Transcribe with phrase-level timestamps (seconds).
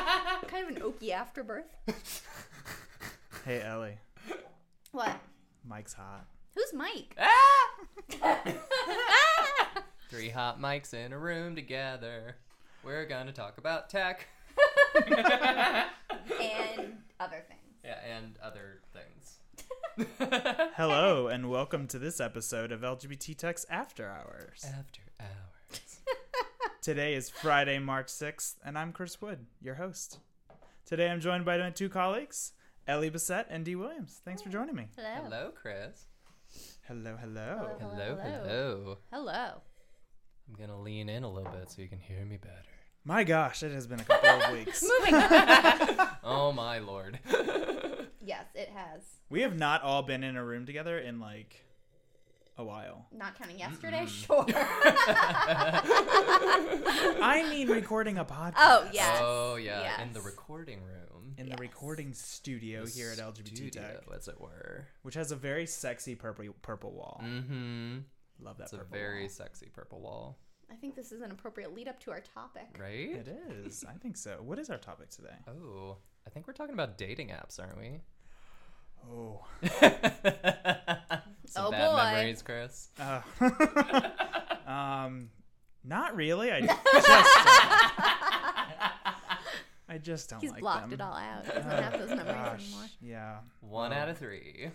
[0.48, 1.66] kind of an oaky afterbirth.
[3.46, 3.96] Hey Ellie,
[4.92, 5.18] What?
[5.66, 6.26] Mike's hot.
[6.54, 7.16] Who's Mike?
[7.18, 8.38] Ah!
[10.10, 12.36] Three hot mics in a room together.
[12.84, 14.26] We're gonna talk about tech.
[15.08, 17.78] and other things.
[17.82, 19.38] Yeah, and other things.
[20.76, 24.66] Hello and welcome to this episode of LGBT Tech's After Hours.
[24.66, 25.30] After hours.
[26.82, 30.18] Today is Friday, March 6th, and I'm Chris Wood, your host.
[30.86, 32.52] Today I'm joined by my two colleagues,
[32.88, 34.20] Ellie Bissett and Dee Williams.
[34.24, 34.88] Thanks for joining me.
[34.96, 35.22] Hello.
[35.24, 36.06] Hello, Chris.
[36.88, 37.76] Hello, hello.
[37.78, 37.92] Hello.
[37.92, 38.44] Hello, hello.
[38.44, 38.98] hello.
[39.12, 39.62] Hello.
[40.48, 42.54] I'm gonna lean in a little bit so you can hear me better.
[43.04, 44.82] My gosh, it has been a couple of weeks.
[45.00, 46.08] Moving on.
[46.22, 47.18] Oh my lord.
[48.20, 49.02] yes, it has.
[49.30, 51.64] We have not all been in a room together in like
[52.60, 53.06] a while.
[53.12, 54.46] Not counting yesterday, sure.
[57.22, 58.52] I mean, recording a podcast.
[58.58, 59.18] Oh, yes.
[59.22, 61.34] Oh yeah, in the recording room.
[61.38, 64.86] In the recording studio The here at LGBT studio, Tech, as it were.
[65.02, 67.20] which has a very sexy purple purple wall.
[67.24, 67.98] Mm-hmm.
[68.42, 69.28] Love that It's a purple very wall.
[69.30, 70.38] sexy purple wall,
[70.70, 72.76] I think this is an appropriate lead up to our topic.
[72.78, 73.10] right?
[73.10, 73.28] It
[73.64, 73.84] is.
[73.88, 74.38] I think so.
[74.42, 75.34] What is our topic today?
[75.48, 78.00] Oh, I think we're talking about dating apps, aren't we?
[79.10, 79.46] Oh.
[81.50, 81.96] Some Oh, bad boy.
[81.96, 82.90] memories, Chris.
[82.98, 83.20] Uh,
[84.70, 85.30] um,
[85.84, 86.52] not really.
[86.52, 87.26] I just don't.
[89.88, 90.92] I just don't He's like blocked them.
[90.92, 91.44] it all out.
[91.44, 92.84] He doesn't have those memories Gosh, anymore.
[93.00, 93.38] yeah.
[93.60, 93.96] One Oh.
[93.96, 94.70] out of three.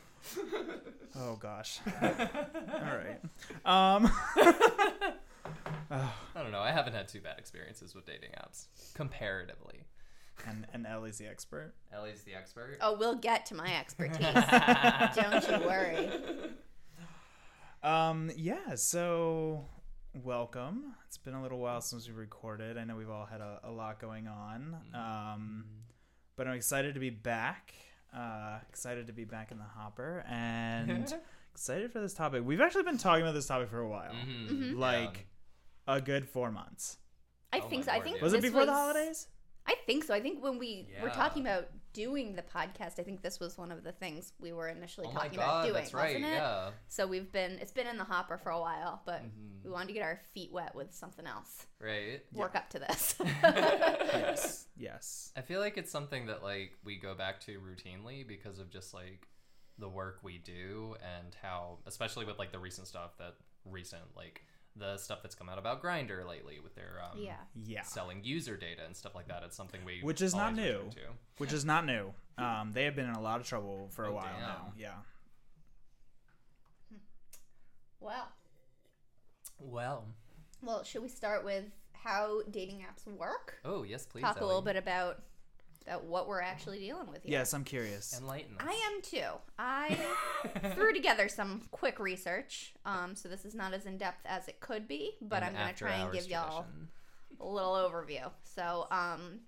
[1.18, 1.80] Oh gosh.
[2.02, 3.19] all right.
[3.64, 4.12] Um.
[5.90, 6.59] I don't know.
[6.59, 8.66] I haven't had too bad experiences with dating apps
[8.96, 9.85] comparatively.
[10.47, 11.73] And and Ellie's the expert.
[11.94, 12.78] Ellie's the expert.
[12.81, 14.18] Oh, we'll get to my expertise.
[15.16, 16.09] Don't you worry.
[17.84, 18.31] Um.
[18.35, 18.75] Yeah.
[18.75, 19.66] So,
[20.13, 20.94] welcome.
[21.07, 22.78] It's been a little while since we recorded.
[22.78, 24.75] I know we've all had a, a lot going on.
[24.94, 25.66] Um,
[26.35, 27.73] but I'm excited to be back.
[28.16, 31.13] Uh, excited to be back in the hopper and
[31.53, 32.44] excited for this topic.
[32.46, 34.78] We've actually been talking about this topic for a while, Mhm.
[34.78, 35.28] like
[35.88, 36.97] a good four months.
[37.53, 37.91] I Oh think my so.
[37.91, 38.23] I lord, think yeah.
[38.23, 39.28] Was it this before the holidays?
[39.68, 40.14] I think so.
[40.14, 43.72] I think when we were talking about doing the podcast, I think this was one
[43.72, 46.16] of the things we were initially Oh my talking about doing, that's right.
[46.16, 46.36] wasn't it?
[46.36, 46.70] Yeah.
[46.88, 49.64] So we've been it's been in the hopper for a while, but Mhm.
[49.64, 51.66] we wanted to get our feet wet with something else.
[51.80, 52.22] Right.
[52.34, 53.16] Work up to this.
[54.16, 54.68] Yes.
[54.78, 55.31] Yes.
[55.36, 58.94] I feel like it's something that like we go back to routinely because of just
[58.94, 59.28] like
[59.78, 64.44] the work we do and how especially with like the recent stuff that recent like
[64.78, 67.36] the stuff that's come out about Grindr lately with their um yeah.
[67.66, 67.84] Yeah.
[67.84, 69.41] selling user data and stuff like that.
[69.46, 70.63] It's something we Which is not new.
[70.80, 71.00] return to.
[71.38, 72.13] Which is not new.
[72.38, 74.41] Um, they have been in a lot of trouble for a Oh, while damn.
[74.41, 74.74] now.
[74.78, 74.91] Yeah.
[78.00, 78.28] Well,
[79.59, 80.06] Well.
[80.62, 83.59] well, should we start with how dating apps work?
[83.66, 84.22] Oh yes, please.
[84.22, 85.22] Talk a little bit about
[85.88, 87.34] about what we're actually dealing with here.
[87.40, 88.18] Yes, I'm curious.
[88.19, 88.66] Enlighten us.
[88.68, 89.40] I am too.
[89.59, 89.97] I
[90.73, 92.73] threw together some quick research.
[92.85, 95.53] Um, so this is not as in depth as it could be, but An I'm
[95.53, 96.66] gonna try and after-hours give y'all
[97.40, 98.31] a little overview.
[98.44, 99.41] So, um,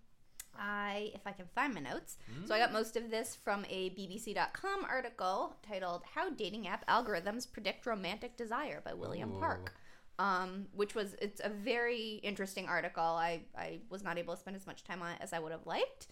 [0.60, 3.92] I, if I can find my notes, so I got most of this from a
[3.92, 9.40] BBC.com article titled "How Dating App Algorithms Predict Romantic Desire" by William Ooh.
[9.40, 9.74] Park.
[10.20, 13.04] Um, which was it's a very interesting article.
[13.04, 15.52] I I was not able to spend as much time on it as I would
[15.52, 16.08] have liked,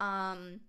[0.00, 0.60] um,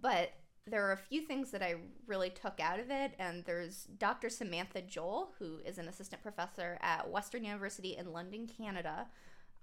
[0.00, 0.32] but
[0.66, 1.76] there are a few things that I
[2.06, 3.12] really took out of it.
[3.18, 4.30] And there's Dr.
[4.30, 9.06] Samantha Joel, who is an assistant professor at Western University in London, Canada.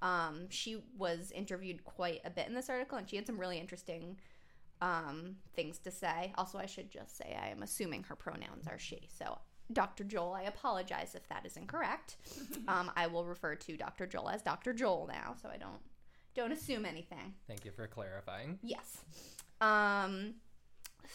[0.02, 3.58] Um, she was interviewed quite a bit in this article, and she had some really
[3.58, 4.20] interesting
[4.82, 6.34] um, things to say.
[6.38, 9.08] Also, I should just say I am assuming her pronouns are she.
[9.18, 9.40] So,
[9.74, 10.04] Dr.
[10.04, 12.18] Joel, I apologize if that is incorrect.
[12.68, 14.06] um, I will refer to Dr.
[14.06, 14.74] Joel as Dr.
[14.74, 15.82] Joel now, so I don't
[16.38, 17.34] don't assume anything.
[17.48, 18.60] Thank you for clarifying.
[18.64, 19.00] Yes.
[19.60, 20.36] Um.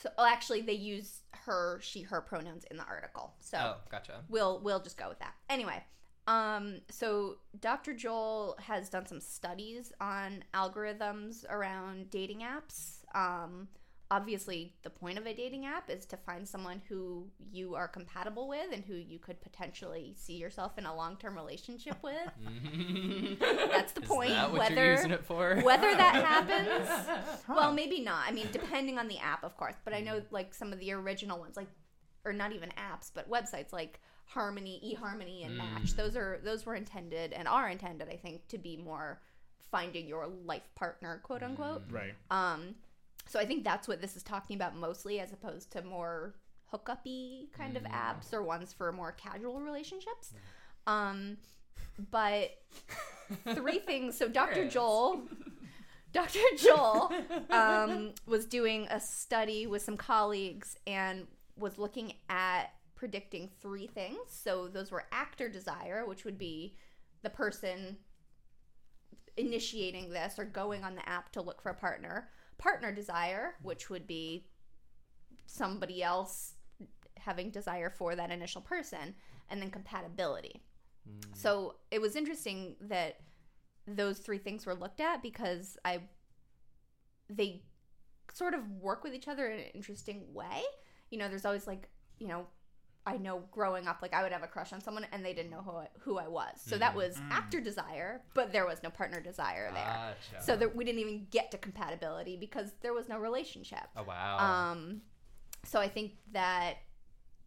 [0.03, 3.35] So well, actually, they use her, she, her pronouns in the article.
[3.41, 4.25] So Oh, gotcha.
[4.29, 5.35] we'll we'll just go with that.
[5.51, 5.83] Anyway,
[6.27, 7.95] um, so Dr.
[7.95, 13.05] Joel has done some studies on algorithms around dating apps.
[13.15, 13.69] Um,
[14.13, 18.47] obviously, the point of a dating app is to find someone who you are compatible
[18.47, 22.15] with and who you could potentially see yourself in a long term relationship with.
[23.41, 25.57] That's the point, That what whether- you're using it for?
[25.63, 26.89] Whether that happens,
[27.47, 27.55] Huh.
[27.57, 28.29] well, maybe not.
[28.29, 29.75] I mean, depending on the app, of course.
[29.85, 31.69] But I know like some of the original ones, like
[32.25, 35.93] or not even apps, but websites like Harmony, eHarmony, and Match.
[35.93, 35.97] Mm.
[35.97, 39.21] Those are those were intended and are intended, I think, to be more
[39.71, 41.89] finding your life partner, quote unquote.
[41.89, 41.93] Mm.
[41.95, 42.15] Right.
[42.31, 42.75] Um,
[43.27, 46.35] so I think that's what this is talking about mostly, as opposed to more
[46.67, 47.93] hookup-y kind of Mm.
[47.93, 50.33] apps or ones for more casual relationships.
[50.87, 51.37] Um,
[52.11, 52.51] but
[53.55, 54.17] three things.
[54.17, 54.69] So Dr.
[54.69, 55.23] Joel,
[56.13, 56.39] Dr.
[56.59, 57.13] Joel
[57.51, 61.27] um, was doing a study with some colleagues and
[61.59, 64.19] was looking at predicting three things.
[64.29, 66.77] So those were actor desire, which would be
[67.23, 67.99] the person
[69.37, 72.29] initiating this or going on the app to look for a partner.
[72.63, 74.47] Partner desire, which would be
[75.47, 76.55] somebody else
[77.19, 79.17] having desire for that initial person,
[79.51, 80.63] and then compatibility.
[81.09, 81.37] Mm.
[81.37, 83.17] So it was interesting that
[83.89, 86.03] those three things were looked at because I
[87.29, 87.65] they
[88.33, 90.63] sort of work with each other in an interesting way.
[91.11, 91.89] You know, there's always like,
[92.21, 92.47] you know,
[93.05, 95.51] I know growing up, like I would have a crush on someone and they didn't
[95.51, 96.61] know who I, who I was.
[96.65, 100.15] So that was actor desire, but there was no partner desire there.
[100.31, 100.45] Gotcha.
[100.45, 103.89] So that we didn't even get to compatibility because there was no relationship.
[103.97, 104.39] Oh wow.
[104.39, 105.01] Um,
[105.65, 106.75] so I think that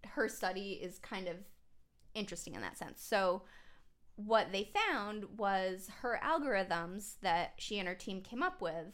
[0.07, 1.37] her study is kind of
[2.13, 3.01] interesting in that sense.
[3.01, 3.43] So
[4.17, 8.93] what they found was her algorithms that she and her team came up with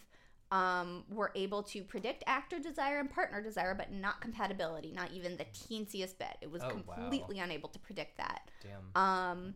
[0.51, 5.37] um, were able to predict actor desire and partner desire, but not compatibility, not even
[5.37, 6.35] the teensiest bit.
[6.41, 6.95] It was Oh, wow.
[6.95, 8.51] completely unable to predict that.
[8.61, 9.01] Damn.
[9.03, 9.55] Um,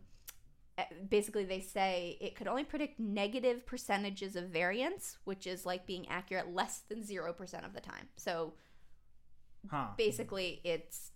[0.78, 5.86] eh, basically, they say it could only predict negative percentages of variance, which is like
[5.86, 8.08] being accurate less than 0% of the time.
[8.16, 8.54] So
[9.70, 9.88] Huh.
[9.98, 11.10] basically, it's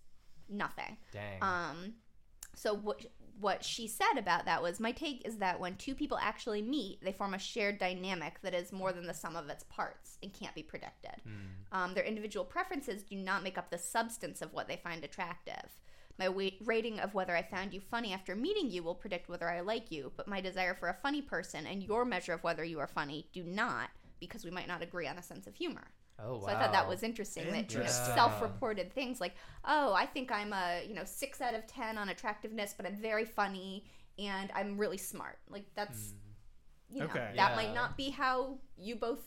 [0.49, 0.97] nothing.
[1.11, 1.41] Dang.
[1.41, 1.93] Um,
[2.53, 3.05] so what
[3.41, 7.03] what she said about that was my take is that when two people actually meet,
[7.03, 10.31] they form a shared dynamic that is more than the sum of its parts and
[10.31, 11.21] can't be predicted.
[11.23, 11.75] Hmm.
[11.75, 15.79] Um, their individual preferences do not make up the substance of what they find attractive.
[16.19, 19.49] My weight, rating of whether I found you funny after meeting you will predict whether
[19.49, 22.63] I like you, but my desire for a funny person and your measure of whether
[22.63, 23.89] you are funny do not,
[24.19, 25.87] because we might not agree on a sense of humor.
[26.19, 26.39] Oh wow.
[26.45, 27.51] So I thought that was interesting.
[27.51, 29.35] That you know, self-reported things like,
[29.65, 32.97] oh, I think I'm a you know six out of ten on attractiveness, but I'm
[32.97, 33.85] very funny
[34.17, 35.39] and I'm really smart.
[35.49, 36.13] Like that's
[36.89, 37.33] you know Okay.
[37.35, 39.21] that might not be how you both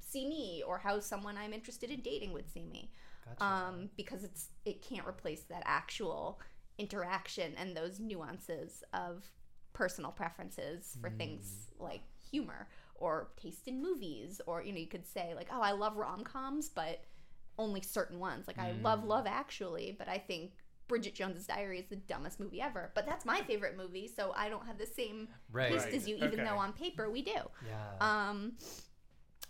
[0.00, 2.90] see me or how someone I'm interested in dating would see me.
[3.24, 3.44] Gotcha.
[3.44, 6.40] Um, because it's it can't replace that actual
[6.78, 9.24] interaction and those nuances of
[9.72, 12.68] personal preferences for things like humor
[13.02, 16.68] or taste in movies or you know you could say like oh I love rom-coms
[16.68, 17.04] but
[17.58, 20.52] only certain ones like I love Love Actually but I think
[20.88, 24.48] Bridget Jones's Diary is the dumbest movie ever but that's my favorite movie so I
[24.48, 25.70] don't have the same right.
[25.70, 25.94] taste Right.
[25.94, 26.44] as you even Okay.
[26.44, 27.32] though on paper we do
[27.66, 27.90] Yeah.
[28.00, 28.52] um,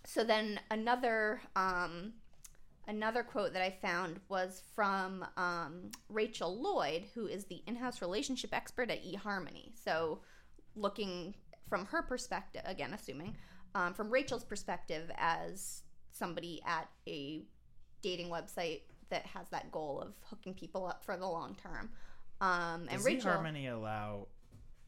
[0.05, 2.15] so then another um,
[2.89, 8.51] another quote that I found was from um, Rachel Lloyd, who is the in-house relationship
[8.53, 9.71] expert at eHarmony.
[9.85, 10.21] So
[10.75, 11.35] looking
[11.73, 13.35] from her perspective, again assuming
[13.75, 17.45] um, from Rachel's perspective as somebody at a
[18.03, 21.89] dating website that has that goal of hooking people up for the long term.
[22.43, 24.27] Um, and Does Rachel, eHarmony allow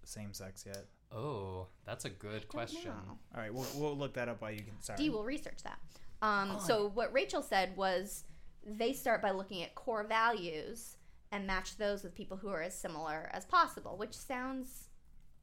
[0.05, 0.85] same sex yet?
[1.11, 2.91] oh, that's a good Don't question.
[2.91, 3.17] know.
[3.35, 4.75] All right, we'll, we'll look that up while you can.
[4.83, 4.99] Sorry.
[4.99, 5.79] Dee will research that.
[6.21, 8.25] Um, so what Rachel said was
[8.67, 10.99] they start by looking at core values
[11.33, 14.89] and match those with people who are as similar as possible, which sounds,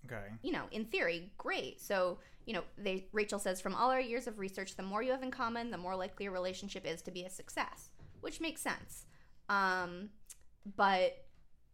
[0.06, 0.28] Okay.
[0.42, 1.80] you know, in theory, great.
[1.82, 5.12] So you know, they Rachel says from all our years of research, the more you
[5.12, 7.90] have in common, the more likely a relationship is to be a success,
[8.22, 9.06] which makes sense.
[9.48, 10.10] Um,
[10.76, 11.26] but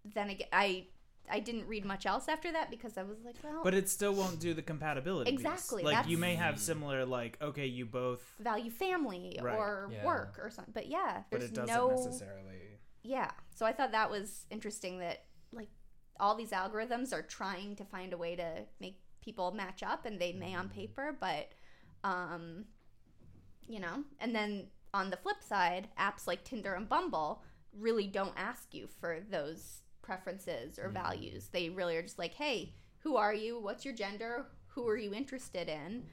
[0.04, 0.88] then again, I
[1.30, 4.14] I didn't read much else after that because I was like, well, But it still
[4.14, 5.32] won't do the compatibility.
[5.32, 5.42] piece.
[5.42, 9.56] Exactly, Like you may have similar, like okay, you both, value family Right.
[9.58, 10.06] or Yeah.
[10.06, 10.74] work or something.
[10.74, 12.80] But yeah, but there's it doesn't no necessarily.
[13.04, 15.70] yeah so i thought that was interesting that like
[16.20, 20.20] all these algorithms are trying to find a way to make people match up and
[20.20, 21.50] they may on paper but
[22.04, 22.66] um
[23.68, 27.42] you know and then on the flip side apps like tinder and bumble
[27.78, 31.50] really don't ask you for those preferences or values.
[31.52, 33.60] They really are just like hey who are you?
[33.60, 34.48] What's your gender?
[34.70, 36.04] Who are you interested in?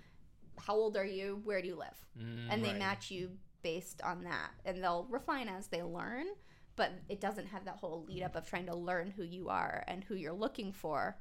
[0.59, 1.41] How old are you?
[1.45, 1.97] Where do you live?
[2.19, 2.79] Mm, and they Right.
[2.79, 3.31] match you
[3.63, 4.51] based on that.
[4.65, 6.27] And they'll refine as they learn
[6.77, 9.85] but it doesn't have that whole lead up of trying to learn who you are
[9.89, 11.17] and who you're looking for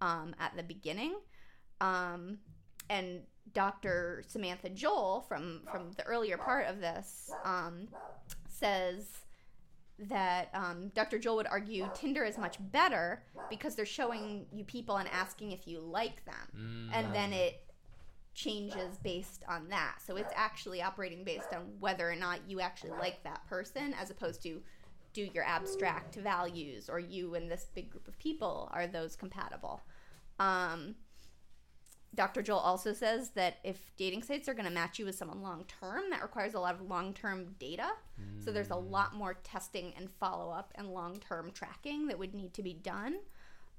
[0.00, 1.14] um, at the beginning
[1.80, 2.38] um,
[2.90, 3.20] and
[3.52, 7.88] dr samantha joel from from the earlier part of this um,
[8.48, 9.06] says
[9.98, 11.20] that um, Dr.
[11.20, 15.68] Joel would argue Tinder is much better because they're showing you people and asking if
[15.68, 17.64] you like them mm, and then it
[18.34, 19.98] changes based on that.
[20.04, 24.10] So it's actually operating based on whether or not you actually like that person as
[24.10, 24.60] opposed to
[25.14, 29.80] do your abstract values or you and this big group of people are those compatible.
[30.38, 30.96] Um,
[32.14, 32.42] Dr.
[32.42, 35.64] Joel also says that if dating sites are going to match you with someone long
[35.64, 37.88] term, that requires a lot of long term data.
[38.44, 42.34] So there's a lot more testing and follow up and long term tracking that would
[42.34, 43.16] need to be done.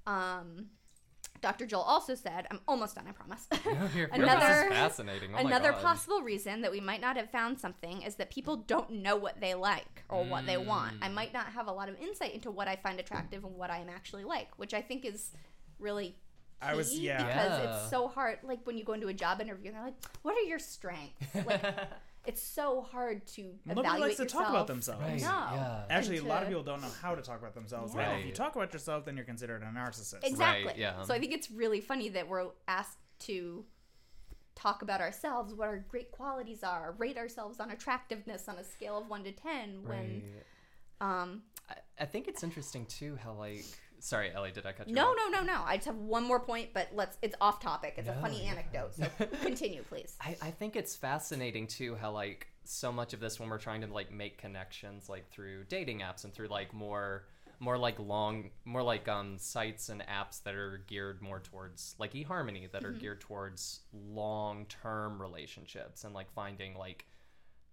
[0.05, 0.67] Um,
[1.41, 1.65] Dr.
[1.65, 3.47] Joel also said, I'm almost done, I promise.
[3.65, 5.31] No, Another- this is fascinating.
[5.31, 5.81] Oh my Another God.
[5.81, 9.39] possible reason that we might not have found something is that people don't know what
[9.41, 10.95] they like or what they want.
[11.01, 11.13] I Mm.
[11.13, 13.77] might not have a lot of insight into what I find attractive and what I
[13.79, 15.31] am actually like, which I think is
[15.79, 16.15] really
[16.61, 17.17] I was yeah.
[17.17, 17.81] because Yeah.
[17.81, 18.39] it's so hard.
[18.43, 21.35] Like when you go into a job interview and they're like, "What are your strengths?"
[21.45, 21.61] Like
[22.27, 24.43] it's so hard to Nobody evaluate likes to yourself.
[24.43, 25.01] talk about themselves.
[25.01, 25.21] Right.
[25.21, 25.27] No.
[25.27, 25.83] Yeah.
[25.89, 27.93] Actually, a lot of people don't know how to talk about themselves.
[27.95, 30.23] And if you talk about yourself, then you're considered a narcissist.
[30.23, 30.65] Exactly.
[30.67, 31.01] Right, yeah.
[31.03, 33.65] So I think it's really funny that we're asked to
[34.55, 38.97] talk about ourselves, what our great qualities are, rate ourselves on attractiveness on a scale
[38.97, 39.83] of one to ten.
[39.83, 40.23] When
[41.01, 41.21] Right.
[41.21, 43.65] um, I, I think it's interesting too how like
[44.05, 45.15] sorry Ellie did I cut you no, off?
[45.17, 45.61] no, no, no.
[45.65, 47.17] I just have one more point, but let's.
[47.21, 47.95] It's off topic.
[47.97, 48.95] It's a funny you're anecdote.
[48.95, 49.07] So
[49.41, 50.15] continue, please.
[50.21, 53.81] I, I think it's fascinating too how like so much of this when we're trying
[53.81, 57.25] to like make connections like through dating apps and through like more
[57.59, 62.13] more like long more like um sites and apps that are geared more towards like
[62.13, 67.05] eHarmony that are geared towards long-term relationships and like finding like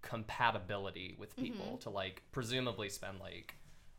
[0.02, 3.54] compatibility with people to like presumably spend like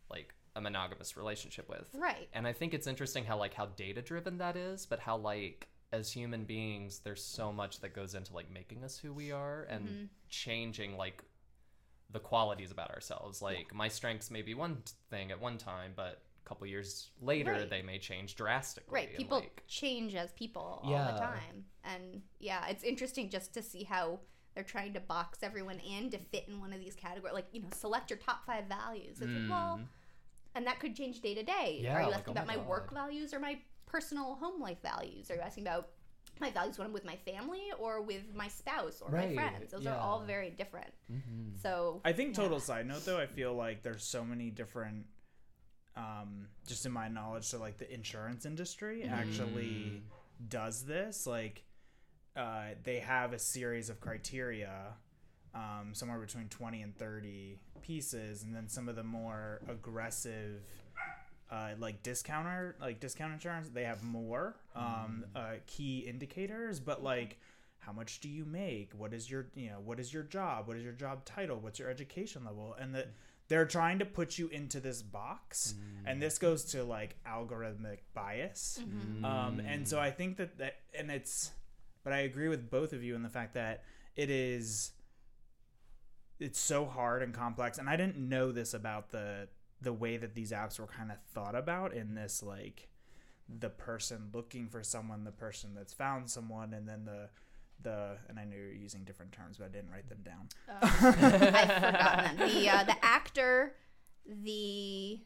[0.10, 1.88] like a monogamous relationship with.
[1.94, 2.30] Right.
[2.34, 5.68] And I think it's interesting how like how data driven that is, but how like
[5.92, 9.64] as human beings there's so much that goes into like making us who we are
[9.70, 10.04] and Mm-hmm.
[10.30, 11.24] changing like
[12.12, 13.42] the qualities about ourselves.
[13.42, 14.78] Like my strengths may be one
[15.10, 17.70] thing at one time, but a couple years later Right.
[17.70, 18.94] they may change drastically.
[18.94, 19.10] Right.
[19.10, 21.12] and, People like- change as people all Yeah.
[21.12, 21.66] the time.
[21.84, 24.20] And yeah, it's interesting just to see how
[24.54, 27.34] they're trying to box everyone in to fit in one of these categories.
[27.34, 29.18] Like, you know, select your top five values.
[29.20, 29.88] It's like, well, Mm.
[30.56, 31.80] And that could change day to day.
[31.82, 34.62] Yeah, Are you like, asking oh about my my work values or my personal home
[34.62, 35.30] life values?
[35.32, 35.90] Are you asking about
[36.40, 39.72] my values when I'm with my family or with my spouse or Right, my friends?
[39.72, 40.92] Those are all very different.
[41.12, 41.62] Mhm.
[41.62, 42.44] So I think yeah.
[42.44, 45.06] total side note though, I feel like there's so many different
[45.96, 50.02] um just in my knowledge so like the insurance industry actually
[50.48, 51.64] does this like
[52.36, 54.96] uh they have a series of criteria
[55.54, 60.64] um somewhere between 20 and 30 pieces and then some of the more aggressive
[61.52, 67.38] uh, like discounter like discount insurance they have more um uh, key indicators but like
[67.86, 68.94] how much do you make?
[68.98, 70.68] What is your you know what is your job?
[70.70, 71.60] What is your job title?
[71.60, 72.76] What's your education level?
[72.80, 73.10] And that
[73.50, 78.80] they're trying to put you into this box and this goes to like algorithmic bias.
[79.26, 81.52] Um, and so i think that that and it's
[82.06, 83.84] but i agree with both of you in the fact that
[84.16, 84.92] it is
[86.40, 89.48] it's so hard and complex and i didn't know this about the
[89.82, 92.88] the way that these apps were kind of thought about in this like
[93.60, 97.30] the person looking for someone the person that's found someone and then the
[97.82, 100.48] the and i know you're using different terms but i didn't write them down
[100.82, 101.16] I've
[101.82, 102.50] forgotten them.
[102.50, 103.76] The uh, the actor,
[104.26, 105.20] the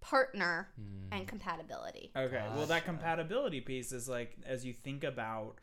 [0.00, 1.08] partner, Mm.
[1.10, 2.12] and compatibility.
[2.16, 2.44] Okay.
[2.54, 5.56] Well, that compatibility piece is like as you think about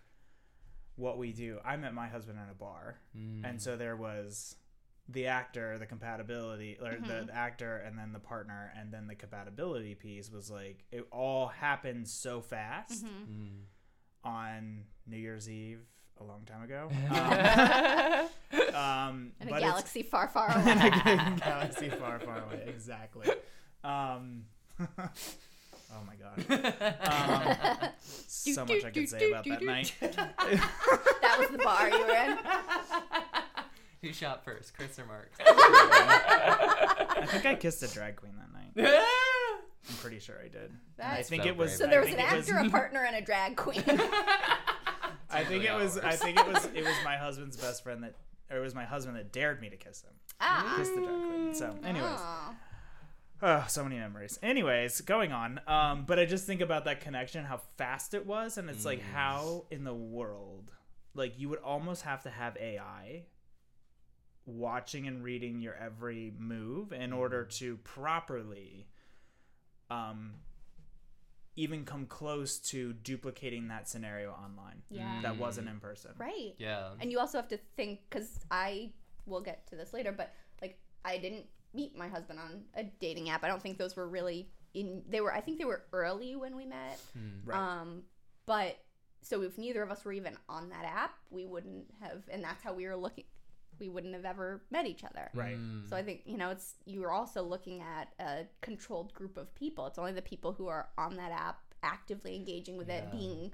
[0.98, 1.60] what we do.
[1.64, 3.50] I met my husband in a bar, Mm.
[3.50, 4.58] and so there was
[5.08, 9.94] the actor, the compatibility, or the actor, and then the partner, and then the compatibility
[9.96, 13.66] piece was like it all happened so fast Mm.
[14.24, 15.82] on New Year's Eve
[16.20, 16.90] a long time ago.
[18.52, 20.88] Um, um, In a but galaxy far, far in away.
[20.88, 22.64] a galaxy far, far away.
[22.68, 23.28] Exactly.
[23.84, 24.46] Um,
[24.80, 24.88] oh
[26.06, 26.38] my god.
[27.82, 27.90] Um,
[28.28, 29.94] so much I could say about that night.
[30.02, 32.38] that was the bar you were in.
[34.06, 35.32] Who shot first, Chris or Mark?
[35.40, 38.96] I think I kissed a drag queen that night.
[39.90, 40.72] I'm pretty sure I did.
[41.00, 41.76] I That's think so it was.
[41.76, 43.84] So there I was an think it actor, a partner, and a drag queen.
[43.88, 45.98] I think it was.
[45.98, 46.66] I think it was.
[46.76, 48.14] It was my husband's best friend that,
[48.52, 50.12] or it was my husband that dared me to kiss him.
[50.40, 50.76] ah.
[50.78, 51.54] Kiss the drag queen.
[51.56, 52.06] So, anyways.
[52.12, 52.56] Aw.
[53.42, 54.38] Oh, so many memories.
[54.44, 55.60] Anyways, going on.
[55.68, 59.00] Um, but I just think about that connection, how fast it was, and it's like
[59.00, 59.14] Mm.
[59.14, 60.70] how in the world,
[61.16, 63.24] like you would almost have to have AI
[64.46, 68.88] watching and reading your every move in order to properly,
[69.90, 70.34] um,
[71.56, 74.82] even come close to duplicating that scenario online.
[74.90, 75.20] Yeah.
[75.22, 76.12] That wasn't in person.
[76.18, 76.54] Right.
[76.58, 76.90] Yeah.
[77.00, 78.92] And you also have to think because I
[79.26, 83.30] will get to this later, but like I didn't meet my husband on a dating
[83.30, 83.44] app.
[83.44, 85.04] I don't think those were really in.
[85.10, 85.34] They were.
[85.34, 87.00] I think they were early when we met.
[87.18, 87.40] Mm.
[87.46, 87.58] Right.
[87.58, 88.04] Um,
[88.46, 88.78] but
[89.22, 92.64] so if neither of us were even on that app, we wouldn't have, and that's
[92.64, 93.26] how we were looking.
[93.80, 95.30] We wouldn't have ever met each other.
[95.34, 95.58] Right.
[95.58, 95.90] Mm.
[95.90, 99.54] So I think you know it's you are also looking at a controlled group of
[99.56, 99.88] people.
[99.88, 103.12] It's only the people who are on that app actively engaging with it, Yeah.
[103.20, 103.52] being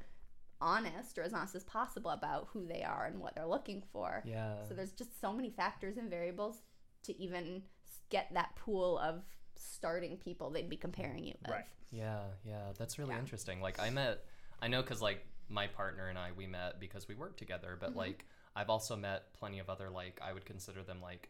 [0.59, 4.21] honest or as honest as possible about who they are and what they're looking for.
[4.25, 4.63] Yeah.
[4.67, 6.61] So there's just so many factors and variables
[7.03, 9.23] to even s- get that pool of
[9.55, 11.51] starting people they'd be comparing you with.
[11.51, 11.65] Right.
[11.91, 13.19] Yeah, yeah, that's really Yeah.
[13.19, 13.59] interesting.
[13.61, 14.23] Like I met
[14.61, 17.95] I know because like my partner and I we met because we work together, but
[17.95, 21.29] like I've also met plenty of other like I would consider them like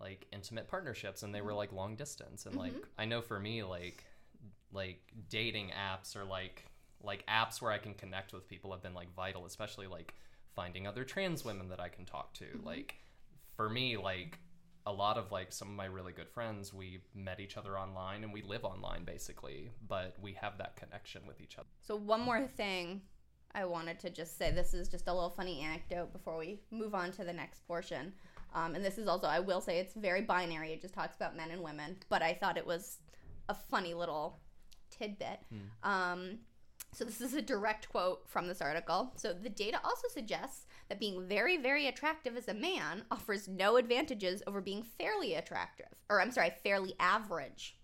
[0.00, 1.58] like intimate partnerships, and they were mm-hmm.
[1.58, 2.82] like long distance, and like mm-hmm.
[2.98, 4.04] I know for me like
[4.72, 6.64] like dating apps or like
[7.02, 10.14] like apps where I can connect with people have been like vital, especially like
[10.54, 12.44] finding other trans women that I can talk to.
[12.44, 12.66] Mm-hmm.
[12.66, 12.96] Like
[13.56, 14.38] for me, like
[14.86, 18.24] a lot of like some of my really good friends, we met each other online
[18.24, 21.68] and we live online basically, but we have that connection with each other.
[21.80, 23.02] So one more thing
[23.54, 24.50] I wanted to just say.
[24.50, 28.12] This is just a little funny anecdote before we move on to the next portion.
[28.54, 30.72] Um, and this is also, I will say, it's very binary.
[30.72, 31.96] It just talks about men and women.
[32.08, 32.98] But I thought it was
[33.48, 34.40] a funny little
[34.90, 35.40] tidbit.
[35.82, 36.38] Um,
[36.94, 39.12] so this is a direct quote from this article.
[39.16, 43.76] So the data also suggests that being very, very attractive as a man offers no
[43.76, 47.78] advantages over being fairly attractive, or I'm sorry, fairly average.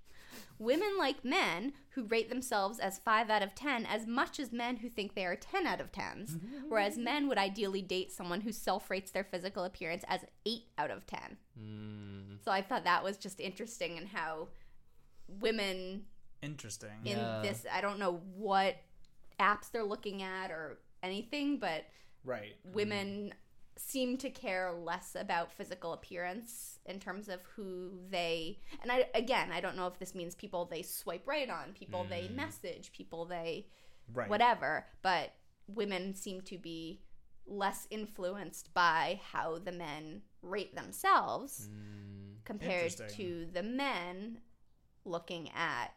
[0.58, 4.76] Women like men who rate themselves as 5 out of 10 as much as men
[4.76, 8.52] who think they are 10 out of 10s, whereas men would ideally date someone who
[8.52, 11.36] self rates their physical appearance as 8 out of 10.
[11.60, 14.48] Mm, So I thought that was just interesting and how
[15.40, 16.04] women
[16.42, 16.90] Interesting.
[17.04, 17.40] in Yeah.
[17.42, 18.76] this, I don't know what
[19.40, 21.84] apps they're looking at or anything, but
[22.24, 22.56] Right.
[22.64, 23.32] women
[23.78, 29.50] seem to care less about physical appearance in terms of who they and I again
[29.52, 32.34] I don't know if this means people they swipe right on, people they Mm.
[32.36, 33.66] message, people they
[34.12, 34.28] Right.
[34.28, 35.34] whatever, but
[35.68, 37.02] women seem to be
[37.46, 44.40] less influenced by how the men rate themselves mm, compared to the men
[45.04, 45.94] looking at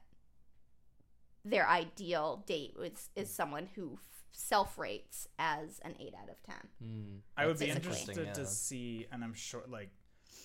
[1.44, 3.98] their ideal date is, is someone who
[4.32, 6.56] self rates as an 8 out of 10.
[6.84, 7.20] mm.
[7.38, 9.90] I would be That's interested interesting, to see, and I'm sure, like,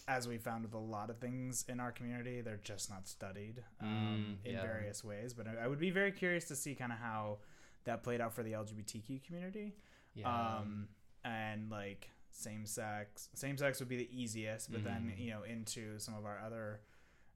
[0.08, 3.62] as we found with a lot of things in our community, they're just not studied
[3.80, 4.62] um, Mm, in yeah.
[4.62, 5.34] various ways.
[5.34, 7.38] But I, I would be very curious to see kind of how
[7.84, 9.74] that played out for the LGBTQ community.
[10.14, 10.28] Yeah.
[10.58, 10.88] Um,
[11.24, 15.18] and like same sex, same sex would be the easiest, but then Mhm.
[15.24, 16.80] you know into some of our other,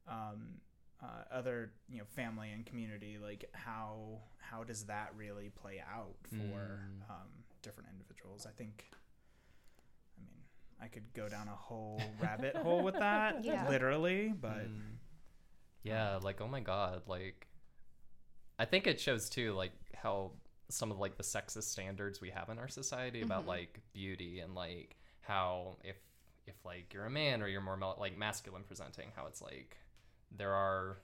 [0.06, 0.60] um,
[1.02, 6.16] uh, other you know family and community, like how how does that really play out
[6.28, 7.10] for Mm.
[7.10, 7.28] um,
[7.62, 8.46] different individuals?
[8.46, 8.84] I think.
[10.18, 10.42] I mean,
[10.82, 13.68] I could go down a whole rabbit hole with that, Yeah.
[13.68, 14.96] literally, but Mm.
[15.82, 17.46] yeah like oh my god like
[18.58, 20.30] i think it shows too like how
[20.68, 23.48] some of like the sexist standards we have in our society about Mhm.
[23.48, 25.96] like beauty and like how if
[26.46, 29.78] if like you're a man or you're more like masculine presenting how it's like
[30.36, 30.98] there are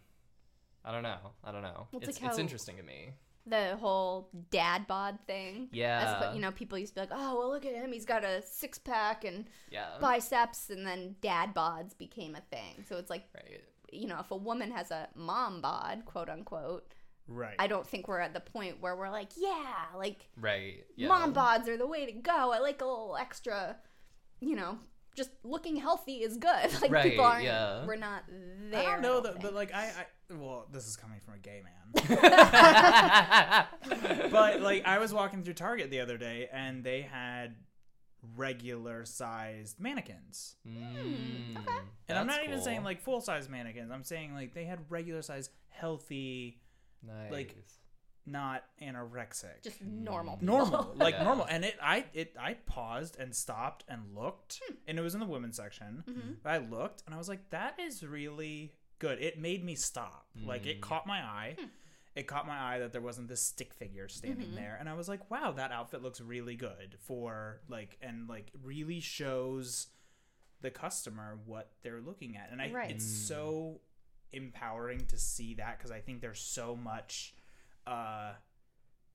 [0.85, 3.15] i don't know i don't know Well, it's it's, like it's interesting to me
[3.47, 5.69] The whole dad bod thing.
[5.71, 7.93] As yeah oppo- you know, people used to be like, oh, well, look at him.
[7.93, 12.85] He's got a six pack and yeah biceps, and then dad bods became a thing.
[12.89, 13.63] So it's like, right
[13.93, 16.93] you know, if a woman has a mom bod, quote unquote,
[17.29, 17.55] right.
[17.59, 21.33] I don't think we're at the point where we're like, yeah, like right yeah mom
[21.33, 22.53] bods are the way to go.
[22.53, 23.77] I like a little extra,
[24.41, 24.79] you know,
[25.17, 26.71] just looking healthy is good.
[26.83, 27.87] Like Right, people aren't, yeah.
[27.87, 28.25] we're not
[28.71, 28.81] there.
[28.81, 31.39] I don't know don't that, but like I, I, well, this is coming from a
[31.39, 31.73] gay man.
[34.31, 37.55] but like I was walking through Target the other day and they had
[38.37, 40.57] regular sized mannequins.
[40.69, 41.79] Mm, okay.
[42.09, 43.91] And I'm that's not even saying like full size mannequins.
[43.91, 46.61] I'm saying like they had regular size healthy,
[47.03, 47.33] nice.
[47.33, 47.57] like,
[48.27, 49.63] not anorexic.
[49.63, 50.37] just normal.
[50.37, 50.57] People.
[50.59, 51.23] normal, like Yeah.
[51.25, 51.47] normal.
[51.49, 55.27] And it I it I paused and stopped and looked and it was in the
[55.27, 56.03] women's section.
[56.07, 56.37] Mhm.
[56.45, 59.21] I looked and I was like that is really good.
[59.21, 60.27] It made me stop.
[60.45, 60.83] Like it Mm.
[60.83, 61.57] caught my eye.
[62.17, 64.55] It caught my eye that there wasn't this stick figure standing Mhm.
[64.57, 68.51] there and I was like, "Wow, that outfit looks really good for like and like
[68.63, 69.89] really shows
[70.63, 72.91] the customer what they're looking at." And I Right.
[72.91, 73.27] it's Mm.
[73.29, 73.81] so
[74.33, 77.35] empowering to see that cuz I think there's so much
[77.87, 78.33] uh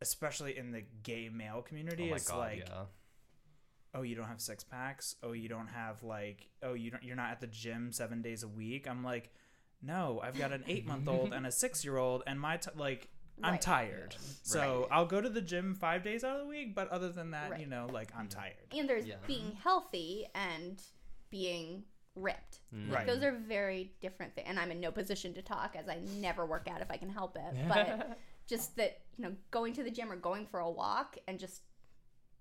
[0.01, 2.83] especially in the gay male oh community my it's god like yeah
[3.93, 7.15] oh you don't have six packs oh you don't have like oh you don't you're
[7.15, 9.29] not at the gym seven days a week i'm like
[9.81, 12.69] no i've got an eight month old and a six year old and my t-
[12.75, 13.09] like
[13.43, 14.25] i'm tired Yeah.
[14.43, 14.87] so Right.
[14.97, 17.51] i'll go to the gym five days out of the week but other than that
[17.51, 17.59] Right.
[17.59, 19.15] you know like i'm tired And there's Yeah.
[19.27, 20.81] being healthy and
[21.29, 21.83] being
[22.15, 22.59] ripped.
[22.75, 22.91] Mm.
[22.93, 23.07] Right.
[23.07, 24.45] Those are very different things.
[24.49, 27.09] And I'm in no position to talk as I never work out if I can
[27.09, 27.55] help it.
[27.69, 28.19] But
[28.51, 31.61] just that, you know, going to the gym or going for a walk and just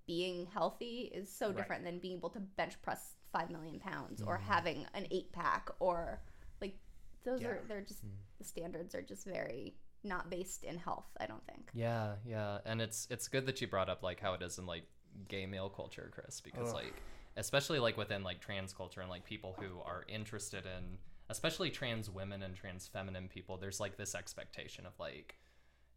[0.07, 1.57] being healthy is so Right.
[1.57, 4.43] different than being able to bench press 5 million pounds or Mhm.
[4.43, 6.21] having an eight pack or
[6.61, 6.77] like
[7.25, 7.49] those Yeah.
[7.49, 8.17] are, they're just, Mm.
[8.39, 11.71] the standards are just very not based in health, I don't think.
[11.75, 14.67] Yeah, yeah, and it's it's good that you brought up like how it is in
[14.67, 14.85] like
[15.29, 16.75] gay male culture, Chris, because Ugh.
[16.83, 16.95] like
[17.37, 22.11] especially like within like trans culture and like people who are interested in especially trans
[22.11, 25.37] women and trans feminine people, there's like this expectation of like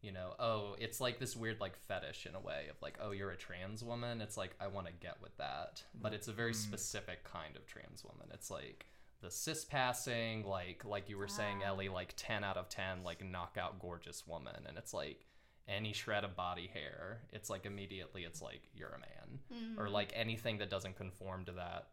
[0.04, 3.12] you know, oh, it's like this weird like fetish in a way of like, oh,
[3.12, 4.20] you're a trans woman.
[4.20, 6.56] It's like I want to get with that, but it's a very Mm.
[6.56, 8.28] specific kind of trans woman.
[8.32, 8.86] It's like
[9.22, 11.68] the cis passing, like like you were saying, Ah.
[11.68, 15.24] Ellie, like ten out of ten, like knockout gorgeous woman, and it's like
[15.66, 19.78] any shred of body hair, it's like immediately it's like you're a man, Mm.
[19.78, 21.88] or like anything that doesn't conform to that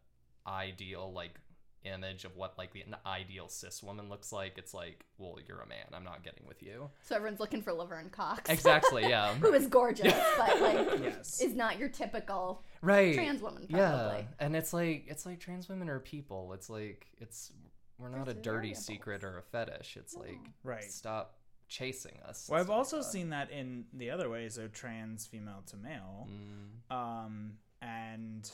[0.46, 1.40] ideal like
[1.84, 4.58] image of what like the an ideal cis woman looks like.
[4.58, 5.86] It's like, well, you're a man.
[5.92, 6.90] I'm not getting with you.
[7.02, 8.50] So everyone's looking for Laverne Cox.
[8.50, 9.02] Exactly.
[9.02, 9.34] Yeah.
[9.40, 11.40] Who is gorgeous, but like Yes.
[11.40, 13.14] is not your typical right.
[13.14, 13.66] trans woman.
[13.68, 16.52] Yeah, and it's like it's like trans women are people.
[16.54, 17.52] It's like it's
[17.98, 18.84] we're not There's a dirty variables.
[18.86, 19.96] secret or a fetish.
[19.96, 20.82] It's like Right.
[20.84, 21.36] stop
[21.68, 22.48] chasing us.
[22.50, 23.12] Well, I've also like that.
[23.12, 26.28] seen that in the other way, so trans female to male.
[26.30, 28.50] Mm, Um, and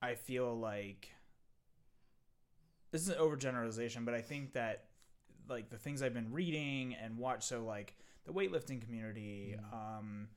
[0.00, 1.08] I feel like
[2.92, 4.84] this is an overgeneralization, but I think that
[5.48, 9.72] like the things I've been reading and watch, so like the weightlifting community, Mm.
[9.98, 10.28] um,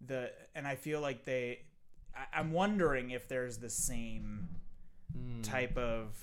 [0.00, 1.60] the and I feel like they,
[2.16, 4.48] I, I'm wondering if there's the same
[5.16, 5.42] mm.
[5.42, 6.16] type of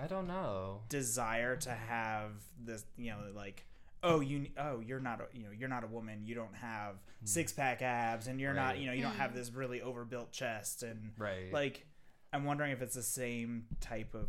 [0.00, 0.82] I don't know.
[0.88, 2.30] desire to have
[2.62, 3.66] this, you know, like.
[4.02, 6.22] Oh, you oh you're not a you know you're not a woman.
[6.24, 9.34] You don't have six pack abs, and you're not you know you don't have Mm.
[9.34, 11.52] this really overbuilt chest, and Right.
[11.52, 11.84] like
[12.32, 14.28] i'm wondering if it's the same type of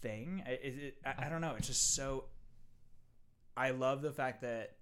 [0.00, 0.42] thing?
[0.46, 1.54] It I, I don't know.
[1.56, 2.24] It's just so
[3.56, 4.76] i love the fact that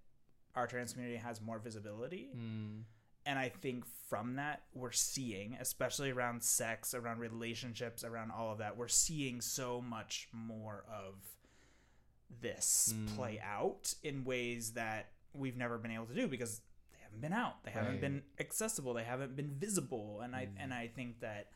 [0.55, 2.29] our trans community has more visibility.
[2.37, 2.83] Mm,
[3.27, 8.59] and i think from that we're seeing especially around sex around relationships around all of
[8.59, 11.15] that we're seeing so much more of
[12.43, 13.17] this Mm.
[13.17, 17.33] play out in ways that we've never been able to do because they haven't been
[17.33, 17.63] out.
[17.65, 18.01] They haven't Right.
[18.01, 18.93] been accessible.
[18.95, 20.21] They haven't been visible.
[20.21, 20.55] And i Mm.
[20.59, 21.51] and i think that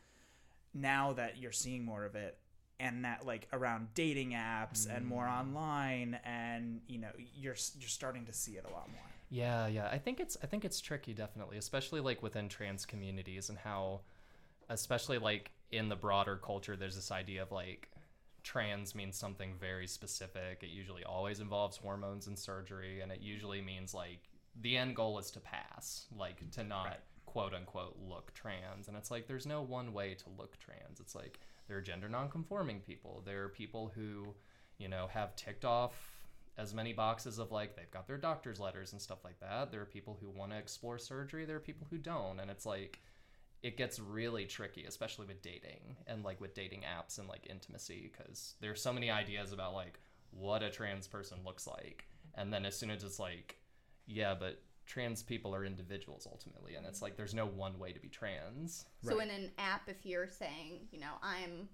[0.73, 2.39] now that you're seeing more of it
[2.79, 5.39] and that like around dating apps and more Mm.
[5.39, 9.89] online and you know you're you're starting to see it a lot more Yeah, yeah.
[9.91, 14.01] I think it's I think it's tricky definitely, especially like within trans communities and how
[14.69, 17.89] especially like in the broader culture there's this idea of like
[18.43, 20.59] trans means something very specific.
[20.63, 24.19] It usually always involves hormones and surgery and it usually means like
[24.61, 26.99] the end goal is to pass, like to not Right.
[27.25, 28.87] quote unquote look trans.
[28.87, 30.99] And it's like there's no one way to look trans.
[30.99, 33.21] It's like there are gender nonconforming people.
[33.25, 34.33] There are people who,
[34.77, 35.93] you know, have ticked off
[36.57, 39.71] as many boxes of like they've got their doctor's letters and stuff like that.
[39.71, 41.45] There are people who want to explore surgery.
[41.45, 42.99] There are people who don't, and it's like
[43.63, 48.11] it gets really tricky, especially with dating and like with dating apps and like intimacy,
[48.11, 49.99] because there's so many ideas about like
[50.31, 53.57] what a trans person looks like, and then as soon as it's like,
[54.05, 57.99] yeah, but trans people are individuals ultimately, and it's like there's no one way to
[57.99, 58.85] be trans.
[59.01, 59.29] So Right.
[59.29, 61.69] in an app, if you're saying, you know, I'm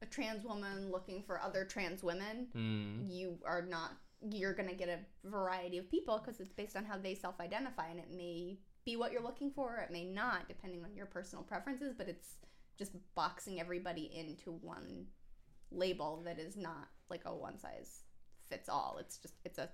[0.00, 3.10] a trans woman looking for other trans women, Mm.
[3.12, 3.92] you are not.
[4.20, 8.00] You're gonna get a variety of people because it's based on how they self-identify, and
[8.00, 11.44] it may be what you're looking for, or it may not, depending on your personal
[11.44, 11.94] preferences.
[11.96, 12.38] But it's
[12.76, 15.08] just boxing everybody into one
[15.70, 18.04] label that is not like a one size
[18.48, 18.98] fits all.
[18.98, 19.70] It's just it's a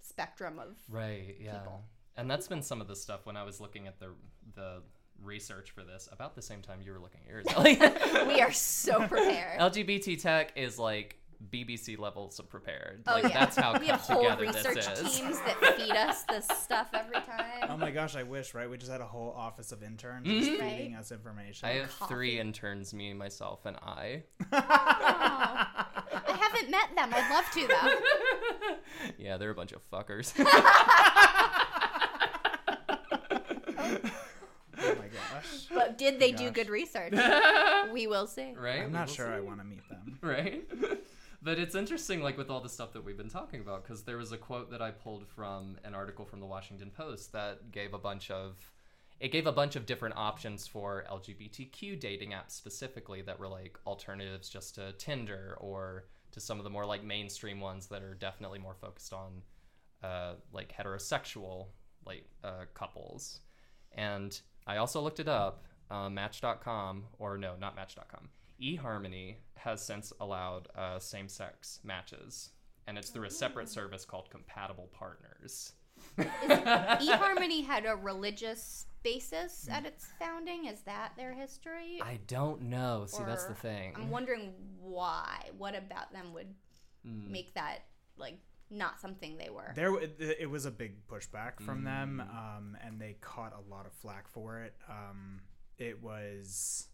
[0.00, 1.58] spectrum of Right, yeah.
[1.58, 1.84] people.
[2.18, 4.08] And that's been some of the stuff when I was looking at the
[4.54, 4.82] the
[5.22, 7.46] research for this about the same time you were looking at yours.
[7.56, 7.78] Ellie.
[8.34, 9.58] we are so prepared.
[9.60, 11.16] LGBT tech is like
[11.50, 13.02] BBC levels of prepared.
[13.06, 13.28] Oh, Like yeah.
[13.40, 17.68] that's how we have whole research teams that feed us this stuff every time.
[17.68, 20.38] oh my gosh i wish right we just had a whole office of interns Mhm.
[20.40, 20.72] just Right.
[20.78, 22.12] feeding us information I have Coffee.
[22.12, 24.24] three interns, me, myself, and I.
[24.50, 25.84] I
[26.26, 27.10] haven't met them.
[27.14, 29.14] I'd love to though.
[29.18, 30.32] yeah, they're a bunch of fuckers.
[34.80, 37.12] oh my gosh But did they do good research?
[37.92, 38.54] we will see.
[38.56, 38.80] right?
[38.80, 40.64] i'm We not will sure i want to meet them right?
[41.40, 44.16] But it's interesting, like with all the stuff that we've been talking about, because there
[44.16, 47.94] was a quote that I pulled from an article from the Washington Post that gave
[47.94, 48.58] a bunch of,
[49.20, 53.78] it gave a bunch of different options for LGBTQ dating apps specifically that were like
[53.86, 58.14] alternatives just to Tinder or to some of the more like mainstream ones that are
[58.14, 59.40] definitely more focused on,
[60.02, 61.66] uh, like heterosexual
[62.04, 63.42] like uh, couples.
[63.92, 65.67] And I also looked it up.
[65.90, 68.28] Uh, Match.com, or no, not Match.com.
[68.60, 72.50] eHarmony has since allowed uh, same sex matches,
[72.86, 75.72] and it's through a separate service called Compatible Partners.
[76.18, 80.66] eHarmony had a religious basis at its founding.
[80.66, 82.00] Is that their history?
[82.02, 83.04] I don't know.
[83.06, 83.94] See, that's the thing.
[83.96, 85.46] I'm wondering why.
[85.56, 86.54] What about them would
[87.06, 87.30] Mm.
[87.30, 87.84] make that
[88.16, 88.38] like
[88.70, 89.72] not something they were?
[89.76, 92.36] there it was a big pushback from them Mm.
[92.36, 95.40] um, and they caught a lot of flack for it um,
[95.78, 96.86] it was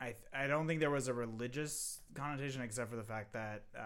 [0.00, 3.62] I, th- I don't think there was a religious connotation except for the fact that
[3.78, 3.82] uh,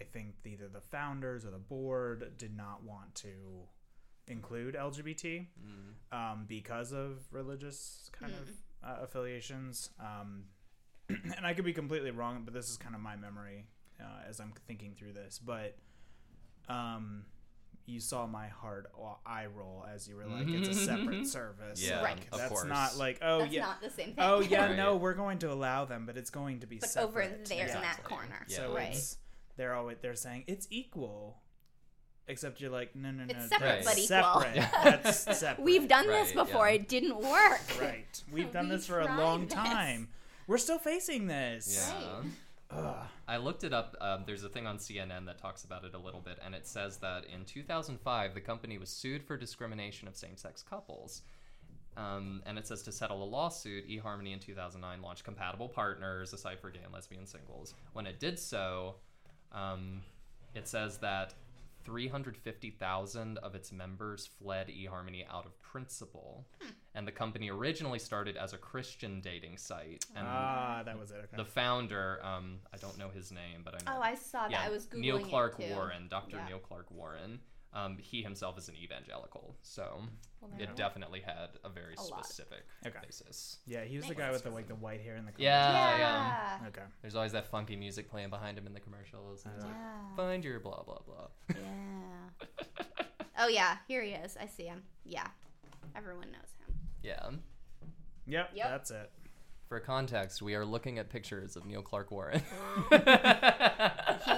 [0.00, 3.28] I think either the founders or the board did not want to
[4.28, 6.16] include LGBT Mm.
[6.32, 8.48] um, because of religious kind of
[8.88, 9.90] uh, affiliations.
[10.00, 10.44] Um,
[11.36, 13.66] and I could be completely wrong, but this is kind of my memory
[14.00, 15.38] uh, as I'm thinking through this.
[15.38, 15.76] But
[16.68, 17.24] um,
[17.88, 18.86] you saw my hard
[19.26, 20.84] eye roll as you were like, "It's a mm-hmm.
[20.84, 22.26] separate service." Yeah, like, Right.
[22.32, 22.68] of that's course.
[22.68, 24.48] not like, oh That's yeah, not the same oh, thing.
[24.48, 24.76] oh yeah, Right.
[24.76, 27.08] no, we're going to allow them, but it's going to be separate.
[27.08, 27.44] over separate.
[27.48, 28.16] there in that Exactly.
[28.16, 28.46] corner.
[28.48, 28.56] Yeah.
[28.56, 28.88] So right.
[28.94, 29.16] it's
[29.56, 31.38] they're always they're saying it's equal,
[32.26, 33.84] except you're like, no, no, no, It's separate Right.
[33.84, 34.40] that's but equal.
[34.42, 34.70] separate.
[35.02, 35.64] That's separate.
[35.64, 36.68] We've done this before.
[36.68, 36.74] yeah.
[36.74, 37.60] It didn't work.
[37.80, 38.22] right.
[38.30, 39.54] We've done We this for a long this.
[39.54, 40.08] time.
[40.46, 41.92] We're still facing this.
[42.00, 42.22] Yeah.
[42.70, 43.06] Ugh.
[43.28, 43.94] I looked it up.
[44.00, 46.66] Um, there's a thing on CNN that talks about it a little bit, and it
[46.66, 51.22] says that in 2005, the company was sued for discrimination of same sex couples.
[51.98, 56.38] Um, and it says to settle a lawsuit, eHarmony in 2009 launched Compatible Partners, a
[56.38, 57.74] site for gay and lesbian singles.
[57.92, 58.94] When it did so,
[59.52, 60.00] um,
[60.54, 61.34] it says that
[61.88, 66.46] 350,000 of its members fled eHarmony out of principle.
[66.94, 70.04] And the company originally started as a Christian dating site.
[70.16, 71.16] And Ah, that was it.
[71.24, 71.36] Okay.
[71.36, 73.98] the founder, um, I don't know his name, but I know.
[73.98, 74.66] Oh, I saw that.
[74.66, 75.74] I was googling Neil Clark it too.
[75.74, 76.36] Warren, Dr.
[76.36, 76.48] Yeah.
[76.48, 77.40] Neil Clark Warren.
[77.74, 80.00] Um, he himself is an evangelical, so
[80.40, 80.74] Well, it there you go.
[80.74, 82.98] definitely had a very A specific Okay.
[83.04, 83.58] basis.
[83.66, 86.66] yeah, he was the guy with the like the white hair and the Yeah, yeah.
[86.68, 86.82] Okay.
[87.02, 89.44] There's always that funky music playing behind him in the commercials.
[89.44, 90.16] And he's like, Yeah.
[90.16, 91.26] Find your blah blah blah.
[91.54, 92.46] Yeah.
[93.38, 94.36] oh yeah, here he is.
[94.40, 94.82] I see him.
[95.04, 95.26] Yeah.
[95.94, 96.74] Everyone knows him.
[97.02, 97.30] Yeah.
[98.26, 98.66] Yep, Yep.
[98.70, 99.10] that's it.
[99.68, 102.42] For context, we are looking at pictures of Neil Clark Warren.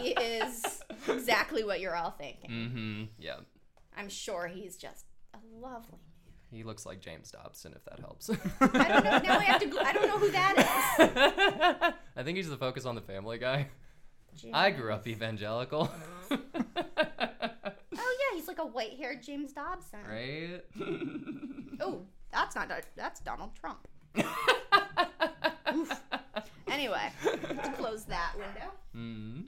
[0.01, 0.70] He is
[1.11, 2.51] exactly what you're all thinking.
[2.51, 3.05] mm-hmm.
[3.19, 3.37] Yeah.
[3.97, 6.35] I'm sure he's just a lovely man.
[6.53, 8.29] He looks like James Dobson, if that helps.
[8.31, 8.35] I
[8.89, 9.19] don't know.
[9.19, 9.67] Now I have to.
[9.67, 13.69] Go- I don't know who that I think he's the focus on the family guy.
[14.35, 14.45] is.
[14.53, 15.91] I grew up evangelical.
[16.33, 16.37] Oh
[17.93, 20.01] yeah, he's like a white-haired James Dobson.
[20.09, 20.61] right?
[21.81, 22.71] Oh, that's not.
[22.97, 23.87] That's Donald Trump.
[25.75, 26.01] Oof.
[26.69, 28.73] Anyway, let's close that window.
[28.97, 29.45] Mm.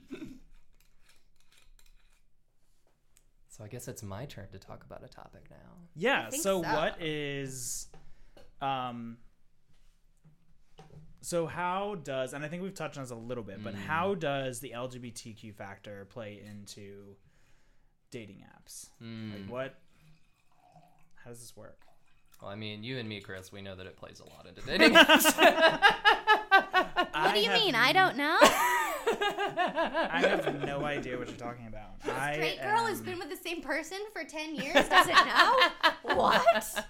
[3.62, 5.57] So I guess it's my turn to talk about a topic now.
[5.94, 6.31] Yeah.
[6.31, 6.59] So, so.
[6.62, 7.87] what is,
[8.61, 9.18] um,
[11.20, 13.79] so how does and I think we've touched on this a little bit, but Mm.
[13.79, 17.14] how does the LGBTQ factor play into
[18.11, 18.88] dating apps?
[19.01, 19.33] Mm.
[19.42, 19.79] Like what?
[21.22, 21.79] How does this work?
[22.40, 24.61] Well, I mean, you and me, Chris, we know that it plays a lot into
[24.66, 25.33] dating apps.
[27.13, 27.75] What do you mean?
[27.75, 28.39] I don't know.
[28.43, 31.91] I have no idea what you're talking about.
[32.05, 35.59] I Straight girl who's am- been with the same person for ten years doesn't know
[36.17, 36.85] what?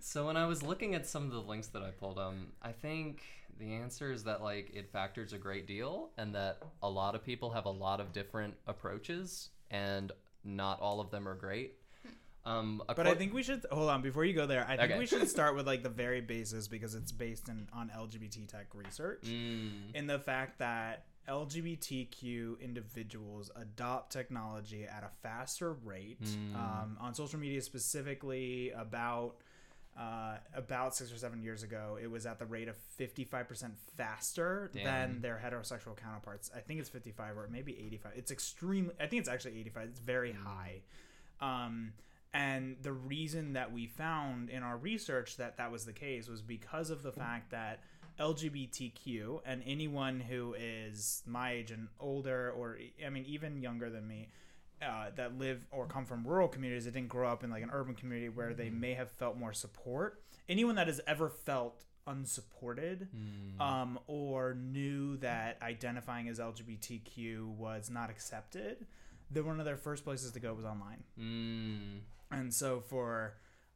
[0.00, 2.72] so when I was looking at some of the links that I pulled, um, I
[2.72, 3.22] think
[3.58, 7.24] the answer is that like it factors a great deal, and that a lot of
[7.24, 10.12] people have a lot of different approaches, and
[10.44, 11.76] not all of them are great.
[12.44, 14.64] Um, But I think we should hold on before you go there.
[14.68, 14.98] I think Okay.
[14.98, 18.66] we should start with like the very basis because it's based in on LGBT tech
[18.74, 19.22] research.
[19.22, 26.54] Mm, in the fact that LGBTQ individuals adopt technology at a faster rate Mm.
[26.56, 29.36] um, on social media, specifically about
[29.96, 31.98] uh, about six or seven years ago.
[32.02, 34.84] It was at the rate of fifty five percent faster Damn.
[34.84, 36.50] than their heterosexual counterparts.
[36.56, 38.12] I think it's fifty five or maybe eighty five.
[38.16, 38.94] It's extremely.
[38.98, 39.88] I think it's actually eighty five.
[39.90, 40.80] It's very high.
[41.40, 41.92] Um,
[42.34, 46.40] and the reason that we found in our research that that was the case was
[46.40, 47.80] because of the fact that
[48.18, 54.06] LGBTQ and anyone who is my age and older, or I mean, even younger than
[54.06, 54.28] me,
[54.80, 57.70] uh, that live or come from rural communities that didn't grow up in like an
[57.72, 60.22] urban community where they may have felt more support.
[60.48, 67.90] Anyone that has ever felt unsupported mm, um, or knew that identifying as LGBTQ was
[67.90, 68.86] not accepted,
[69.30, 71.04] then one of their first places to go was online.
[71.18, 72.00] mm,
[72.32, 73.34] And so for,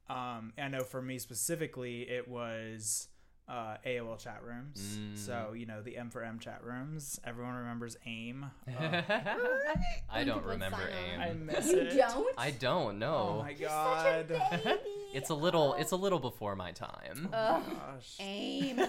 [0.09, 3.09] um, I know for me specifically, it was
[3.49, 4.99] uh, AOL chat rooms.
[4.99, 5.17] Mm.
[5.17, 7.21] So you know the M for M chat rooms.
[7.25, 8.47] Everyone remembers AIM.
[8.69, 9.03] Uh,
[10.11, 10.79] I don't remember
[11.15, 11.21] AIM.
[11.21, 11.97] I miss You it.
[11.97, 12.27] don't?
[12.37, 13.37] I don't know.
[13.39, 14.27] Oh my You're god.
[14.29, 14.81] such a baby.
[15.15, 17.29] it's a little it's a little before my time.
[17.33, 17.63] Ugh.
[17.71, 18.17] Gosh.
[18.19, 18.77] Aim.
[18.77, 18.89] Gosh.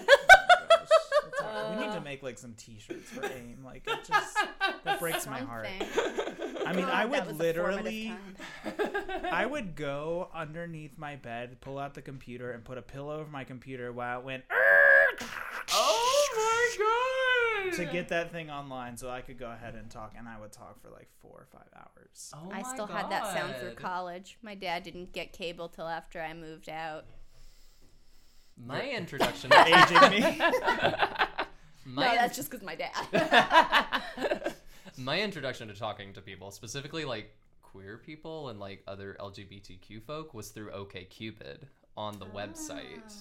[1.28, 2.00] It's we need to Uh.
[2.00, 3.62] make like some T-shirts for AIM.
[3.64, 4.36] Like it just
[4.84, 5.68] that breaks my heart.
[6.68, 6.84] Something.
[6.84, 8.12] I mean, I would was a formative literally.
[9.30, 13.30] I would go underneath my bed, pull out the computer, and put a pillow over
[13.30, 14.44] my computer while it went
[15.72, 17.76] oh my god!
[17.76, 20.52] to get that thing online so I could go ahead and talk, and I would
[20.52, 22.32] talk for like four or five hours.
[22.34, 23.76] Oh I my still had that sound through God.
[23.76, 24.38] college.
[24.42, 27.04] My dad didn't get cable till after I moved out.
[28.56, 29.52] My introduction.
[29.52, 30.38] Aging me.
[30.38, 31.36] my,
[31.86, 34.52] no, that's just because my dad.
[34.98, 40.34] my introduction to talking to people, specifically like queer people and like other LGBTQ folk
[40.34, 41.64] was through OKCupid
[41.96, 43.14] on the website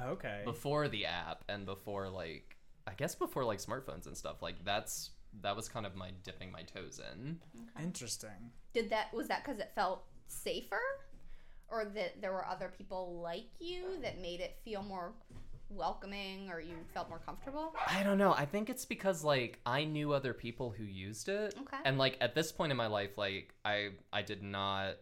[0.00, 0.06] ah.
[0.08, 0.42] Okay.
[0.44, 4.42] before the app and before like I guess before like smartphones and stuff.
[4.42, 7.38] Like that's that was kind of my dipping my toes in.
[7.82, 8.50] Interesting.
[8.72, 10.80] Did that was that because it felt safer,
[11.68, 15.12] or that there were other people like you that made it feel more
[15.76, 17.74] welcoming, or you felt more comfortable?
[17.86, 18.32] I don't know.
[18.32, 21.54] I think it's because like I knew other people who used it.
[21.60, 21.76] Okay.
[21.84, 24.96] And like at this point in my life, like I I did not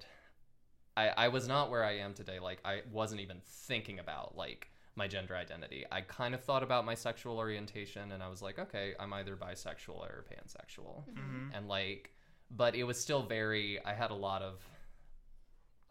[0.96, 2.38] I I was not where I am today.
[2.38, 5.85] Like I wasn't even thinking about like my gender identity.
[5.90, 9.37] I kind of thought about my sexual orientation and I was like, okay, I'm either
[9.37, 11.04] bisexual or pansexual.
[11.09, 11.50] Mhm.
[11.56, 12.12] And like
[12.50, 14.61] but it was still very I had a lot of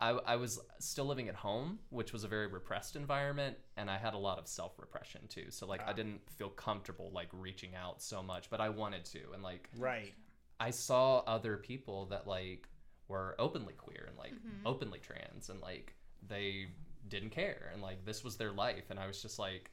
[0.01, 3.97] I, I was still living at home, which was a very repressed environment, and I
[3.97, 5.47] had a lot of self repression too.
[5.51, 5.93] So like I Ah.
[5.93, 10.13] didn't feel comfortable like reaching out so much, but I wanted to, and like Right.
[10.59, 12.69] I saw other people that like
[13.09, 14.61] were openly queer and like Mhm.
[14.65, 15.95] openly trans, and like
[16.27, 16.67] they
[17.07, 19.71] didn't care, and like this was their life, and I was just like,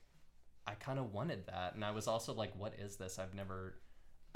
[0.67, 3.19] I kind of wanted that, and I was also like, what is this?
[3.21, 3.79] I've never.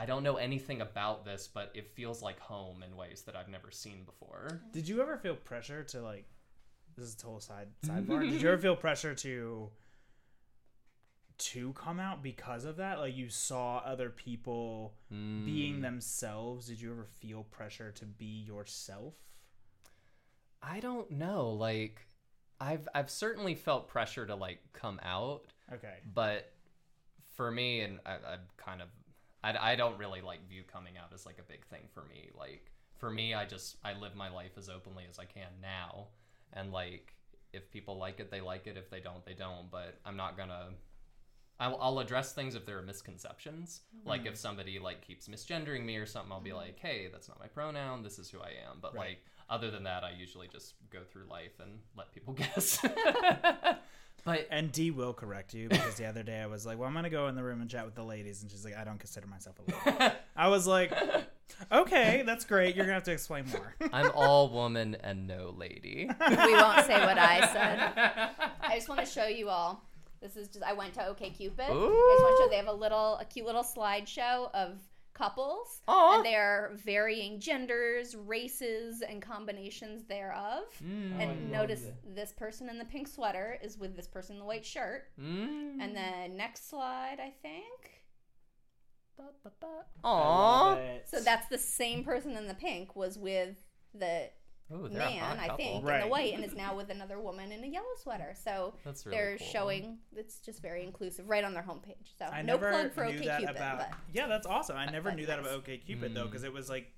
[0.01, 3.49] I don't know anything about this, but it feels like home in ways that I've
[3.51, 4.63] never seen before.
[4.73, 6.25] Did you ever feel pressure to like?
[6.97, 8.23] This is a total side sidebar.
[8.31, 9.69] Did you ever feel pressure to
[11.39, 12.99] to come out because of that?
[12.99, 15.83] Like you saw other people being Mm.
[15.83, 16.67] themselves.
[16.69, 19.15] Did you ever feel pressure to be yourself?
[20.63, 21.51] I don't know.
[21.51, 22.07] Like,
[22.61, 25.99] I've I've certainly felt pressure to like come out, Okay.
[26.15, 26.53] but
[27.37, 28.89] for me, and I, I'm kind of,
[29.43, 32.31] I, I don't really like view coming out as like a big thing for me.
[32.37, 36.09] Like, for me, I just I live my life as openly as I can now,
[36.53, 37.15] and like
[37.53, 38.77] if people like it, they like it.
[38.77, 39.71] If they don't, they don't.
[39.71, 40.69] But I'm not gonna.
[41.59, 43.81] I'll, I'll address things if there are misconceptions.
[44.05, 44.39] Like if mm.
[44.39, 46.59] somebody like keeps misgendering me or something, I'll be mm-hmm.
[46.59, 48.03] like, "Hey, that's not my pronoun.
[48.03, 49.09] This is who I am." But Right.
[49.09, 52.79] like other than that, I usually just go through life and let people guess.
[54.25, 56.95] but And D will correct you because the other day I was like, "Well, I'm
[56.95, 58.99] gonna go in the room and chat with the ladies," and she's like, "I don't
[58.99, 60.93] consider myself a lady." I was like,
[61.71, 62.77] "Okay, that's great.
[62.77, 66.09] You're gonna have to explain more." I'm all woman and no lady.
[66.29, 68.31] we won't say what I said.
[68.61, 69.83] I just want to show you all.
[70.21, 71.61] This is just I went to OKCupid.
[71.61, 74.79] I just want to show they have a little a cute little slideshow of
[75.21, 75.83] couples.
[75.87, 76.17] Aw.
[76.17, 80.63] And they're varying genders, races, and combinations thereof.
[80.83, 81.21] Mm.
[81.21, 81.83] and notice
[82.15, 85.05] this person in the pink sweater is with this person in the white shirt.
[85.21, 85.81] Mm.
[85.81, 88.05] And then next slide, I think.
[90.03, 90.71] I Aww.
[90.71, 91.07] love it.
[91.11, 93.57] So that's the same person in the pink was with
[93.95, 94.31] the
[94.73, 95.57] Ooh, man, hot I couple.
[95.57, 98.35] think, in the white, and is now with another woman in a yellow sweater.
[98.45, 99.47] So That's really they're cool.
[99.49, 102.17] showing it's just very inclusive right on their homepage.
[102.19, 103.79] So I no never plug for knew OKCupid, that about.
[103.79, 104.77] but Yeah, that's awesome.
[104.77, 105.53] I never but knew that nice.
[105.53, 106.31] about OKCupid though, Mm.
[106.31, 106.93] because it was like,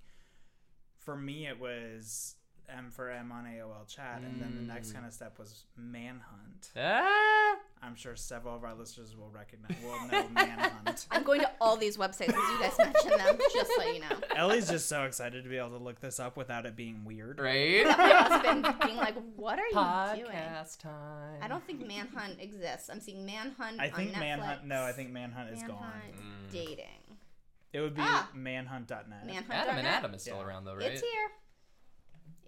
[0.98, 2.36] for me, it was
[2.76, 4.94] M for M on AOL chat, and then the next Mm.
[4.94, 6.70] kind of step was Manhunt.
[6.76, 7.56] Ah!
[7.82, 11.06] I'm sure several of our listeners will recognize, will know Manhunt.
[11.10, 14.16] I'm going to all these websites as you guys mentioned them, just so you know.
[14.36, 17.40] Ellie's just so excited to be able to look this up without it being weird.
[17.40, 17.84] Right?
[17.84, 21.40] My husband being like, "What are you doing?" Podcast time.
[21.42, 22.88] I don't think Manhunt exists.
[22.88, 23.80] I'm seeing Manhunt.
[23.80, 24.62] I think on Manhunt.
[24.62, 24.66] Netflix.
[24.66, 25.92] No, I think Manhunt is Manhunt gone.
[26.48, 26.52] Mm.
[26.52, 26.86] dating.
[27.72, 28.28] It would be Ah.
[28.34, 29.26] manhunt.net.
[29.26, 29.50] Manhunt.
[29.50, 30.44] Adam and Adam is still Yeah.
[30.44, 30.92] around though, right?
[30.92, 31.30] It's here.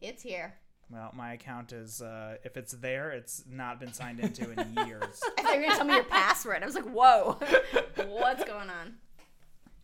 [0.06, 0.54] It's here.
[0.90, 5.20] Well, my account is uh, if it's there, it's not been signed into in years.
[5.38, 6.62] I thought you were gonna tell me your password.
[6.62, 7.38] I was like, "Whoa,
[8.06, 8.96] what's going on?"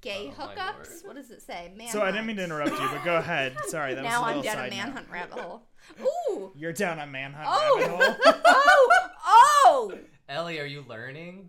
[0.03, 1.05] Gay Oh, hookups.
[1.07, 1.73] What does it say?
[1.77, 1.89] Man.
[1.89, 3.57] So I didn't mean to interrupt you, but go ahead.
[3.67, 4.77] Sorry, that now was a I'm little down a side note.
[4.77, 5.63] manhunt rabbit hole.
[6.31, 6.53] Ooh.
[6.55, 7.79] You're down a manhunt Oh.
[7.79, 8.35] rabbit hole.
[8.47, 9.09] oh.
[9.27, 9.95] Oh.
[10.29, 11.49] Ellie, are you learning?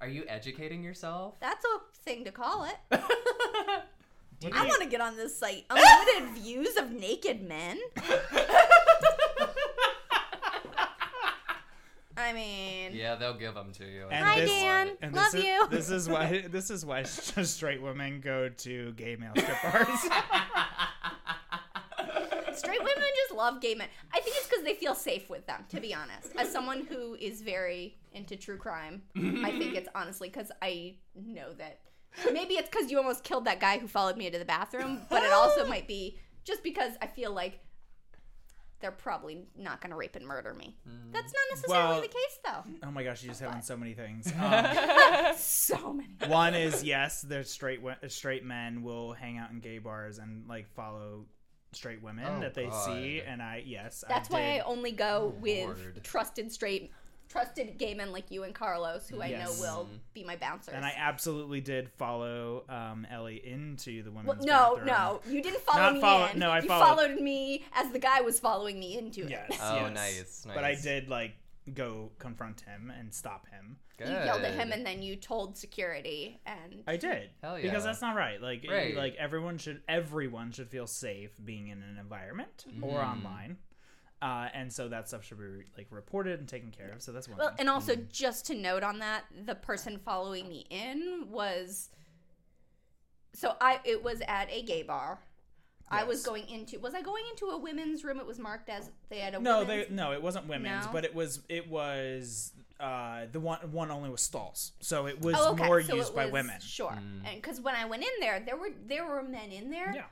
[0.00, 1.38] Are you educating yourself?
[1.40, 3.00] That's a thing to call it.
[4.42, 5.64] What I you- want to get on this site.
[5.70, 7.78] Unlimited views of naked men.
[12.16, 14.06] I mean, yeah, they'll give them to you.
[14.10, 14.90] And Hi, this- Dan.
[15.00, 15.66] and Love this you.
[15.70, 19.88] This is why this is why straight women go to gay male strip bars.
[22.58, 23.88] straight women just love gay men.
[24.12, 25.64] I think it's because they feel safe with them.
[25.70, 30.28] To be honest, as someone who is very into true crime, I think it's honestly
[30.28, 31.78] because I know that
[32.32, 35.22] maybe it's because you almost killed that guy who followed me into the bathroom, but
[35.22, 37.60] it also might be just because I feel like
[38.80, 40.74] they're probably not going to rape and murder me.
[41.12, 42.64] That's not necessarily Well- the case, though.
[42.88, 44.32] oh my gosh, you just hit on so many things.
[44.40, 46.08] Um, So many.
[46.32, 50.68] one is yes, there's straight straight men will hang out in gay bars and like
[50.74, 51.26] follow
[51.72, 54.48] straight women Oh, that they see, and I yes, That's I why did.
[54.48, 56.00] I only go with Lord.
[56.02, 56.90] trusted straight
[57.30, 60.74] trusted gay men like you and Carlos, who I know will be my bouncers.
[60.74, 64.86] And I absolutely did follow um, Ellie into the well, women's no, bathroom.
[64.86, 66.38] no, you didn't follow Not me follow- in.
[66.40, 69.30] no, I you followed- followed me as the guy was following me into it.
[69.30, 69.58] Yes.
[69.62, 69.94] Oh, yes.
[69.94, 71.32] nice, But I did like
[71.72, 73.76] go confront him and stop him.
[73.96, 74.08] Good.
[74.08, 77.30] You yelled at him and then you told security and I did.
[77.42, 77.64] Hell yeah.
[77.66, 78.40] Because that's not right.
[78.40, 78.96] Like Right.
[78.96, 83.12] like everyone should everyone should feel safe being in an environment or Mhm.
[83.12, 83.58] online.
[84.22, 87.00] Uh, and so that stuff should be like reported and taken care of.
[87.00, 87.56] So that's one Well, thing.
[87.60, 91.88] and also just to note on that, the person following me in was
[93.32, 95.18] so I it was at a gay bar.
[95.92, 98.20] I was going into was I going into a women's room?
[98.20, 100.92] It was marked as they had a no, women's they no, it wasn't women's, No?
[100.92, 104.72] but it was it was uh, the one one only was stalls.
[104.80, 105.66] So it was Oh, okay.
[105.66, 106.60] more so used it by women.
[106.60, 107.22] Sure, Mm.
[107.26, 110.04] and because when I went in there, there were there were men in there, Yeah.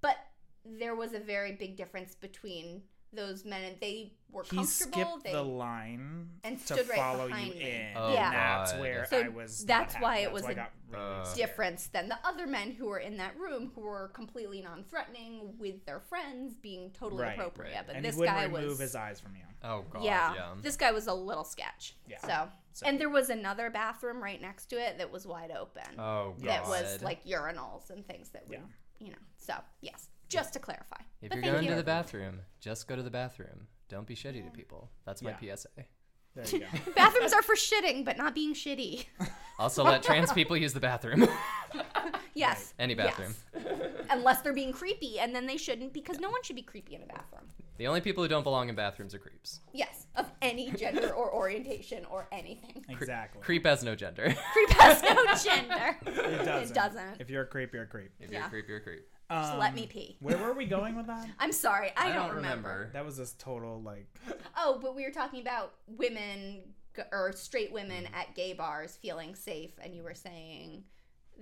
[0.00, 0.16] but
[0.64, 2.82] there was a very big difference between
[3.12, 4.92] those men, and they were He comfortable.
[4.92, 7.70] skipped they the line and to stood right follow you behind me.
[7.70, 7.92] in.
[7.96, 8.30] Oh, Yeah.
[8.30, 9.60] That's where So I was.
[9.62, 10.02] not that's happy.
[10.04, 12.86] why it That's was why I a really Uh, difference than the other men who
[12.86, 17.74] were in that room who were completely non-threatening with their friends being totally Right, appropriate
[17.74, 17.86] right.
[17.86, 19.42] but and this he guy remove was his eyes from you.
[19.62, 20.02] Oh god.
[20.04, 20.54] yeah, Yeah.
[20.60, 22.18] this guy was a little sketch Yeah.
[22.20, 25.98] so So- and there was another bathroom right next to it that was wide open
[25.98, 26.44] Oh god.
[26.48, 28.62] that was like urinals and things that we Yeah.
[29.00, 31.70] you know so yes just to clarify If But you're going you.
[31.70, 33.66] to the bathroom, just go to the bathroom.
[33.88, 34.90] Don't be shitty to people.
[35.06, 35.54] That's my Yeah.
[35.56, 35.68] PSA.
[36.34, 36.66] There you go.
[36.94, 39.06] bathrooms are for shitting but not being shitty
[39.58, 41.26] Also, let trans people use the bathroom.
[42.34, 43.34] yes Any bathroom.
[43.54, 43.64] yes.
[44.10, 47.02] unless they're being creepy and then they shouldn't because no one should be creepy in
[47.02, 47.48] a bathroom
[47.78, 49.60] The only people who don't belong in bathrooms are creeps.
[49.72, 53.40] yes of any gender or orientation or anything exactly.
[53.42, 54.34] Creep has no gender.
[54.52, 56.74] creep has no gender It doesn't.
[56.74, 57.20] doesn't.
[57.20, 58.12] If you're a creep, you're a creep.
[58.20, 59.06] if you're a creep, you're a creep.
[59.30, 60.16] Just let Um, me pee.
[60.20, 61.28] Where were we going with that?
[61.38, 62.68] I'm sorry, I, I don't, don't remember.
[62.68, 62.90] remember.
[62.94, 64.06] That was this total like.
[64.56, 66.62] Oh, but we were talking about women
[66.96, 68.14] g- or straight women Mm.
[68.16, 70.84] at gay bars feeling safe, and you were saying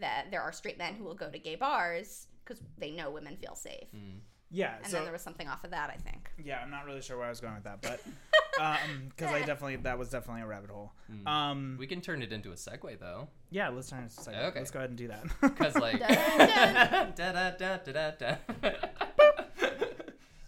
[0.01, 3.37] that there are straight men who will go to gay bars because they know women
[3.37, 3.89] feel safe.
[3.95, 4.19] Mm.
[4.51, 4.77] Yeah.
[4.77, 6.31] And so then there was something off of that, I think.
[6.43, 8.01] yeah, I'm not really sure where I was going with that, but
[8.61, 10.93] um, because I definitely that was definitely a rabbit hole.
[11.13, 11.27] Mm.
[11.29, 14.35] Um, We can turn it into a segue though, yeah, let's turn it into a
[14.35, 14.45] segue.
[14.49, 14.59] Okay.
[14.61, 15.25] Let's go ahead and do that.
[15.41, 15.99] because like.
[15.99, 18.71] Dun, da, da, da, da, da, da.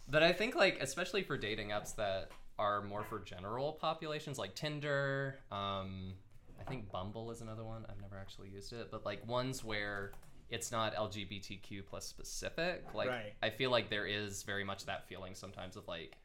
[0.08, 4.54] but I think like especially for dating apps that are more for general populations like
[4.54, 6.14] Tinder, um,
[6.60, 7.86] I think Bumble is another one.
[7.88, 10.12] I've never actually used it, but like ones where
[10.50, 12.84] it's not LGBTQ plus specific.
[12.94, 13.34] Like Right.
[13.42, 16.16] I feel like there is very much that feeling sometimes of like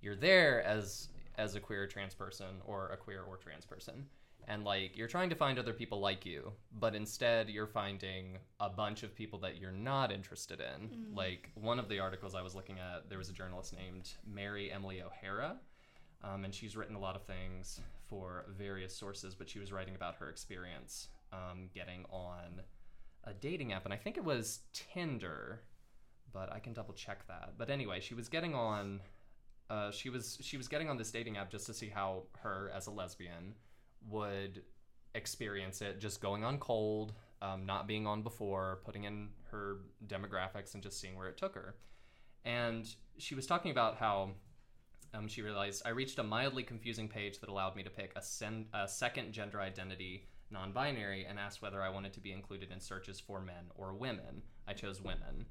[0.00, 4.06] you're there as as a queer trans person or a queer or trans person
[4.48, 8.68] and like you're trying to find other people like you but instead you're finding a
[8.68, 12.54] bunch of people that you're not interested in like one of the articles i was
[12.54, 15.56] looking at there was a journalist named mary emily o'hara
[16.24, 19.94] um, and she's written a lot of things for various sources but she was writing
[19.94, 22.62] about her experience um, getting on
[23.28, 25.60] a dating app and i think it was tinder
[26.32, 27.54] but i can double check that.
[27.56, 29.00] But anyway she was getting on
[29.70, 32.70] uh, she was she was getting on this dating app just to see how her
[32.74, 33.54] as a lesbian
[34.08, 34.62] would
[35.14, 37.12] experience it just going on cold
[37.42, 41.54] um, not being on before putting in her demographics and just seeing where it took
[41.54, 41.76] her.
[42.44, 44.32] And she was talking about how
[45.14, 48.22] um, she realized i reached a mildly confusing page that allowed me to pick a,
[48.22, 52.80] sen- a second gender identity non-binary and asked whether i wanted to be included in
[52.80, 55.46] searches for men or women i chose women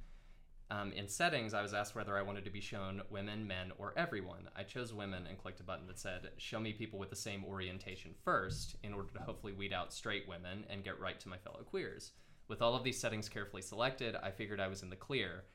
[0.70, 3.94] um, in settings, I was asked whether I wanted to be shown women, men, or
[3.96, 4.50] everyone.
[4.54, 7.46] I chose women and clicked a button that said, Show me people with the same
[7.46, 11.38] orientation first, in order to hopefully weed out straight women and get right to my
[11.38, 12.12] fellow queers.
[12.50, 15.46] With all of these settings carefully selected, I figured I was in the clear.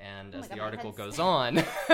[0.00, 1.58] And Oh as God, the article goes on,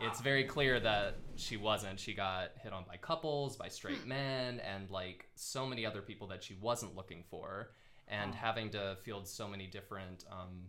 [0.00, 1.98] it's very clear that she wasn't.
[1.98, 4.08] She got hit on by couples, by straight Hmm.
[4.08, 7.70] men, and like so many other people that she wasn't looking for,
[8.06, 8.36] and Oh.
[8.36, 10.66] having to field so many different um,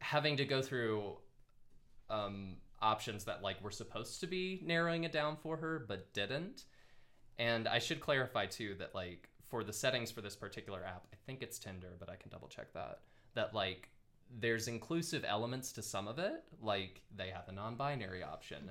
[0.00, 1.16] having to go through
[2.10, 6.64] um, options that like were supposed to be narrowing it down for her but didn't
[7.38, 11.16] and i should clarify too that like for the settings for this particular app i
[11.26, 13.00] think it's tinder but i can double check that
[13.34, 13.88] that like
[14.40, 18.70] there's inclusive elements to some of it like they have a non-binary option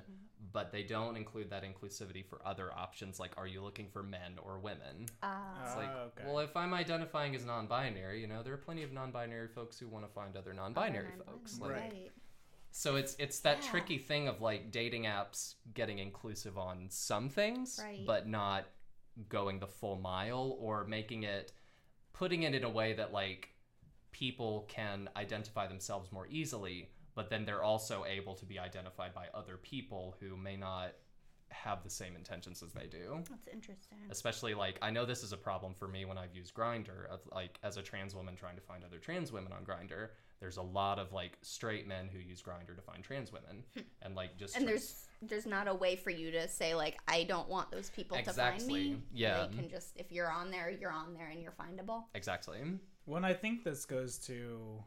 [0.52, 4.32] but they don't include that inclusivity for other options like are you looking for men
[4.42, 5.64] or women Ah.
[5.66, 6.22] it's like, okay.
[6.26, 9.88] well, if I'm identifying as non-binary, you know, there are plenty of non-binary folks who
[9.88, 11.58] want to find other non-binary folks.
[11.58, 12.10] Like, Right.
[12.70, 13.70] So it's it's that Yeah.
[13.70, 18.04] tricky thing of like dating apps getting inclusive on some things, Right.
[18.06, 18.66] but not
[19.30, 21.52] going the full mile or making it,
[22.12, 23.48] putting it in a way that like
[24.16, 29.26] people can identify themselves more easily, but then they're also able to be identified by
[29.34, 30.92] other people who may not
[31.50, 33.98] have the same intentions as they do That's interesting.
[34.10, 37.20] especially like i know this is a problem for me when i've used Grindr of
[37.32, 40.08] like as a trans woman trying to find other trans women on Grindr
[40.40, 43.62] there's a lot of like straight men who use Grindr to find trans women
[44.02, 44.62] and like just Hmm.
[44.62, 47.90] And there's there's not a way for you to say like I don't want those
[47.90, 48.90] people to find Exactly.
[48.90, 49.02] me.
[49.14, 49.46] Yeah.
[49.48, 52.04] They can just if you're on there, you're on there and you're findable.
[52.14, 52.58] exactly
[53.06, 54.84] When I think this goes to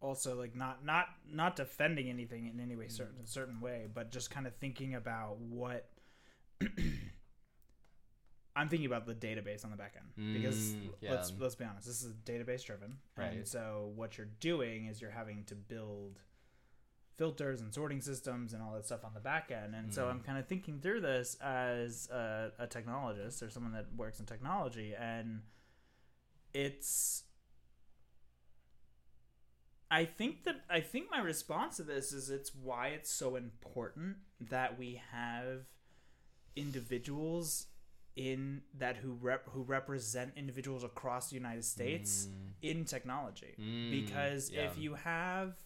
[0.00, 4.30] also like not not not defending anything in any way certain certain way, but just
[4.30, 5.90] kind of thinking about what
[8.56, 10.06] I'm thinking about the database on the back end.
[10.32, 14.86] Because Mm, let's let's be honest, this is database driven, and so what you're doing
[14.86, 16.20] is you're having to build
[17.16, 19.74] filters and sorting systems and all that stuff on the back end.
[19.74, 20.10] And so Mm.
[20.10, 24.26] I'm kind of thinking through this as a, a technologist or someone that works in
[24.26, 25.42] technology, and
[26.54, 27.24] it's.
[29.90, 34.16] I think that I think my response to this is it's why it's so important
[34.40, 35.66] that we have
[36.56, 37.66] individuals
[38.16, 42.70] in that who rep who represent individuals across the United States Mm.
[42.70, 44.62] in technology Mm, because yeah.
[44.70, 45.56] if you have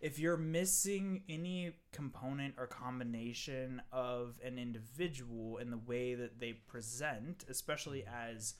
[0.00, 6.52] if you're missing any component or combination of an individual in the way that they
[6.54, 8.54] present especially as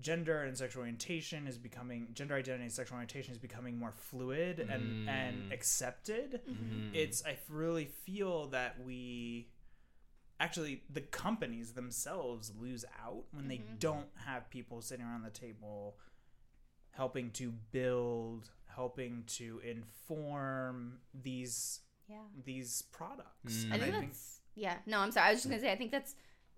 [0.00, 4.58] gender and sexual orientation is becoming gender identity and sexual orientation is becoming more fluid
[4.60, 5.52] and and Mm.
[5.52, 6.94] accepted Mhm.
[6.94, 9.48] it's i really feel that we
[10.38, 13.78] actually the companies themselves lose out when they Mhm.
[13.78, 15.98] don't have people sitting around the table
[16.90, 22.22] helping to build helping to inform these Yeah.
[22.44, 23.72] these products Mm.
[23.72, 24.78] And I think that's yeah.
[24.86, 25.28] No, I'm sorry.
[25.28, 26.14] I was just gonna say I think that's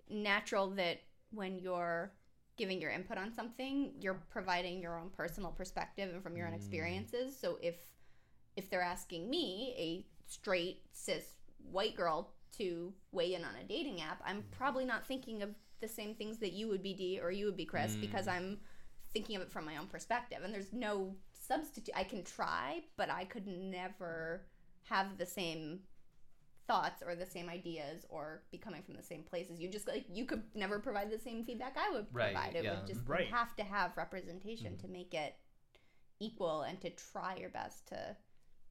[0.09, 2.11] natural that when you're
[2.59, 6.53] giving your input on something, you're providing your own personal perspective and from your own
[6.53, 6.57] Mm.
[6.57, 7.35] experiences.
[7.39, 7.77] So if
[8.55, 11.35] if they're asking me, a straight cis
[11.71, 15.87] white girl, to weigh in on a dating app, I'm probably not thinking of the
[15.87, 18.01] same things that you would be D or you would be Chris Mm.
[18.01, 18.59] because I'm
[19.13, 20.39] thinking of it from my own perspective.
[20.43, 21.95] And there's no substitute.
[21.95, 24.45] I can try, but I could never
[24.83, 25.87] have the same
[26.69, 29.59] thoughts or the same ideas or be coming from the same places.
[29.59, 32.55] You just like you could never provide the same feedback I would Right, provide.
[32.55, 32.75] It yeah.
[32.79, 33.27] would just Right.
[33.29, 34.81] have to have representation Mhm.
[34.81, 35.35] to make it
[36.19, 38.15] equal and to try your best to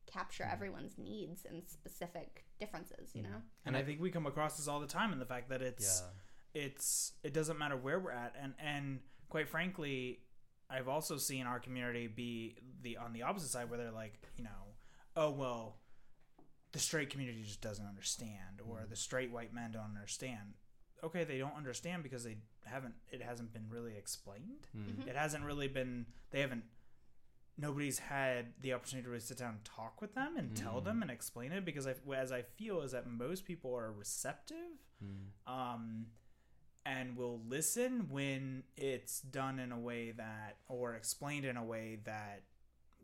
[0.06, 0.52] capture Mhm.
[0.52, 3.30] everyone's needs and specific differences, you Mhm.
[3.30, 3.42] know?
[3.64, 6.00] and i think we come across this all the time in the fact that it's
[6.00, 6.62] yeah.
[6.62, 10.24] it's it doesn't matter where we're at and and quite frankly
[10.70, 14.44] i've also seen our community be the on the opposite side where they're like you
[14.44, 14.74] know
[15.16, 15.78] oh well
[16.72, 18.88] the straight community just doesn't understand or Mhm.
[18.90, 20.54] the straight white men don't understand
[21.02, 24.96] okay they don't understand because they haven't it hasn't been really explained Mm.
[24.96, 25.06] Mhm.
[25.06, 26.64] it hasn't really been they haven't
[27.56, 30.84] nobody's had the opportunity to really sit down and talk with them and tell Mm.
[30.84, 34.78] them and explain it because I, as I feel is that most people are receptive
[35.02, 35.30] Mm.
[35.46, 36.12] um,
[36.84, 41.96] and will listen when it's done in a way that or explained in a way
[41.96, 42.44] that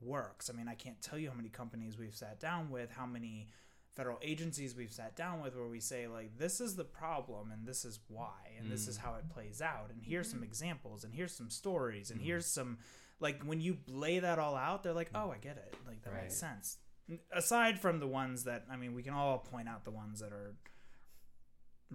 [0.00, 0.50] works.
[0.50, 3.48] I mean, I can't tell you how many companies we've sat down with, how many
[3.94, 7.64] federal agencies we've sat down with where we say like this is the problem and
[7.64, 9.02] this is why and this is Mm.
[9.02, 10.44] how it plays out and here's some Mhm.
[10.46, 12.24] examples and here's some stories and Mm.
[12.24, 12.78] here's some
[13.20, 16.12] like when you lay that all out they're like oh i get it like that
[16.12, 16.22] Right.
[16.22, 16.78] makes sense
[17.30, 20.32] aside from the ones that i mean we can all point out the ones that
[20.32, 20.56] are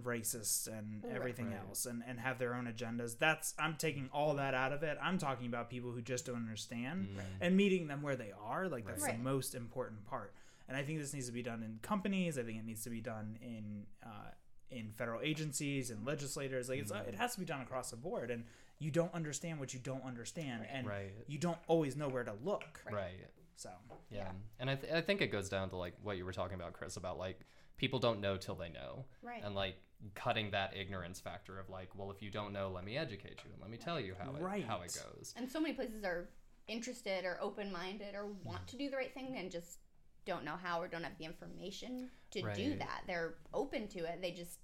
[0.04, 1.14] racist and Right.
[1.14, 1.60] everything Right.
[1.66, 4.98] else and, and have their own agendas that's i'm taking all that out of it
[5.02, 7.20] i'm talking about people who just don't understand Mm.
[7.40, 9.16] and meeting them where they are like that's Right.
[9.16, 10.34] the most important part
[10.68, 12.90] and i think this needs to be done in companies i think it needs to
[12.90, 14.30] be done in uh,
[14.70, 17.08] in federal agencies and legislators like it's, Mhm.
[17.08, 18.44] it has to be done across the board and
[18.78, 21.12] you don't understand what you don't understand and right.
[21.26, 22.94] you don't always know where to look Right.
[22.94, 23.26] Right.
[23.56, 23.70] so
[24.10, 24.30] Yeah.
[24.58, 26.72] And I, th- I think it goes down to like what you were talking about,
[26.72, 27.40] Chris, about like
[27.80, 29.06] people don't know till they know.
[29.22, 29.42] Right.
[29.42, 29.76] And like
[30.14, 33.50] cutting that ignorance factor of like, well, if you don't know, let me educate you
[33.52, 34.64] and let me tell you how it, Right.
[34.64, 35.34] how it goes.
[35.36, 36.28] And so many places are
[36.68, 39.78] interested or open minded or want to do the right thing and just
[40.26, 43.02] don't know how or don't have the information to do that.
[43.06, 44.20] They're open to it.
[44.20, 44.58] They just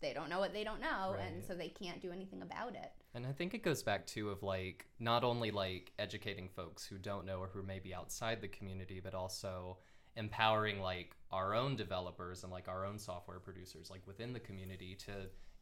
[0.00, 2.92] they don't know what they don't know and so they can't do anything about it.
[3.14, 6.96] And I think it goes back to of like not only like educating folks who
[6.96, 9.78] don't know or who may be outside the community, but also
[10.16, 14.94] empowering like our own developers and like our own software producers like within the community
[14.94, 15.12] to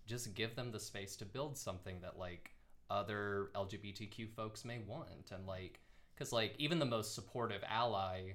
[0.06, 2.50] just give them the space to build something that like
[2.90, 5.30] other LGBTQ folks may want.
[5.32, 5.80] And like
[6.16, 8.32] cuz like even the most supportive ally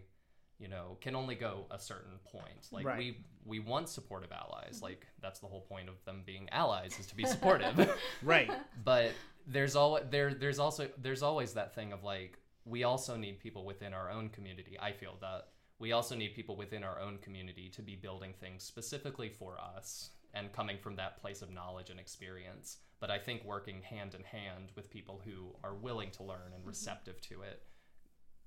[0.58, 2.70] you know can only go a certain point.
[2.72, 2.98] Like Right.
[2.98, 4.76] we we want supportive allies.
[4.78, 4.86] Mm-hmm.
[4.86, 7.76] Like that's the whole point of them being allies is to be supportive.
[8.24, 8.50] Right.
[8.84, 9.12] But
[9.46, 13.64] there's al- there there's also there's always that thing of like we also need people
[13.66, 15.50] within our own community i feel that
[15.80, 20.12] we also need people within our own community to be building things specifically for us
[20.34, 22.78] and coming from that place of knowledge and experience.
[23.00, 26.62] But I think working hand in hand with people who are willing to learn and
[26.62, 26.70] mm-hmm.
[26.70, 27.64] receptive to it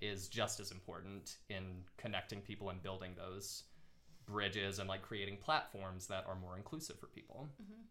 [0.00, 3.64] is just as important in connecting people and building those
[4.26, 7.48] bridges and like creating platforms that are more inclusive for people.
[7.62, 7.82] Mm-hmm.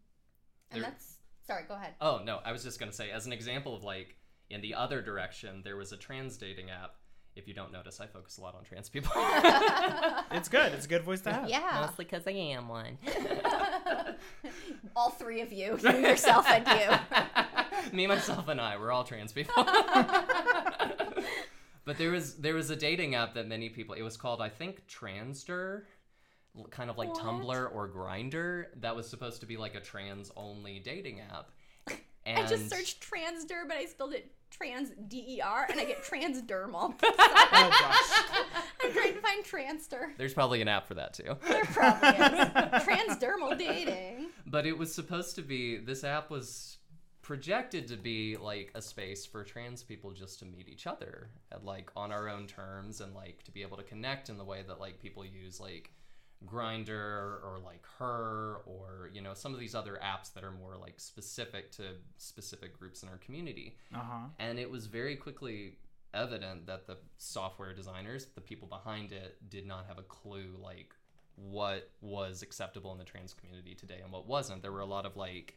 [0.72, 1.16] And There- that's
[1.46, 1.64] sorry.
[1.68, 1.94] Go ahead.
[2.00, 4.16] Oh, no, I was just going to say, as an example of like
[4.50, 6.94] in the other direction, there was a trans dating app.
[7.38, 9.12] If you don't notice, I focus a lot on trans people.
[10.32, 10.72] It's good.
[10.72, 11.48] It's a good voice to have.
[11.48, 11.84] Yeah.
[11.86, 12.98] Mostly because I am one.
[14.96, 17.96] All three of you, you yourself and you.
[17.96, 19.64] Me, myself, and I, we're all trans people.
[21.84, 23.94] but there was there was a dating app that many people.
[23.94, 25.82] It was called, I think, Transdr,
[26.70, 27.18] kind of like What?
[27.18, 28.66] Tumblr or Grindr.
[28.80, 31.50] That was supposed to be like a trans only dating app.
[32.26, 35.84] And I just searched transder, but I spelled it trans D E R, and I
[35.84, 36.94] get transdermal.
[37.02, 37.08] Oh
[37.70, 38.46] gosh.
[38.82, 40.16] I'm trying to find transter.
[40.16, 41.36] There's probably an app for that too.
[41.46, 42.18] There probably is.
[42.84, 44.26] Transdermal dating.
[44.46, 46.78] But it was supposed to be this app was
[47.22, 51.62] projected to be like a space for trans people just to meet each other at
[51.62, 54.64] like on our own terms and like to be able to connect in the way
[54.66, 55.90] that like people use like
[56.46, 56.90] Grindr
[57.42, 61.00] or like her or you know some of these other apps that are more like
[61.00, 61.82] specific to
[62.16, 63.76] specific groups in our community.
[63.94, 64.26] Uh huh.
[64.38, 65.78] and it was very quickly
[66.14, 70.94] evident that the software designers the people behind it did not have a clue like
[71.36, 74.62] what was acceptable in the trans community today and what wasn't.
[74.62, 75.56] There were a lot of like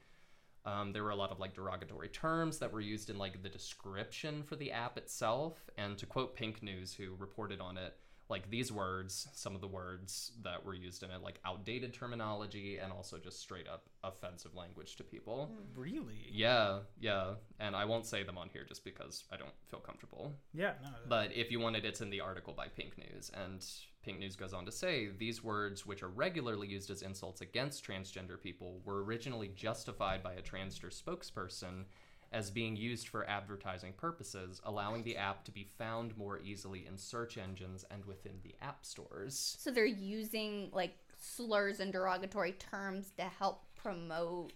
[0.64, 3.50] um, there were a lot of like derogatory terms that were used in like the
[3.50, 5.70] description for the app itself.
[5.78, 7.96] And to quote PinkNews who reported on it
[8.32, 12.78] like these words some of the words that were used in it like outdated terminology
[12.78, 15.80] and also just straight up offensive language to people hmm.
[15.80, 16.28] Really?
[16.32, 20.34] yeah, yeah, and I won't say them on here just because I don't feel comfortable.
[20.54, 20.74] Yeah.
[20.84, 20.90] No.
[21.08, 23.66] But if you wanted, it's in the article by PinkNews, and
[24.06, 28.40] PinkNews goes on to say these words, which are regularly used as insults against transgender
[28.40, 31.86] people, were originally justified by a transgender spokesperson
[32.32, 36.98] as being used for advertising purposes, allowing the app to be found more easily in
[36.98, 39.58] search engines and within the app stores.
[39.60, 44.54] So they're using like slurs and derogatory terms to help promote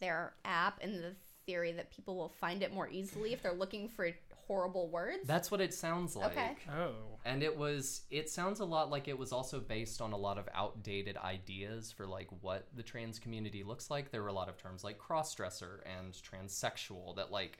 [0.00, 1.14] their app in the
[1.46, 4.10] theory that people will find it more easily if they're looking for
[4.46, 5.26] horrible words.
[5.26, 6.32] That's what it sounds like.
[6.32, 6.56] Okay.
[6.70, 6.92] Oh.
[7.24, 10.38] And it was it sounds a lot like it was also based on a lot
[10.38, 14.10] of outdated ideas for like what the trans community looks like.
[14.10, 17.58] There were a lot of terms like crossdresser and transsexual that like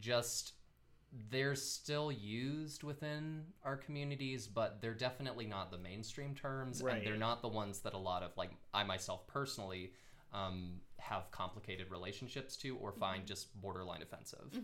[0.00, 0.52] just
[1.30, 7.16] they're still used within our communities, but they're definitely not the mainstream terms, and they're
[7.16, 9.92] not the ones that a lot of like I myself personally
[10.32, 14.60] um, have complicated relationships to or find just borderline offensive.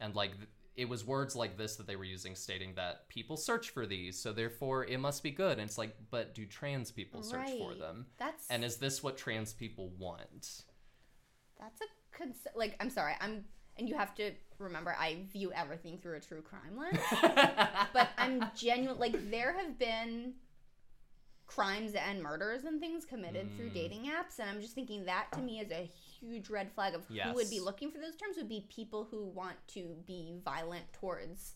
[0.00, 3.36] And like th- it was words like this that they were using, stating that people
[3.36, 5.52] search for these, so therefore it must be good.
[5.58, 8.06] And it's like, but do trans people search for them?
[8.18, 10.62] That's And is this what trans people want?
[11.60, 13.44] that's a cons- like I'm sorry I'm
[13.76, 16.98] and you have to remember I view everything through a true crime lens.
[17.92, 18.98] but I'm genuine.
[18.98, 20.34] Like there have been
[21.46, 23.74] crimes and murders and things committed through Mm.
[23.74, 25.88] dating apps, and I'm just thinking that to me is a
[26.20, 29.24] huge red flag of who would be looking for those terms would be people who
[29.24, 31.54] want to be violent towards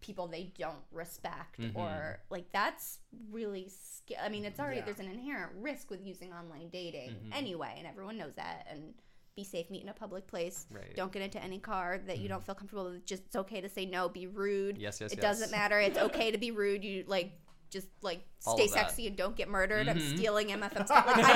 [0.00, 1.74] people they don't respect Mhm.
[1.74, 2.98] or like that's
[3.30, 4.20] really scary.
[4.20, 4.84] I mean, it's already Yeah.
[4.84, 7.34] there's an inherent risk with using online dating Mhm.
[7.34, 8.66] anyway, and everyone knows that.
[8.68, 8.94] And
[9.34, 10.66] be safe, meet in a public place.
[10.70, 10.94] Right.
[10.96, 13.04] Don't get into any car that you don't feel comfortable with.
[13.04, 14.08] Just it's okay to say no.
[14.08, 15.22] Be rude Yes, yes, it yes.
[15.22, 15.78] doesn't matter.
[15.80, 16.84] It's okay to be rude.
[16.84, 17.32] You like
[17.76, 19.88] just like All stay sexy and don't get murdered.
[19.88, 20.16] I'm Mhm.
[20.16, 21.06] stealing MFM stuff.
[21.06, 21.32] Like I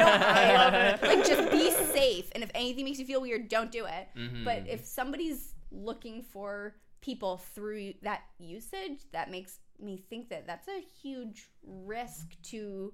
[0.98, 2.30] don't I, like just be safe.
[2.34, 4.08] And if anything makes you feel weird, don't do it.
[4.16, 4.44] Mhm.
[4.44, 10.68] But if somebody's looking for people through that usage, that makes me think that that's
[10.68, 12.92] a huge risk to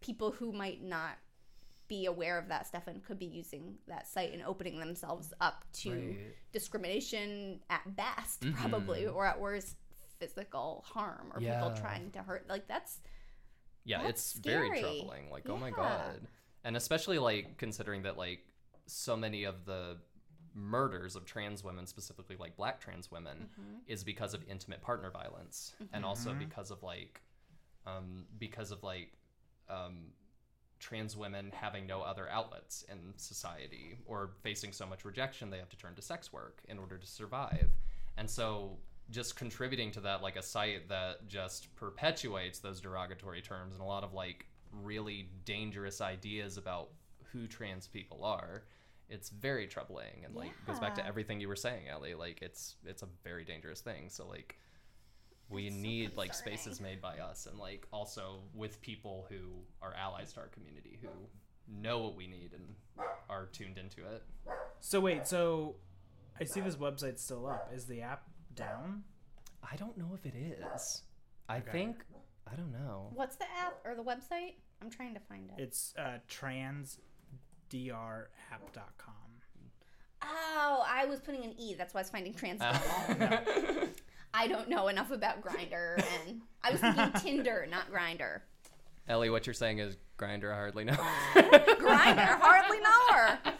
[0.00, 1.12] people who might not
[1.88, 5.64] be aware of that stuff and could be using that site and opening themselves up
[5.72, 6.34] to Right.
[6.52, 8.54] discrimination at best, Mhm.
[8.56, 9.76] probably, or at worst,
[10.18, 11.54] physical harm or Yeah.
[11.54, 12.48] people trying to hurt.
[12.48, 13.00] Like that's
[13.84, 16.26] yeah That's it's very troubling like oh my god
[16.64, 18.40] and especially like considering that like
[18.86, 19.98] so many of the
[20.54, 23.76] murders of trans women specifically like black trans women Mm-hmm.
[23.86, 27.20] is because of intimate partner violence and also because of like
[27.86, 29.12] um because of like
[29.68, 30.06] um
[30.80, 35.68] trans women having no other outlets in society or facing so much rejection they have
[35.70, 37.70] to turn to sex work in order to survive
[38.16, 38.78] and so
[39.10, 43.86] just contributing to that like a site that just perpetuates those derogatory terms and a
[43.86, 44.46] lot of like
[44.82, 46.88] really dangerous ideas about
[47.32, 48.64] who trans people are
[49.08, 52.76] it's very troubling and like goes back to everything you were saying Ellie like it's
[52.84, 54.58] it's a very dangerous thing so like
[55.48, 59.36] we That's so need like spaces made by us and like also with people who
[59.80, 61.08] are allies to our community who
[61.68, 62.64] know what we need and
[63.28, 64.22] are tuned into it.
[64.80, 65.76] So wait, so
[66.40, 67.70] I see this website's still up.
[67.74, 68.22] Is the app
[68.56, 69.04] down?
[69.62, 71.02] I don't know if it is.
[71.48, 71.70] I Okay.
[71.70, 71.96] think
[72.50, 73.10] I don't know.
[73.14, 74.54] What's the app or the website?
[74.82, 75.62] I'm trying to find it.
[75.62, 76.98] It's uh, transdrapp.com.
[80.22, 81.74] Oh, I was putting an E.
[81.74, 82.60] That's why I was finding trans.
[82.60, 82.74] Uh,
[84.34, 88.40] I don't know enough about Grindr, and I was thinking Tinder, not Grindr.
[89.08, 90.94] Ellie, what you're saying is Grindr hardly know.
[91.34, 93.38] Grindr, hardly know her.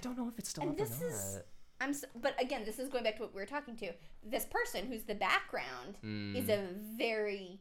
[0.00, 1.40] I don't know if it's still And up this or is-
[1.82, 3.92] I'm, s but again, this is going back to what we were talking to.
[4.22, 6.36] This person who's the background Mm.
[6.36, 7.60] is a very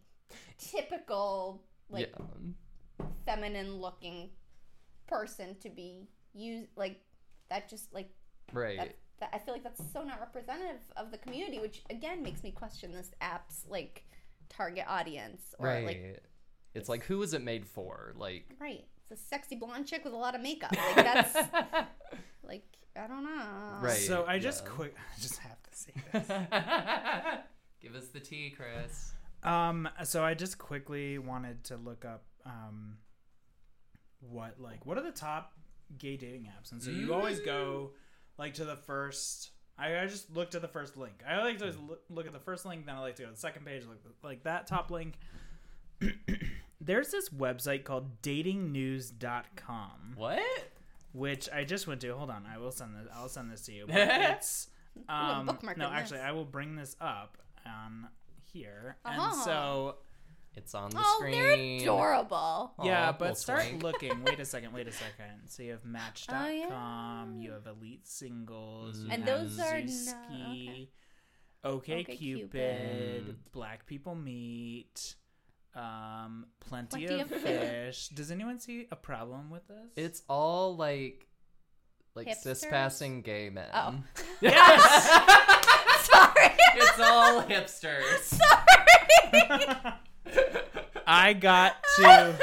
[0.58, 2.12] typical, like
[3.00, 3.06] yeah.
[3.26, 4.30] feminine-looking
[5.08, 6.70] person to be used.
[6.76, 7.02] Like
[7.50, 8.10] that, just like
[8.52, 8.78] Right.
[8.78, 9.30] that, that.
[9.34, 12.92] I feel like that's so not representative of the community, which again makes me question
[12.92, 14.04] this app's like
[14.50, 15.86] target audience or right.
[15.86, 16.24] like
[16.74, 18.14] it's like who is it made for?
[18.18, 18.86] Like right.
[19.10, 20.76] It's a sexy blonde chick with a lot of makeup.
[20.96, 21.36] Like that's
[22.44, 23.78] like I don't know.
[23.82, 23.94] Right.
[23.94, 24.72] So I just yeah.
[24.72, 26.28] quick, I just have to say this.
[27.82, 29.14] Give us the tea, Chris.
[29.44, 32.98] Um, so I just quickly wanted to look up um,
[34.20, 35.54] what like what are the top
[35.98, 37.92] gay dating apps, and so you always go
[38.38, 39.52] like to the first.
[39.78, 41.24] I, I just looked at the first link.
[41.26, 43.34] I like to look, look at the first link, then I like to go to
[43.34, 45.14] the second page, like like that top link.
[46.82, 50.42] There's this website called datingnews.com, What?
[51.12, 52.16] which I just went to.
[52.16, 53.08] Hold on, I will send this.
[53.14, 53.86] I'll send this to you.
[53.88, 54.68] But it's
[55.08, 56.00] um, bookmarking no, this.
[56.00, 58.08] actually, I will bring this up on
[58.54, 59.22] here, Uh-huh.
[59.34, 59.96] and so
[60.56, 61.32] It's on the Oh, screen.
[61.34, 62.74] they're adorable.
[62.84, 63.84] yeah, Aw, but start twink.
[63.84, 64.24] looking.
[64.24, 64.74] Wait a second.
[64.74, 65.48] Wait a second.
[65.48, 66.36] So you have Match.com.
[66.42, 67.26] Oh, yeah.
[67.42, 69.00] You have Elite Singles.
[69.02, 70.88] You And have those are no- Zooski,
[71.64, 72.18] OK OkCupid.
[72.18, 73.28] Cupid.
[73.28, 73.36] Mm.
[73.52, 75.16] Black People Meet.
[75.76, 78.10] Um, plenty, Plenty of of fish.
[78.10, 79.78] Does anyone see a problem with this?
[79.96, 81.28] It's all like
[82.16, 82.70] like cis Hipsters?
[82.70, 83.68] passing gay men.
[83.74, 83.96] Oh.
[84.42, 85.10] yes.
[86.06, 86.52] Sorry.
[86.76, 88.24] it's all hipsters.
[88.40, 89.94] Sorry.
[91.08, 92.36] I got to.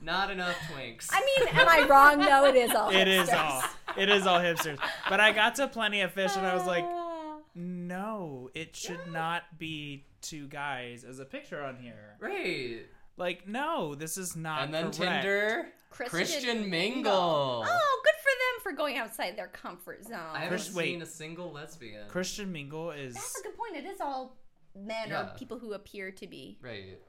[0.00, 1.08] Not enough twinks.
[1.10, 2.20] I mean, am I wrong?
[2.20, 2.90] No, it is all.
[2.90, 3.38] It is hipsters.
[3.38, 3.62] all.
[3.96, 4.78] It is all hipsters.
[5.08, 7.38] But I got to plenty of fish, and I was like, Ah.
[7.54, 12.16] no, it should not be two guys as a picture on here.
[12.20, 12.80] right.
[13.16, 14.62] Like, no, this is not.
[14.62, 14.96] And then correct.
[15.24, 15.68] Tinder.
[15.90, 17.64] Christian Mingle.
[17.66, 20.14] Oh, good for them for going outside their comfort zone.
[20.32, 20.84] I haven't Chris- wait.
[20.92, 22.08] seen a single lesbian.
[22.08, 23.74] Christian Mingle is That's a good point.
[23.74, 24.36] It is all
[24.76, 25.32] men Yeah.
[25.32, 26.58] or people who appear to be.
[26.62, 27.00] right.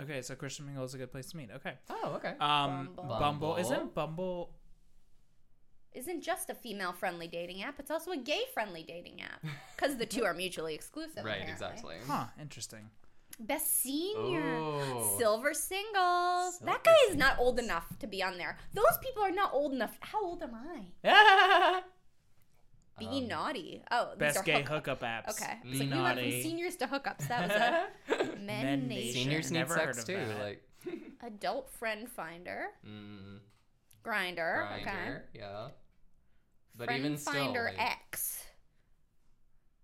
[0.00, 0.20] okay.
[0.20, 1.48] So Christian Mingle is a good place to meet.
[1.50, 1.74] Okay.
[1.88, 2.34] Oh, okay.
[2.38, 2.94] Um, Bumble.
[2.94, 3.56] Bumble, Bumble.
[3.56, 4.50] isn't Bumble?
[5.94, 7.78] Isn't just a female-friendly dating app.
[7.78, 9.44] It's also a gay-friendly dating app
[9.76, 11.24] because the two are mutually exclusive.
[11.24, 11.52] right, apparently.
[11.52, 11.96] exactly.
[12.06, 12.24] Huh.
[12.40, 12.88] Interesting.
[13.40, 14.42] Best senior.
[14.56, 15.16] Oh.
[15.18, 16.58] Silver singles.
[16.58, 18.56] Silver that guy is not old enough to be on there.
[18.72, 19.96] Those people are not old enough.
[20.00, 20.54] How old am
[21.04, 21.82] I?
[22.98, 23.82] Be Um, naughty.
[23.90, 25.30] Oh, these Best are gay hookup- hookup apps.
[25.42, 25.54] Okay.
[25.62, 27.26] Be It's like we went from seniors to hookups.
[27.28, 27.48] That
[28.08, 29.12] was a Men, Men Nation.
[29.14, 30.16] Seniors need Never heard sex of too.
[30.16, 30.40] that.
[30.40, 30.62] Like
[31.22, 32.66] Adult friend finder.
[32.86, 33.38] mm,
[34.04, 34.80] Grindr.
[34.80, 35.16] Okay.
[35.34, 35.68] Yeah.
[36.76, 38.44] But friend even still, finder like, X.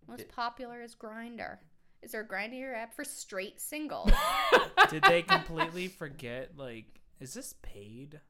[0.06, 1.58] Most It- popular is Grindr.
[2.02, 4.10] Is there a Grindr app for straight singles?
[4.90, 6.56] Did they completely forget?
[6.56, 8.20] Like, is this paid?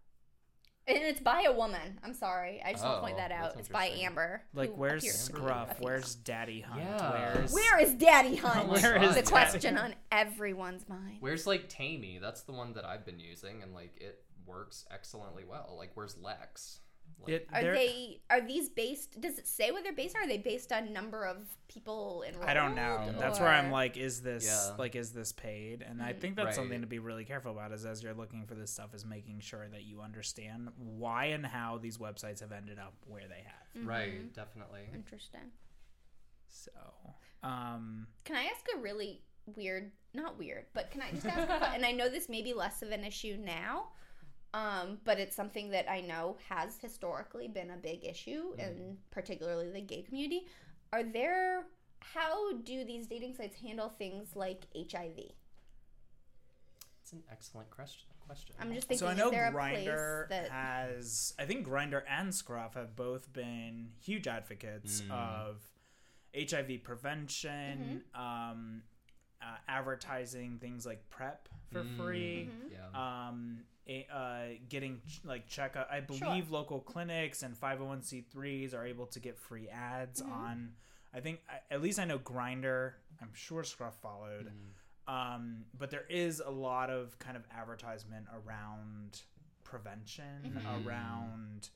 [0.89, 2.01] and it's by a woman.
[2.03, 2.63] I'm sorry.
[2.65, 3.57] I just want to point Oh, that out.
[3.59, 3.89] It's by.
[3.89, 4.43] Amber.
[4.55, 5.81] Like, where's appears to be a Scruff?
[5.81, 6.81] Where's Daddy Hunt?
[6.81, 7.35] Yeah.
[7.35, 8.69] Where's Where is Daddy Hunt?
[8.71, 11.19] Oh Where is the Daddy question on everyone's mind.
[11.21, 12.19] Where's like Tammy?
[12.23, 15.75] That's the one that I've been using, and like it works excellently well.
[15.79, 16.81] Like, where's Lex?
[17.21, 19.21] Like, It, Are they are these based?
[19.21, 20.25] Does it say what they're based on?
[20.25, 21.39] Are they based on number of
[21.69, 22.49] people enrolled?
[22.49, 23.13] I don't know.
[23.19, 24.77] That's where I'm like, is this Yeah.
[24.79, 25.83] like is this paid?
[25.83, 26.21] And I Mm.
[26.21, 28.95] think that's something to be really careful about is as you're looking for this stuff
[28.95, 33.27] is making sure that you understand why and how these websites have ended up where
[33.29, 33.87] they have.
[33.87, 34.89] right, definitely.
[34.95, 35.51] Interesting.
[36.49, 36.71] So,
[37.43, 39.23] um, Can I ask a really
[39.55, 41.49] weird, not weird, but can I just ask?
[41.49, 43.89] a, and I know this may be less of an issue now,
[44.55, 49.71] um, but it's something that I know has historically been a big issue, in particularly
[49.71, 50.47] the gay community.
[50.93, 51.65] Are there?
[52.01, 55.19] How do these dating sites handle things like HIV?
[57.03, 58.05] It's an excellent question.
[58.27, 58.55] Question.
[58.61, 59.07] I'm just thinking.
[59.07, 61.33] so I know Grindr that has.
[61.39, 65.11] I think Grindr and Scruff have both been huge advocates Mm.
[65.13, 65.63] of
[66.39, 68.03] HIV prevention.
[68.15, 68.51] Mm-hmm.
[68.51, 68.83] Um,
[69.43, 71.97] uh, advertising things like PrEP for Mm.
[71.97, 72.73] free Mhm.
[72.73, 73.27] Yeah.
[73.29, 78.85] um a, uh getting ch- like check out i believe local clinics and 501c3s are
[78.87, 80.31] able to get free ads Mhm.
[80.33, 80.75] on
[81.15, 85.13] i think at least i know Grindr i'm sure scruff followed Mhm.
[85.13, 89.23] um but there is a lot of kind of advertisement around
[89.65, 90.87] prevention Mhm.
[90.87, 91.71] around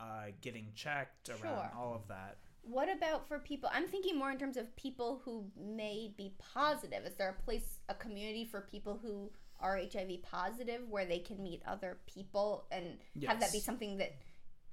[0.00, 1.70] uh getting checked around Sure.
[1.76, 3.68] all of that What about for people?
[3.72, 7.04] I'm thinking more in terms of people who may be positive.
[7.04, 11.42] Is there a place, a community for people who are HIV positive where they can
[11.42, 14.14] meet other people and have that be something that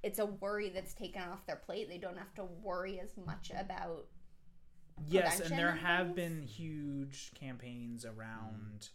[0.02, 1.88] it's a worry that's taken off their plate?
[1.88, 4.06] They don't have to worry as much about.
[5.08, 8.88] Yes, and there and have been huge campaigns around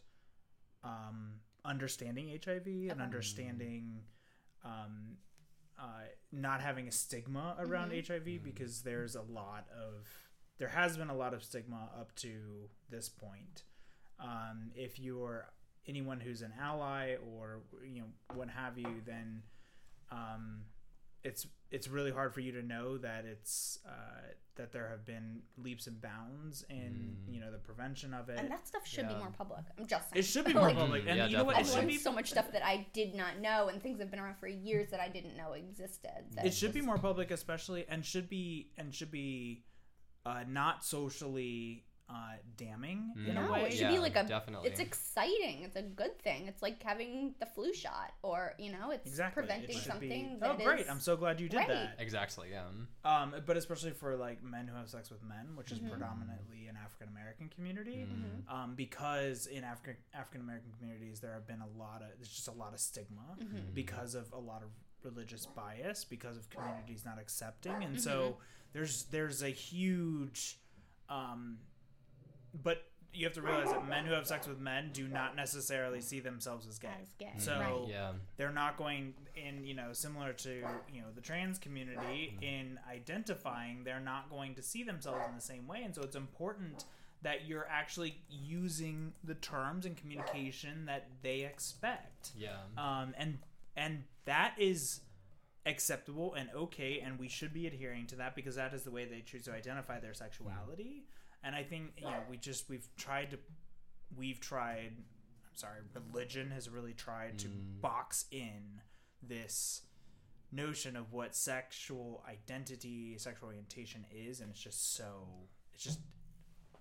[0.84, 1.34] um,
[1.66, 3.02] understanding HIV and Okay.
[3.02, 4.02] understanding
[4.64, 5.18] um,
[5.80, 7.98] uh, not having a stigma around Mhm.
[8.08, 10.08] HIV because there's a lot of
[10.58, 13.64] there has been a lot of stigma up to this point.
[14.20, 15.54] Um, if you're
[15.86, 19.44] anyone who's an ally or you know what have you, then
[20.10, 20.66] um,
[21.24, 23.92] it's it's really hard for you to know that it's uh,
[24.56, 27.34] that there have been leaps and bounds in Mm.
[27.34, 28.40] you know the prevention of it.
[28.40, 29.66] And that stuff should be more public.
[29.78, 30.20] I'm just saying.
[30.20, 31.56] It should be more Like, public, and Yeah, you know what?
[31.56, 34.00] I've It should learned be so much stuff that I did not know, and things
[34.00, 36.12] have been around for years that I didn't know existed.
[36.44, 39.64] it should be more public especially and should be and should be
[40.26, 44.70] uh, not socially uh, damning in No, a way it should be like a- definitely.
[44.70, 45.64] It's exciting.
[45.64, 46.48] It's a good thing.
[46.48, 50.40] It's like having the flu shot, or you know, it's exactly preventing should something be,
[50.40, 51.68] that oh great is- i'm so glad you did Right.
[51.68, 52.50] that exactly.
[52.52, 52.64] Yeah.
[53.04, 55.90] um, but especially for like men who have sex with men which is Mhm.
[55.92, 58.50] predominantly an african american community Mm.
[58.54, 62.48] um, because in african african american communities there have been a lot of there's just
[62.48, 63.74] a lot of stigma Mhm.
[63.74, 64.70] because of a lot of
[65.04, 68.38] religious bias because of communities not accepting and so
[68.74, 70.60] there's there's a huge
[71.10, 71.60] um
[72.64, 72.84] but
[73.14, 76.20] you have to realize that men who have sex with men do not necessarily see
[76.20, 77.32] themselves as gay as gay.
[77.38, 77.90] So- right.
[77.90, 78.12] Yeah.
[78.36, 80.50] they're not going in you know similar to
[80.94, 85.42] you know the trans community in identifying they're not going to see themselves in the
[85.42, 86.86] same way and so it's important
[87.24, 92.58] that you're actually using the terms and communication that they expect Yeah.
[92.78, 93.40] um, and
[93.76, 95.02] and that is
[95.66, 99.06] acceptable and okay and we should be adhering to that because that is the way
[99.06, 101.04] they choose to identify their sexuality
[101.44, 103.38] and i think you know we just we've tried to
[104.16, 107.82] we've tried i'm sorry religion has really tried to Mm.
[107.82, 108.82] box in
[109.22, 109.82] this
[110.52, 115.28] notion of what sexual identity sexual orientation is and it's just so
[115.74, 116.00] it's just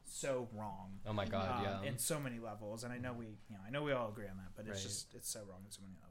[0.08, 1.58] so wrong Oh my God.
[1.58, 1.90] um, yeah.
[1.90, 4.28] in so many levels and i know we you know i know we all agree
[4.28, 4.88] on that but it's Right.
[4.88, 6.05] just it's so wrong in so many levels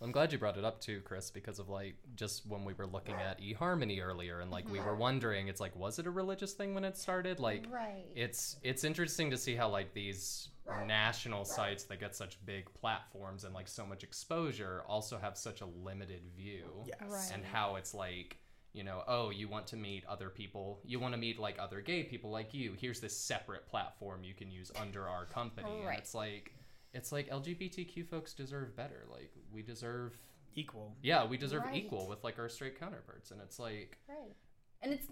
[0.00, 2.86] I'm glad you brought it up too, Chris, because of like just when we were
[2.86, 5.00] looking at eHarmony earlier, and like we were mm-hmm.
[5.00, 7.40] wondering, it's like, was it a religious thing when it started?
[7.40, 8.06] Like, right.
[8.14, 10.50] it's it's interesting to see how like these
[10.86, 15.60] national sites that get such big platforms and like so much exposure also have such
[15.60, 17.30] a limited view yes Right.
[17.34, 18.36] and how it's like
[18.72, 21.80] you know oh you want to meet other people you want to meet like other
[21.80, 25.88] gay people like you here's this separate platform you can use under our company Right.
[25.88, 26.52] and it's like
[26.92, 30.16] it's like lgbtq folks deserve better like we deserve
[30.54, 31.76] equal yeah we deserve Right.
[31.84, 34.34] equal with like our straight counterparts and it's like Right.
[34.82, 35.06] And it's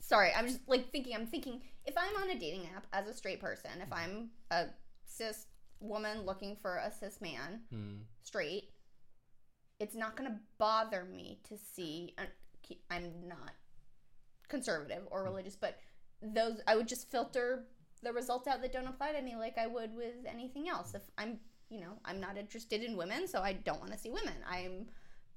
[0.00, 3.14] sorry, I'm just like thinking I'm thinking if I'm on a dating app as a
[3.14, 4.66] straight person, if I'm a
[5.04, 5.46] cis
[5.80, 8.70] woman looking for a cis man, hmm, straight,
[9.80, 12.24] it's not going to bother me to see uh,
[12.90, 13.52] I'm not
[14.48, 15.78] conservative or religious, but
[16.20, 17.64] those I would just filter
[18.02, 20.94] the results out that don't apply to me like I would with anything else.
[20.94, 21.38] If I'm,
[21.72, 24.34] you know, I'm not interested in women, so I don't want to see women.
[24.48, 24.86] I'm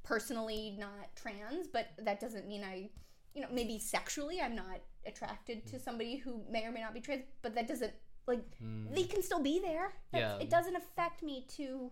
[0.03, 2.89] personally not trans, but that doesn't mean I,
[3.33, 6.99] you know, maybe sexually I'm not attracted to somebody who may or may not be
[6.99, 7.93] trans, but that doesn't
[8.27, 8.93] like hmm.
[8.93, 9.93] they can still be there.
[10.11, 10.37] That's, Yeah.
[10.39, 11.89] It doesn't affect me to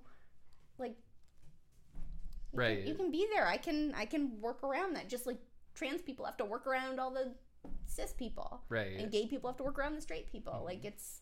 [0.78, 0.98] like
[2.52, 2.80] you Right.
[2.80, 3.48] Can, you can be there.
[3.48, 5.10] I can I can work around that.
[5.10, 5.40] Just like
[5.74, 7.34] trans people have to work around all the
[7.88, 8.62] cis people.
[8.70, 10.54] right And gay people have to work around the straight people.
[10.54, 10.66] Mhm.
[10.66, 11.22] Like it's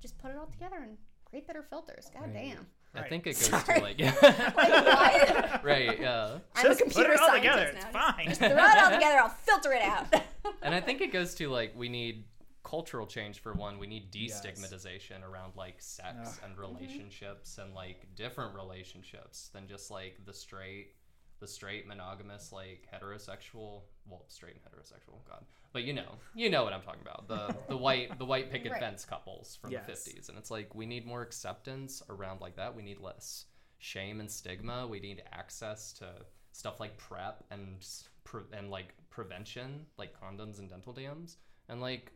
[0.00, 0.96] just put it all together and
[1.34, 2.10] create better filters.
[2.14, 2.32] God Right.
[2.54, 2.66] damn.
[2.96, 3.74] i think it goes Sorry.
[3.74, 8.14] to like yeah right yeah I'm a just put computer it all scientist together now.
[8.18, 9.18] it's Just fine Throw it all together.
[9.18, 10.14] I'll filter it out.
[10.62, 12.24] and I think it goes to like we need
[12.62, 13.78] cultural change for one.
[13.80, 14.40] We need Yes.
[14.46, 16.34] destigmatization around like sex Ugh.
[16.44, 16.60] and mm-hmm.
[16.60, 20.94] relationships and like different relationships than just like the straight,
[21.40, 23.82] the straight monogamous like heterosexual.
[24.08, 27.26] Well, straight and heterosexual, God, but you know, you know what I'm talking about.
[27.28, 28.80] The the white the white picket Right.
[28.80, 29.86] fence couples from Yes.
[30.04, 32.74] the 50s, and it's like we need more acceptance around like that.
[32.74, 33.46] We need less
[33.78, 34.86] shame and stigma.
[34.86, 36.06] We need access to
[36.52, 37.84] stuff like PrEP and
[38.24, 42.12] pre- and like prevention, like condoms and dental dams, and like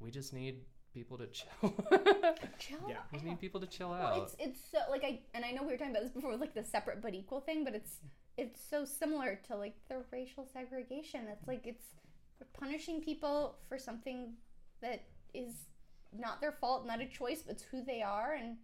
[0.00, 0.62] we just need
[0.94, 1.48] people to chill.
[2.58, 2.96] Chill Yeah.
[3.12, 3.28] just out.
[3.28, 4.22] need people to chill Well, out.
[4.22, 6.54] it's it's so like I and I know we were talking about this before, like
[6.54, 7.98] the separate but equal thing, but it's
[8.38, 11.26] it's so similar to like the racial segregation.
[11.30, 11.84] It's like it's
[12.58, 14.32] punishing people for something
[14.80, 15.66] that is
[16.16, 18.56] not their fault, not a choice, but it's who they are, and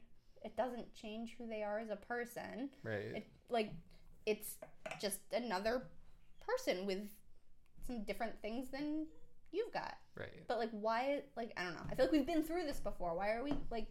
[0.42, 2.70] it doesn't change who they are as a person.
[2.82, 3.16] right.
[3.16, 3.72] It like
[4.26, 4.56] it's
[5.00, 5.82] just another
[6.40, 7.00] person with
[7.86, 9.06] some different things than
[9.52, 9.96] you've got.
[10.16, 10.46] right.
[10.48, 11.22] But like, why?
[11.36, 11.82] Like, I don't know.
[11.90, 13.14] I feel like we've been through this before.
[13.14, 13.86] Why are we like?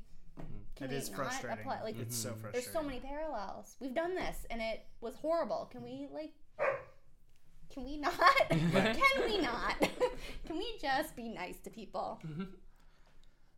[0.75, 1.59] Can It we is not frustrating.
[1.59, 1.81] apply?
[1.83, 2.51] Like, it's so frustrating.
[2.61, 3.75] there's so many parallels.
[3.79, 5.69] We've done this, and it was horrible.
[5.71, 6.31] Can we like?
[7.73, 8.13] Can we not?
[8.49, 9.79] can we not?
[10.47, 12.19] can we just be nice to people?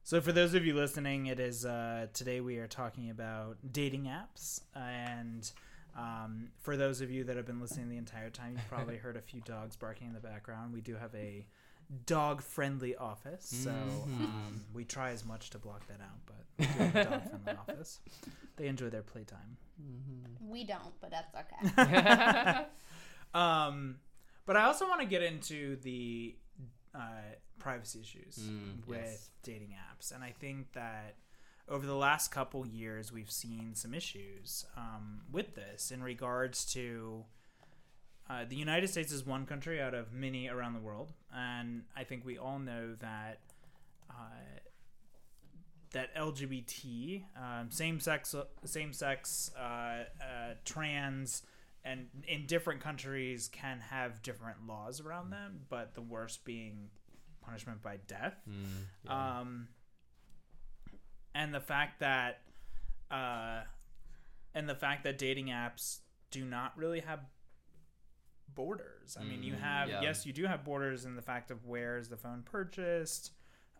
[0.03, 4.03] So, for those of you listening, it is uh, today we are talking about dating
[4.03, 4.61] apps.
[4.75, 5.49] And
[5.97, 9.15] um, for those of you that have been listening the entire time, you've probably heard
[9.17, 10.73] a few dogs barking in the background.
[10.73, 11.45] We do have a
[12.05, 13.45] dog friendly office.
[13.63, 17.03] So, um, we try as much to block that out, but we do have a
[17.09, 17.99] dog friendly office.
[18.57, 19.57] They enjoy their playtime.
[20.41, 22.65] We don't, but that's okay.
[23.33, 23.97] Um,
[24.45, 26.35] but I also want to get into the
[26.93, 26.99] uh,
[27.59, 29.29] privacy issues Mm, with yes.
[29.43, 31.15] dating apps, and I think that
[31.67, 37.25] over the last couple years we've seen some issues um, with this in regards to.
[38.27, 42.03] Uh, the United States is one country out of many around the world, and I
[42.03, 43.39] think we all know that
[44.09, 44.59] uh,
[45.91, 50.03] that LGBT, um, same sex, same sex, uh, uh,
[50.65, 51.43] trans,
[51.83, 56.89] and in different countries can have different laws around them, but the worst being
[57.41, 58.35] punishment by death.
[58.49, 58.65] Mm,
[59.05, 59.39] yeah.
[59.39, 59.67] Um,
[61.33, 62.41] and the fact that,
[63.11, 63.61] uh,
[64.53, 65.99] and the fact that dating apps
[66.31, 67.19] do not really have
[68.55, 69.17] borders.
[69.19, 70.01] I mean, you Mm, have yeah.
[70.01, 73.31] yes, you do have borders in the fact of where is the phone purchased,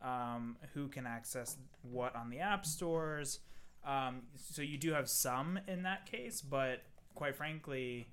[0.02, 3.40] um, who can access what on the app stores.
[3.84, 8.08] Um, so you do have some in that case, but quite frankly,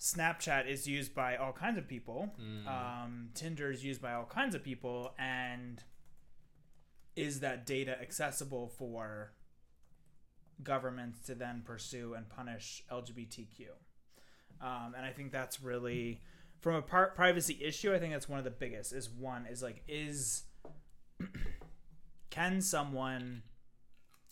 [0.00, 2.30] Snapchat is used by all kinds of people.
[2.40, 2.66] Mm.
[2.66, 5.82] Um, Tinder is used by all kinds of people, and
[7.16, 9.32] is that data accessible for
[10.62, 13.66] governments to then pursue and punish LGBTQ?
[14.60, 16.20] Um, and I think that's really,
[16.60, 18.92] from a par- privacy issue, I think that's one of the biggest.
[18.92, 20.42] Is one is like is
[22.30, 23.42] can someone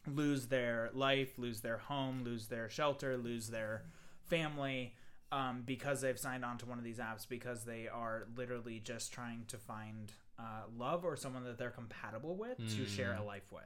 [0.06, 3.84] lose their life, lose their home, lose their shelter, lose their
[4.26, 4.94] family
[5.32, 9.12] um, because they've signed on to one of these apps because they are literally just
[9.12, 13.26] trying to find uh, love or someone that they're compatible with to share a Mm.
[13.26, 13.62] life with.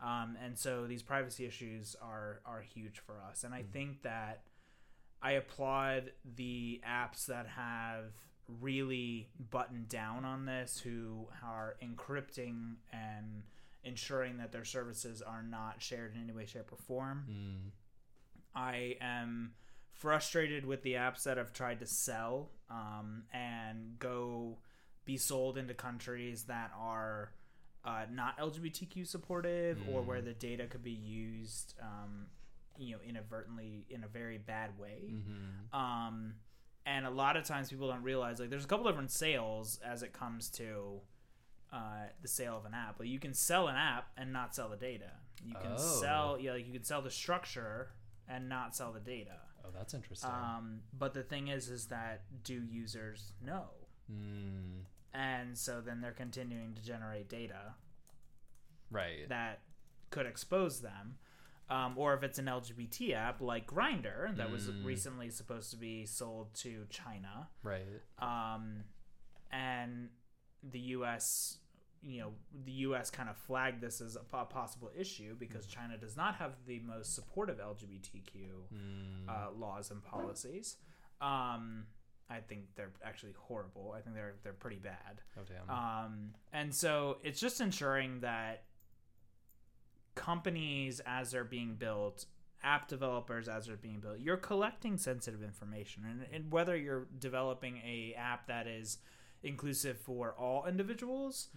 [0.00, 3.44] Um, and so these privacy issues are are huge for us.
[3.44, 4.42] And I think that
[5.22, 8.12] I applaud the apps that have
[8.60, 13.42] really buttoned down on this, who are encrypting and
[13.84, 17.26] ensuring that their services are not shared in any way, shape, or form.
[17.30, 17.70] Mm.
[18.54, 19.52] I am
[19.92, 24.58] frustrated with the apps that have tried to sell um, and go
[25.04, 27.32] be sold into countries that are
[27.84, 30.06] uh, not LGBTQ supportive or Mm.
[30.06, 32.26] where the data could be used, um,
[32.78, 35.02] you know, inadvertently in a very bad way.
[35.10, 35.74] Mhm.
[35.74, 36.34] Um,
[36.86, 40.02] and a lot of times people don't realize like there's a couple different sales as
[40.02, 41.00] it comes to
[41.70, 42.98] uh, the sale of an app.
[42.98, 45.10] Like you can sell an app and not sell the data.
[45.44, 46.00] You can Oh.
[46.00, 47.92] sell yeah, like you can sell the structure
[48.26, 49.40] and not sell the data.
[49.64, 50.30] Oh, that's interesting.
[50.30, 53.68] Um, but the thing is, is that do users know?
[54.10, 54.84] mm.
[55.12, 57.74] And so then they're continuing to generate data
[58.90, 59.28] Right.
[59.28, 59.60] that
[60.10, 61.18] could expose them.
[61.70, 64.84] Um, or if it's an LGBT app like Grindr that was Mm.
[64.84, 67.84] recently supposed to be sold to China, right.
[68.18, 68.84] um,
[69.50, 70.08] and
[70.62, 71.58] the U.S.
[72.00, 72.32] You know,
[72.64, 73.10] the U.S.
[73.10, 77.14] kind of flagged this as a possible issue because China does not have the most
[77.14, 79.28] supportive LGBTQ Mm.
[79.28, 80.76] uh, laws and policies.
[81.20, 81.86] Um,
[82.30, 83.92] I think they're actually horrible.
[83.96, 85.22] I think they're they're pretty bad.
[85.36, 85.68] oh damn.
[85.68, 88.64] Um, and so it's just ensuring that
[90.18, 92.26] companies, as they're being built,
[92.62, 97.78] app developers, as they're being built, you're collecting sensitive information, and, and whether you're developing
[97.78, 98.98] a app that is
[99.42, 101.48] inclusive for all individuals.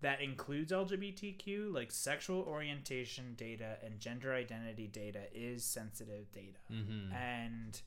[0.00, 6.60] That includes LGBTQ, like sexual orientation data and gender identity data is sensitive data.
[6.72, 7.12] mm-hmm.
[7.12, 7.80] And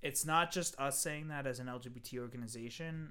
[0.00, 3.10] it's not just us saying that as an LGBT organization.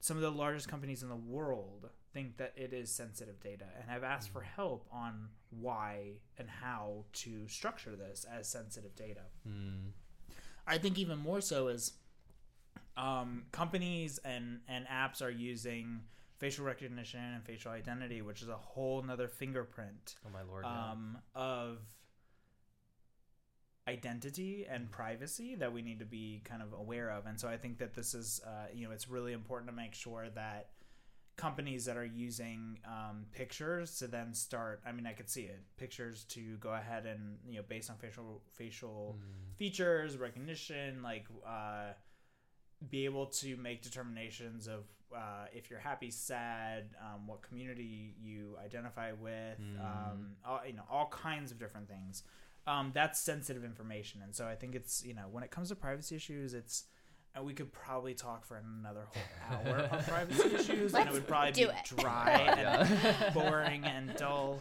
[0.00, 3.88] Some of the largest companies in the world think that it is sensitive data and
[3.90, 9.22] have asked for help on why and how to structure this as sensitive data.
[9.48, 9.90] mm.
[10.66, 11.92] I think even more so is
[12.96, 16.02] um, companies and, and apps are using
[16.38, 20.64] facial recognition and facial identity, which is a whole nother fingerprint Oh my lord.
[20.64, 20.90] yeah.
[20.92, 21.78] um, of
[23.88, 27.26] identity and privacy that we need to be kind of aware of.
[27.26, 29.94] And so I think that this is, uh, you know, it's really important to make
[29.94, 30.68] sure that
[31.46, 32.60] companies that are using
[32.96, 34.76] um, pictures to then start.
[34.88, 37.96] I mean, I could see it pictures to go ahead and you know based on
[38.04, 39.56] facial facial Mm.
[39.62, 41.88] features recognition, like uh,
[42.94, 44.80] be able to make determinations of
[45.14, 50.18] uh, if you're happy, sad, um, what community you identify with, um,
[50.48, 52.22] all, you know, all kinds of different things.
[52.66, 55.76] Um, that's sensitive information, and so I think it's you know when it comes to
[55.76, 56.84] privacy issues, it's
[57.34, 61.26] and we could probably talk for another whole hour on privacy issues, and it would
[61.26, 61.84] probably do be it.
[61.84, 63.30] dry and Yeah.
[63.34, 64.60] boring and dull,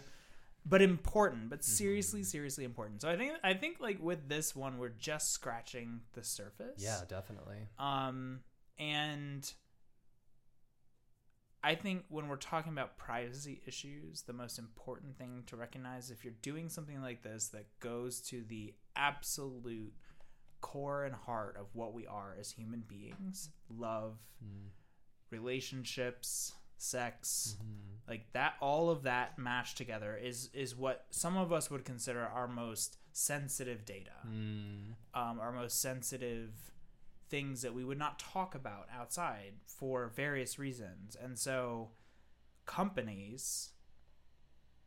[0.66, 1.50] but important.
[1.50, 1.72] But Mm-hmm.
[1.72, 3.02] seriously, seriously important.
[3.02, 6.78] So I think I think like with this one, we're just scratching the surface.
[6.82, 7.68] yeah, definitely.
[7.78, 8.40] Um,
[8.80, 9.52] and
[11.64, 16.24] I think when we're talking about privacy issues, the most important thing to recognize if
[16.24, 19.94] you're doing something like this that goes to the absolute
[20.62, 24.70] core and heart of what we are as human beings love, Mm.
[25.30, 28.08] relationships, sex, Mhm.
[28.08, 32.26] like that all of that mashed together is is what some of us would consider
[32.26, 34.96] our most sensitive data Mm.
[35.14, 36.72] um, our most sensitive
[37.30, 41.16] things that we would not talk about outside for various reasons.
[41.16, 41.92] And so,
[42.66, 43.72] companies,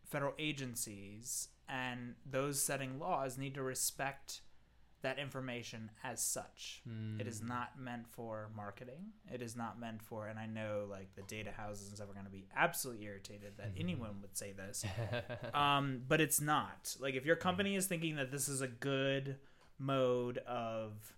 [0.04, 4.42] federal agencies, and those setting laws need to respect
[5.04, 6.82] that information as such.
[7.18, 7.48] It is Mm.
[7.48, 9.12] not meant for marketing.
[9.32, 12.14] It is not meant for, and I know like the data houses and stuff are
[12.14, 13.80] going to be absolutely irritated that Mhm.
[13.80, 14.84] anyone would say this
[15.54, 16.96] um, but it's not.
[17.00, 19.38] Like if your company is thinking that this is a good
[19.78, 21.14] mode of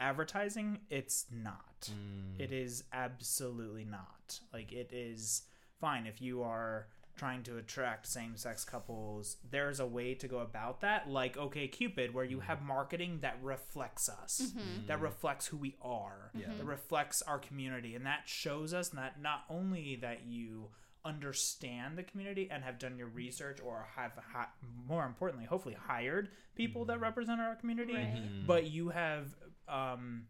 [0.00, 1.90] advertising, it's not.
[1.90, 2.40] Mm.
[2.40, 4.40] It is absolutely not.
[4.52, 5.42] Like it is
[5.80, 9.36] fine if you are trying to attract same-sex couples.
[9.48, 13.38] There's a way to go about that, like OK Cupid, where you have marketing that
[13.42, 14.86] reflects us, Mm-hmm.
[14.86, 16.48] that reflects who we are Yeah.
[16.58, 20.70] that reflects our community and that shows us that not only that you
[21.04, 24.46] understand the community and have done your research or have hi-
[24.86, 28.14] more importantly hopefully hired people that represent our community Right.
[28.16, 28.46] Mhm.
[28.46, 29.34] but you have
[29.68, 30.28] um,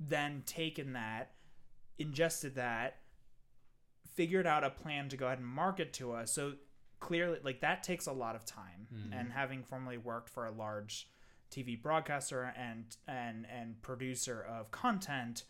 [0.00, 1.32] then taken that
[1.98, 3.00] ingested that
[4.16, 6.54] figured out a plan to go ahead and market to us so
[7.00, 9.12] clearly like that takes a lot of time Mhm.
[9.20, 11.08] and having formerly worked for a large
[11.50, 15.44] tv broadcaster and and and producer of content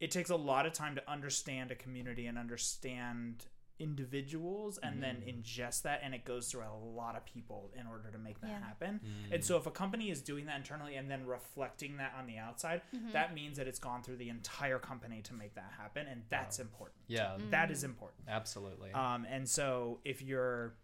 [0.00, 3.46] it takes a lot of time to understand a community and understand
[3.80, 5.42] individuals and then Mhm.
[5.42, 8.50] ingest that and it goes through a lot of people in order to make that
[8.50, 8.60] Yeah.
[8.60, 9.34] happen Mm.
[9.34, 12.38] and so if a company is doing that internally and then reflecting that on the
[12.38, 13.12] outside Mm-hmm.
[13.12, 16.58] that means that it's gone through the entire company to make that happen and that's
[16.58, 16.64] Wow.
[16.66, 18.92] important yeah, that is important absolutely.
[18.92, 20.76] um, and so if you're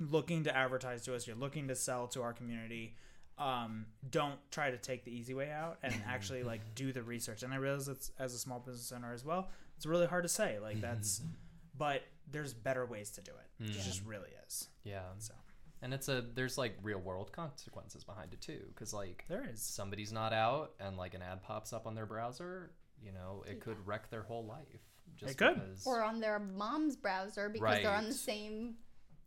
[0.00, 2.96] looking to advertise to us, you're looking to sell to our community,
[3.38, 7.42] um, don't try to take the easy way out and actually like do the research.
[7.44, 10.28] And I realize it's as a small business owner as well, it's really hard to
[10.28, 11.22] say like that's,
[11.76, 13.64] but there's better ways to do it.
[13.64, 13.84] It Mm.
[13.84, 14.68] just really is.
[14.82, 15.34] yeah, So
[15.82, 19.60] and it's a there's like real world consequences behind it too, because like there is.
[19.62, 22.72] somebody's not out and like an ad pops up on their browser,
[23.02, 24.80] you know, it could wreck their whole life.
[25.16, 25.54] Just It could.
[25.54, 28.76] Because, Or on their mom's browser because they're on the same,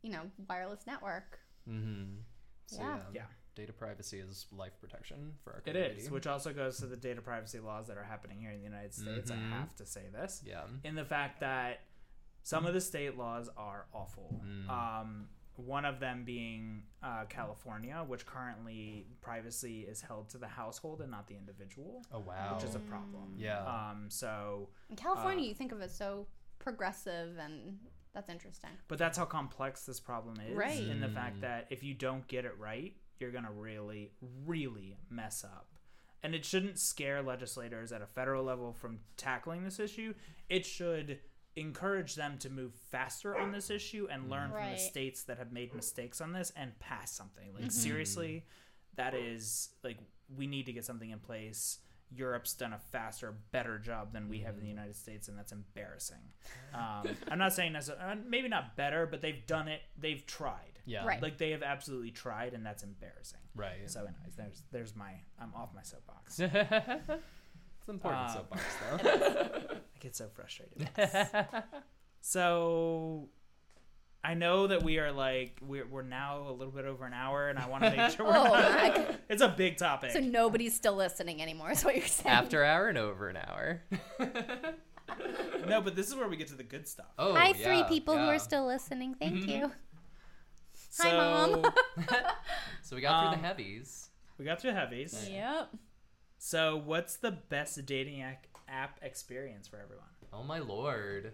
[0.01, 1.39] you know, wireless network.
[1.69, 2.15] Mm-hmm.
[2.67, 2.95] So, Yeah.
[2.97, 3.03] yeah.
[3.13, 3.25] Yeah.
[3.55, 6.01] Data privacy is life protection for our community.
[6.01, 8.63] is, which also goes to the data privacy laws that are happening here in the
[8.63, 9.31] United States.
[9.31, 9.51] Mhm.
[9.53, 10.41] I have to say this.
[10.45, 10.65] yeah.
[10.83, 11.79] in the fact that
[12.47, 14.41] some of the state laws are awful.
[14.45, 14.69] Mm.
[14.69, 21.01] Um, one of them being uh, California, which currently privacy is held to the household
[21.01, 22.55] and not the individual, Oh wow.
[22.55, 23.33] which is a problem.
[23.37, 23.65] Yeah.
[23.65, 26.25] Um, so, In California, Uh, you think of it so
[26.59, 27.77] progressive, and
[28.13, 28.69] that's interesting.
[28.87, 30.55] but that's how complex this problem is.
[30.55, 30.79] Right.
[30.87, 31.41] In the fact Mm.
[31.41, 34.11] that if you don't get it right, you're gonna really,
[34.45, 35.67] really mess up.
[36.23, 40.13] And it shouldn't scare legislators at a federal level from tackling this issue.
[40.49, 41.19] It should
[41.57, 45.51] encourage them to move faster on this issue and learn from the states that have
[45.51, 47.53] made mistakes on this and pass something.
[47.53, 47.71] Like Mhm.
[47.71, 48.45] seriously,
[48.95, 49.97] that is like
[50.35, 51.79] we need to get something in place.
[52.09, 55.51] Europe's done a faster, better job than we have in the United States, and that's
[55.51, 56.31] embarrassing.
[56.73, 59.81] Um, I'm not saying that's uh, maybe not better, but they've done it.
[59.97, 60.79] They've tried.
[60.85, 61.05] yeah.
[61.05, 61.21] Right.
[61.21, 63.41] Like they have absolutely tried, and that's embarrassing.
[63.55, 63.89] Right.
[63.89, 66.39] So, anyways, there's there's my I'm off my soapbox.
[67.87, 69.77] it's an important Um, soapbox though.
[69.95, 70.89] I get so frustrated.
[72.21, 73.29] So
[74.23, 77.47] I know that we are like we're we're now a little bit over an hour,
[77.49, 78.53] and I want to make sure we're Oh, not.
[78.97, 80.11] my It's a big topic.
[80.11, 81.71] So nobody's still listening anymore.
[81.71, 82.35] Is what you're saying?
[82.35, 83.83] After hour and over an hour.
[85.67, 87.07] no, but this is where we get to the good stuff.
[87.17, 89.15] Oh, Hi, three yeah, people who are still listening.
[89.15, 89.47] Thank Mhm.
[89.47, 89.71] you.
[90.89, 91.71] So Hi, Mom.
[92.81, 94.09] so we got through Um, the heavies.
[94.37, 95.29] we got through the heavies.
[95.29, 95.69] Yep.
[96.37, 98.23] So what's the best dating
[98.67, 100.05] app experience for everyone?
[100.33, 101.33] Oh my lord.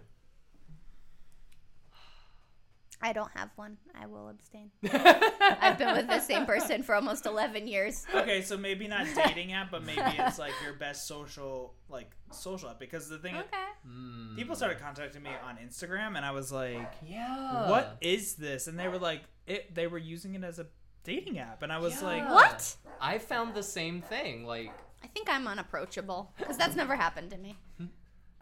[3.02, 3.76] I don't have one.
[4.00, 4.70] I will abstain.
[4.90, 8.06] I've been with the same person for almost 11 years.
[8.14, 12.70] Okay, so maybe not dating app, but maybe it's like your best social like social
[12.70, 13.46] app because the thing Okay.
[13.86, 14.36] Mm.
[14.36, 17.68] people started contacting me on Instagram and I was like, Yeah.
[17.68, 20.66] "What is this?" And they were like, "It." They were using it as a
[21.02, 22.06] dating app, and I was Yeah.
[22.08, 22.76] like, What?
[23.02, 24.46] I found the same thing.
[24.46, 27.56] Like, I think I'm unapproachable because that's never happened to me.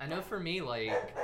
[0.00, 1.14] I know for me, like,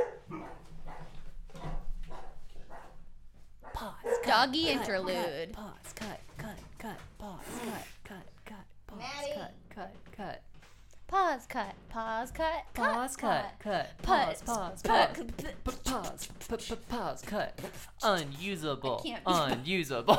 [3.73, 3.95] Pause.
[4.27, 5.53] Doggy cut, interlude.
[5.55, 5.93] Cut, pause.
[5.95, 6.21] Cut.
[6.37, 6.59] Cut.
[6.79, 6.99] Cut.
[7.19, 7.39] Pause.
[7.65, 7.87] Cut.
[8.05, 8.27] Cut.
[8.45, 8.65] Cut.
[8.87, 8.99] Pause.
[8.99, 9.33] Maddie.
[9.35, 9.55] Cut.
[9.75, 9.95] Cut.
[10.17, 10.43] Cut.
[11.09, 13.17] Pause, cut, pause, cut, Pause.
[13.17, 13.47] Cut.
[13.61, 13.89] Cut.
[14.03, 14.83] Pause, Pause.
[14.83, 14.83] Pause.
[14.83, 15.65] cut.
[15.65, 15.79] Pause.
[15.85, 16.29] Pause.
[16.51, 17.23] P- p- Pause.
[17.23, 17.59] Cut.
[18.03, 19.03] Unusable.
[19.25, 20.19] Unusable.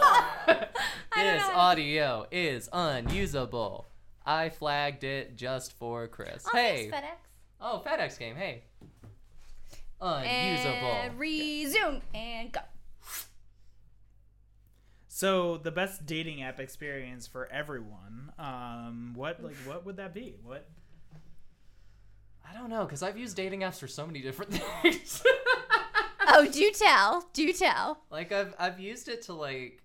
[1.15, 3.85] this audio is unusable.
[4.29, 6.45] I flagged it just for Chris.
[6.45, 6.87] Oh, hey.
[6.91, 7.15] thanks, FedEx.
[7.59, 8.35] Oh, FedEx game.
[8.35, 8.61] Hey.
[9.99, 10.87] Unusable.
[10.87, 12.59] And resume and go.
[15.07, 18.31] So the best dating app experience for everyone.
[18.37, 20.35] Um, what like what would that be?
[20.43, 20.69] What?
[22.47, 24.53] I don't know, because I've used dating apps for so many different
[24.83, 25.23] things.
[26.27, 28.03] Oh, do tell, do tell.
[28.11, 29.81] like I've I've used it to like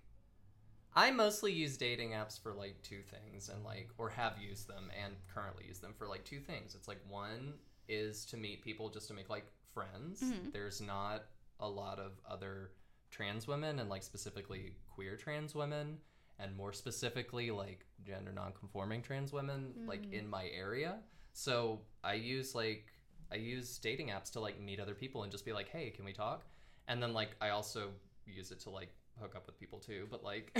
[0.95, 4.89] I mostly use dating apps for like two things and like or have used them
[5.03, 6.73] and currently use them for like two things.
[6.75, 7.53] It's like one
[7.89, 10.21] is to meet people just to make like friends.
[10.23, 10.53] Mhm.
[10.53, 11.25] There's not
[11.59, 12.71] a lot of other
[13.11, 15.99] trans women and like specifically queer trans women
[16.39, 20.13] and more specifically like gender non-conforming trans women like Mhm.
[20.13, 21.03] in my area.
[21.33, 22.91] So I use like
[23.31, 26.05] I use dating apps to like meet other people and just be like, "Hey, can
[26.05, 26.45] we talk?"
[26.87, 27.93] And then like I also
[28.25, 30.57] use it to like hook up with people too, but like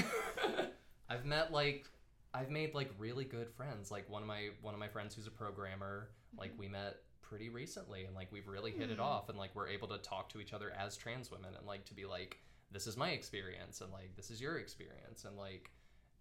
[1.09, 1.85] I've met like
[2.33, 3.91] I've made like really good friends.
[3.91, 7.49] Like one of my one of my friends who's a programmer, like we met pretty
[7.49, 9.01] recently and like we've really hit it Hmm.
[9.03, 11.83] off and like we're able to talk to each other as trans women and like
[11.85, 12.37] to be like
[12.71, 15.71] this is my experience and like this is your experience and like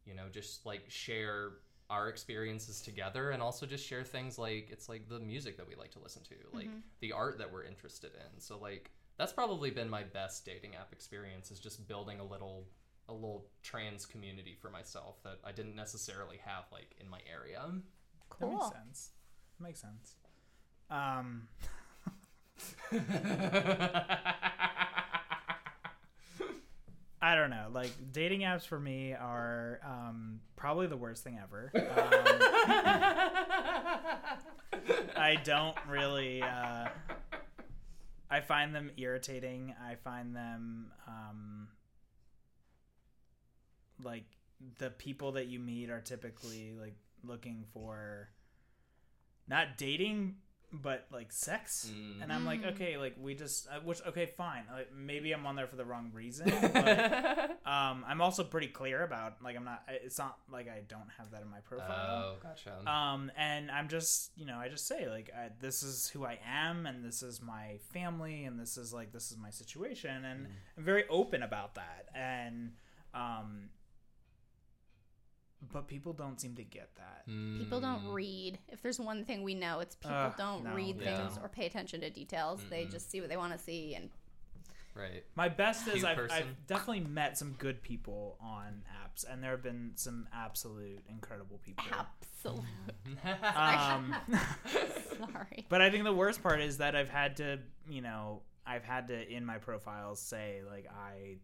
[0.07, 1.51] you know just like share
[1.91, 5.75] our experiences together and also just share things like it's like the music that we
[5.75, 6.81] like to listen to like Mhm.
[7.01, 10.93] the art that we're interested in so like that's probably been my best dating app
[10.93, 12.67] experience is just building a little
[13.09, 17.61] a little trans community for myself that I didn't necessarily have like in my area.
[17.67, 17.83] That
[18.31, 18.53] Cool.
[18.53, 19.11] makes sense.
[19.59, 20.15] That Makes sense.
[20.91, 21.49] Um,
[27.23, 27.69] I don't know.
[27.73, 31.71] Like dating apps for me are um, probably the worst thing ever.
[31.75, 31.83] Um,
[35.17, 36.43] I don't really.
[36.43, 36.89] Uh,
[38.35, 39.77] I find them irritating.
[39.81, 41.69] I find them um,
[44.03, 44.25] like
[44.79, 48.31] the people that you meet are typically like looking for
[49.47, 50.35] not dating
[50.83, 52.23] but like sex Mm.
[52.23, 52.73] and i'm like Mm.
[52.73, 55.85] okay like we just uh, which okay fine like, maybe i'm on there for the
[55.85, 60.69] wrong reason but um i'm also pretty clear about like i'm not it's not like
[60.69, 62.73] i don't have that in my profile oh, gotcha.
[62.91, 66.39] um and i'm just you know i just say like I, this is who i
[66.47, 70.49] am and this is my family and this is like this is my situation and
[70.77, 72.73] i'm very open about that and
[73.15, 73.69] um
[75.73, 77.25] but people don't seem to get that
[77.59, 78.59] People don't read.
[78.69, 81.49] If there's one thing we know, it's people Ugh, don't no, read they things or
[81.49, 82.61] pay attention to details.
[82.71, 83.95] They just see what they want to see.
[83.95, 84.11] And
[84.95, 85.25] Right.
[85.35, 86.19] my best is I've.
[86.31, 91.59] I've definitely met some good people on apps and there have been some absolute incredible
[91.65, 92.69] people absolutely.
[93.57, 94.15] um
[95.33, 95.67] Sorry.
[95.69, 97.59] But I think the worst part is that I've had to,
[97.89, 101.37] you know, I've had to in my profiles say like I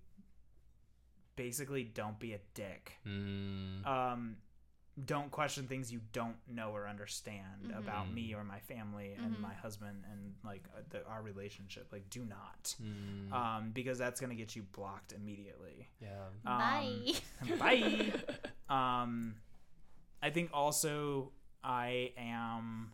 [1.36, 2.92] basically don't be a dick.
[3.06, 3.86] Mm.
[3.86, 4.36] Um
[5.06, 7.78] don't question things you don't know or understand Mhm.
[7.78, 9.40] about me or my family and Mhm.
[9.40, 11.88] my husband and like uh, the, our relationship.
[11.92, 12.74] Like do not.
[12.82, 13.32] Mm.
[13.32, 15.88] Um because that's going to get you blocked immediately.
[16.00, 16.26] yeah.
[16.44, 17.14] Um, Bye.
[17.58, 18.12] Bye.
[19.02, 19.36] um,
[20.22, 21.32] I think also
[21.64, 22.92] I am.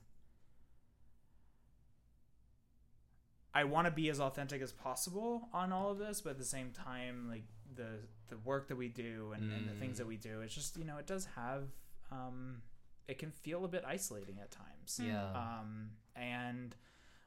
[3.54, 6.44] I want to be as authentic as possible on all of this, but at the
[6.44, 7.44] same time, like
[7.76, 7.98] the
[8.28, 9.98] the work that we do and, and the things Mm.
[9.98, 11.64] that we do, it's just you know it does have.
[12.10, 12.62] Um,
[13.08, 14.98] it can feel a bit isolating at times.
[15.02, 15.30] Yeah.
[15.32, 16.74] Um, and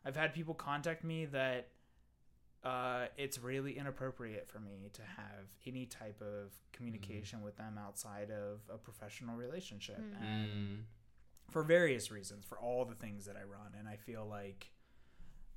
[0.03, 1.69] I've had people contact me that
[2.63, 8.29] uh, it's really inappropriate for me to have any type of communication with them outside
[8.31, 10.21] of a professional relationship, Mm.
[10.21, 10.49] and
[10.79, 10.83] Mm.
[11.49, 13.73] for various reasons, for all the things that I run.
[13.77, 14.71] And I feel like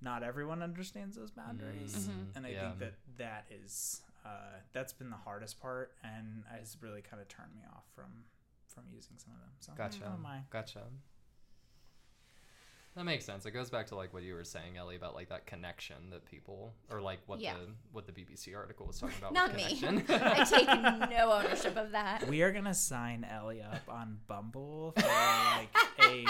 [0.00, 2.36] not everyone understands those boundaries, Mhm.
[2.36, 2.68] and I Yeah.
[2.68, 7.28] think that that is uh, that's been the hardest part, and has really kind of
[7.28, 8.24] turned me off from
[8.68, 9.50] from using some of them.
[9.60, 10.12] So Gotcha.
[10.14, 10.38] oh my.
[10.50, 10.82] Gotcha.
[12.94, 13.46] That makes sense.
[13.46, 16.26] It goes back to like what you were saying, Ellie, about like that connection that
[16.26, 17.54] people, or like what Yeah.
[17.54, 19.32] the what the BBC article was talking about.
[19.32, 19.76] Not with me.
[19.78, 20.04] connection.
[20.22, 20.66] I take
[21.10, 22.28] no ownership of that.
[22.28, 26.26] We are gonna sign Ellie up on Bumble for like a,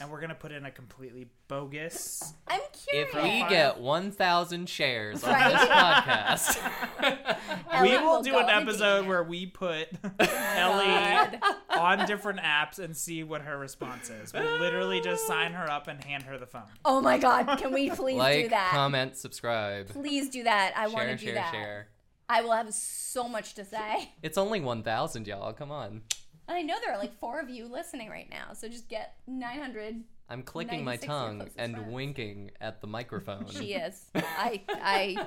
[0.00, 2.32] and we're gonna put in a completely bogus.
[2.48, 3.08] I'm curious.
[3.14, 5.52] if we get 1,000 shares on Right.
[5.52, 10.10] this podcast, Ellie we will will do an on a episode where we put oh
[10.28, 11.38] Ellie
[11.78, 14.32] on different apps and see what her response is.
[14.32, 16.62] We'll literally just sign her up and hand her the phone.
[16.84, 18.70] Oh my god, can we please do like, that?
[18.72, 20.72] comment, subscribe, Please do that.
[20.76, 21.52] I want share, to do share, that.
[21.52, 21.88] share.
[22.28, 24.12] I will have so much to say.
[24.22, 25.52] It's only 1,000, y'all.
[25.52, 26.02] Come on.
[26.48, 29.14] And I know there are like four of you listening right now, so just get
[29.26, 30.02] 900.
[30.28, 31.92] I'm clicking my 96 of your tongue and friends.
[31.92, 33.46] winking at the microphone.
[33.50, 34.06] She is.
[34.14, 35.26] I, I,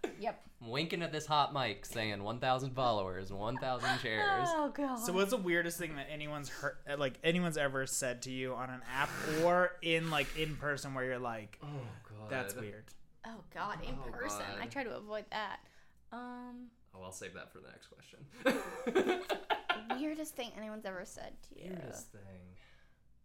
[0.20, 0.42] yep.
[0.60, 4.48] I'm winking at this hot mic saying 1,000 followers 1,000 shares.
[4.50, 4.96] Oh god.
[4.96, 8.68] So what's the weirdest thing that anyone's heard, like anyone's ever said to you on
[8.70, 9.10] an app
[9.44, 11.66] or in like in person where you're like, Oh,
[12.08, 12.28] God.
[12.30, 12.84] that's weird.
[13.26, 14.38] oh god, in Oh, person.
[14.56, 14.58] God.
[14.62, 15.60] I try to avoid that.
[16.12, 19.20] Um, Oh, I'll save that for the next question.
[19.98, 21.70] weirdest thing anyone's ever said to you.
[21.70, 22.20] Weirdest thing.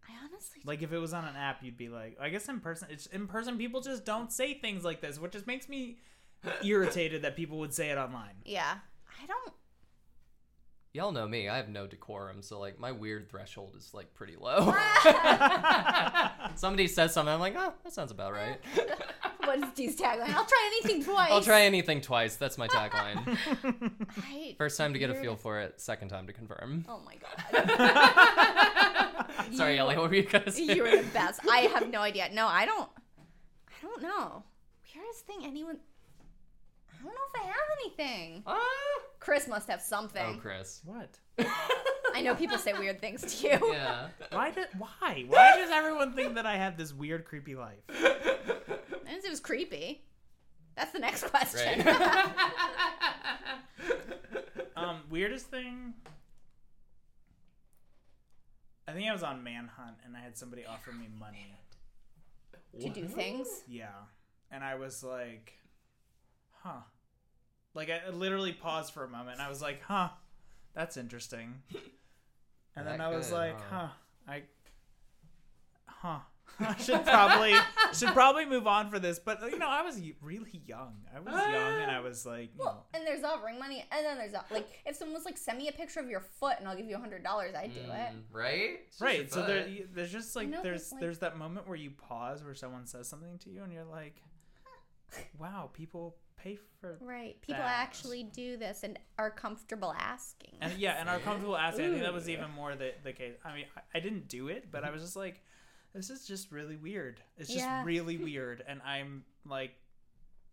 [0.07, 0.61] I honestly.
[0.64, 3.07] Like if it was on an app, you'd be like, I guess in person, it's
[3.07, 3.57] in person.
[3.57, 5.98] People just don't say things like this, which just makes me
[6.64, 8.35] irritated that people would say it online.
[8.45, 8.76] yeah.
[9.22, 9.53] I don't.
[10.98, 11.48] Y'all know me.
[11.48, 14.74] I have no decorum, so like my weird threshold is like pretty low.
[16.56, 18.60] Somebody says something, I'm like, oh, that sounds about right.
[19.45, 20.34] What is Dee's tagline?
[20.34, 21.32] I'll try anything twice.
[21.32, 22.36] I'll try anything twice.
[22.36, 23.38] That's my tagline.
[24.24, 25.80] I, First time to get a feel for it.
[25.80, 26.84] Second time to confirm.
[26.90, 27.36] Oh my god.
[29.56, 29.98] Sorry, You- Ellie.
[29.98, 30.64] What were you gonna say?
[30.64, 31.40] You're the best.
[31.49, 32.28] I have no idea.
[32.34, 32.90] No, I don't.
[33.69, 34.44] I don't know.
[35.07, 35.78] Weirdest thing anyone.
[36.99, 38.44] I don't know if I have anything.
[38.45, 38.60] Ah!
[39.19, 40.36] Chris must have something.
[40.38, 40.82] Oh, Chris.
[40.86, 41.19] What?
[42.15, 43.74] I know people say weird things to you.
[43.74, 44.07] Yeah.
[44.32, 44.68] Why did?
[44.78, 45.26] Why?
[45.28, 47.80] Why does everyone think that I have this weird, creepy life?
[47.90, 50.03] I it was creepy.
[50.76, 51.86] That's the next question.
[51.86, 52.30] Right.
[54.78, 55.95] Um, weirdest thing.
[58.88, 61.57] I think I was on Manhunt and I had somebody offer me money.
[62.80, 63.48] to do things.
[63.68, 63.88] Yeah,
[64.52, 65.57] and I was like,
[66.68, 66.81] "Huh."
[67.73, 69.34] Like I literally paused for a moment.
[69.34, 70.10] and I was like, "Huh,
[70.73, 71.61] that's interesting."
[72.76, 73.88] And then I was good, like, huh?
[73.88, 73.88] "Huh,
[74.27, 74.44] I,
[75.88, 76.19] huh."
[76.60, 77.53] I should probably
[77.94, 80.95] should probably move on for this, but you know, I was really young.
[81.15, 84.06] I was young, and I was like, you know, Well, and there's offering money, and
[84.06, 86.68] then there's like if someone was like, send me a picture of your foot, and
[86.68, 87.85] I'll give you a hundred dollars, I'd do it.
[87.85, 88.80] Mm, right?
[88.88, 89.31] It's just your right.
[89.34, 89.89] So there, foot.
[89.95, 93.07] there's just like know, there's like- there's that moment where you pause, where someone says
[93.07, 94.22] something to you, and you're like,
[95.39, 97.39] "Wow, people pay for." Right.
[97.41, 97.80] People That.
[97.80, 100.55] actually do this and are comfortable asking.
[100.61, 101.85] And yeah, and are comfortable asking.
[101.85, 103.34] I think that was even more the the case.
[103.43, 105.41] I mean, I, I didn't do it, but I was just like,
[105.93, 107.19] "This is just really weird.
[107.38, 107.84] It's just Yeah.
[107.84, 109.76] really weird," and I'm like.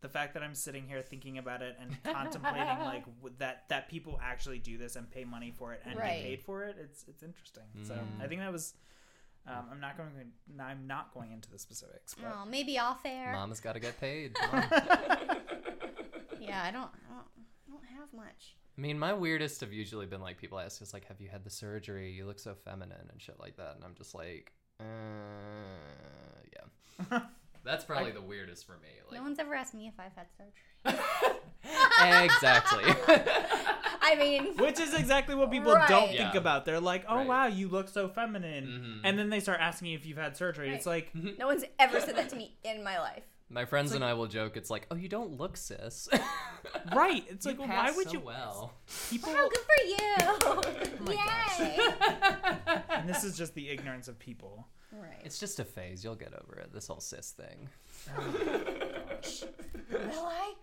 [0.00, 3.88] The fact that I'm sitting here thinking about it and contemplating like w- that that
[3.88, 6.16] people actually do this and pay money for it and Right.
[6.20, 7.62] get paid for it, it's it's interesting.
[7.84, 8.22] So Mm.
[8.22, 8.74] I think that was.
[9.46, 10.10] Um, I'm not going.
[10.58, 13.32] I'm not going into the specifics, but oh, maybe off air.
[13.32, 14.36] Mama's got to get paid.
[16.46, 17.26] Yeah, I don't, I don't,
[17.66, 18.56] I don't have much.
[18.76, 21.42] I mean, my weirdest have usually been like people ask us like, "Have you had
[21.44, 22.12] the surgery?
[22.12, 24.84] You look so feminine and shit like that," and I'm just like, uh,
[26.52, 27.20] yeah.
[27.64, 28.88] That's probably the weirdest for me.
[29.08, 31.00] Like, No one's ever asked me if I've had surgery.
[32.24, 32.84] exactly.
[34.06, 35.88] I mean, Which is exactly what people Right.
[35.88, 36.24] don't Yeah.
[36.24, 36.64] think about.
[36.64, 37.26] They're like, "Oh Right.
[37.26, 39.08] wow, you look so feminine," Mhm.
[39.08, 40.72] and then they start asking you if you've had surgery.
[40.74, 43.24] It's like, no one's ever said that to me in my life.
[43.50, 44.56] My friends and I will joke.
[44.56, 46.08] It's like, "Oh, you don't look cis."
[46.94, 47.24] right?
[47.28, 48.20] It's You like, well, pass why would so you?
[48.20, 48.72] Well.
[49.10, 50.14] People, Wow, good for you!
[50.46, 50.62] Oh
[51.00, 51.58] my gosh.
[51.60, 52.82] Yay!
[52.96, 54.66] and this is just the ignorance of people.
[54.92, 55.20] right.
[55.24, 56.02] It's just a phase.
[56.04, 56.72] You'll get over it.
[56.72, 57.68] This whole cis thing.
[59.90, 60.54] Will I?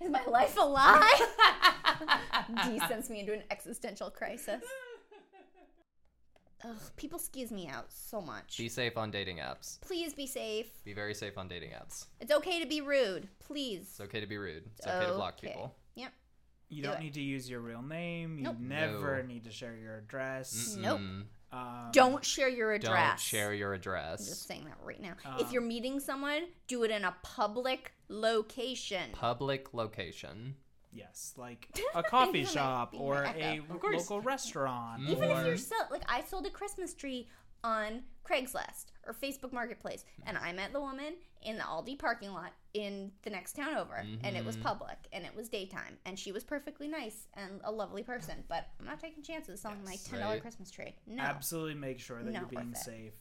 [0.00, 1.20] Is my life a lie?
[2.64, 4.62] D sends me into an existential crisis.
[6.64, 8.58] Ugh, people skews me out so much.
[8.58, 9.80] Be safe on dating apps.
[9.80, 10.66] Please be safe.
[10.84, 12.06] Be very safe on dating apps.
[12.20, 13.28] It's okay to be rude.
[13.38, 13.82] Please.
[13.90, 14.64] It's okay to be rude.
[14.76, 15.74] It's okay to block people.
[15.94, 16.12] Yep.
[16.68, 17.04] You Do don't it.
[17.04, 18.38] need to use your real name.
[18.38, 18.56] You Nope.
[18.58, 19.28] never No.
[19.28, 20.76] need to share your address.
[20.78, 20.98] Nope.
[21.00, 21.22] Mm-mm.
[21.52, 23.08] Um, Don't share your address.
[23.10, 24.20] Don't share your address.
[24.20, 25.14] I'm just saying that right now.
[25.24, 29.10] Um, if you're meeting someone, do it in a public location.
[29.12, 30.56] Public location.
[30.92, 33.74] Yes, like a coffee shop or my a echo.
[33.74, 34.10] Of course.
[34.10, 35.02] local restaurant.
[35.08, 37.28] Even or, if you're so like I sold a Christmas tree
[37.64, 42.52] on Craigslist or Facebook Marketplace, and I met the woman in the Aldi parking lot
[42.74, 44.62] in the next town over, and it was Mhm.
[44.62, 48.44] public and it was daytime, and she was perfectly nice and a lovely person.
[48.48, 50.42] But I'm not taking chances selling my ten dollar right.
[50.42, 50.94] Christmas tree.
[51.06, 51.22] No.
[51.22, 52.84] Absolutely make sure that Not you're being worth it.
[52.84, 53.14] safe.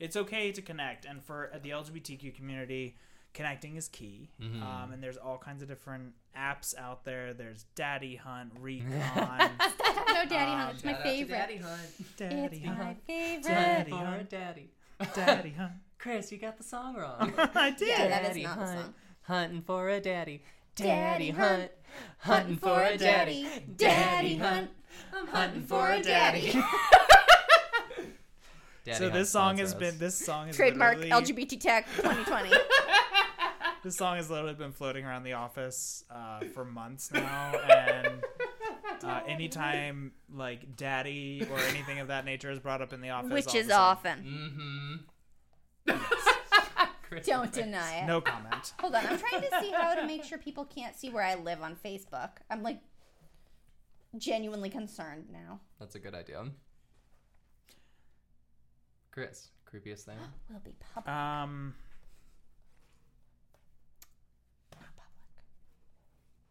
[0.00, 2.96] It's okay to connect, and for the LGBTQ community,
[3.34, 4.30] connecting is key.
[4.40, 4.62] Mhm.
[4.62, 7.34] Um, and there's all kinds of different apps out there.
[7.34, 8.88] There's Daddy Hunt, Recon,
[9.58, 10.74] no, Daddy Um, Hunt.
[10.76, 11.36] It's my Shout out to favorite.
[11.36, 11.80] Daddy Hunt.
[12.16, 13.42] Daddy It's my Hunt, favorite.
[13.42, 14.30] Daddy For a Hunt.
[14.30, 14.70] daddy.
[15.14, 15.72] Daddy Hunt.
[15.98, 17.32] Chris, you got the song wrong.
[17.54, 17.88] I did.
[17.88, 18.94] Yeah, that is Daddy not the hunt, song.
[19.22, 20.42] hunting for a daddy.
[20.76, 21.70] Daddy Daddy hunt, hunt,
[22.18, 23.48] hunting for a daddy.
[23.76, 24.70] Daddy hunt.
[25.16, 26.52] I'm hunting for a daddy.
[28.84, 29.78] Daddy so this song sponsor has us.
[29.78, 32.50] been this song is Trademark LGBT Tech 2020.
[33.84, 38.22] This song has literally been floating around the office uh, for months now, and
[39.04, 43.30] uh, anytime like "daddy" or anything of that nature is brought up in the office,
[43.30, 45.04] Which all of is a sudden- often.
[45.86, 46.02] Mm-hmm.
[47.02, 47.56] Chris Don't Evans.
[47.56, 48.06] deny it.
[48.06, 48.72] No comment.
[48.80, 51.34] Hold on, I'm trying to see how to make sure people can't see where I
[51.34, 52.30] live on Facebook.
[52.50, 52.80] I'm like
[54.16, 55.60] genuinely concerned now.
[55.78, 56.42] That's a good idea.
[59.10, 60.16] Chris, creepiest thing.
[60.50, 61.14] Will be public.
[61.14, 61.74] Um,
[64.72, 65.44] not public.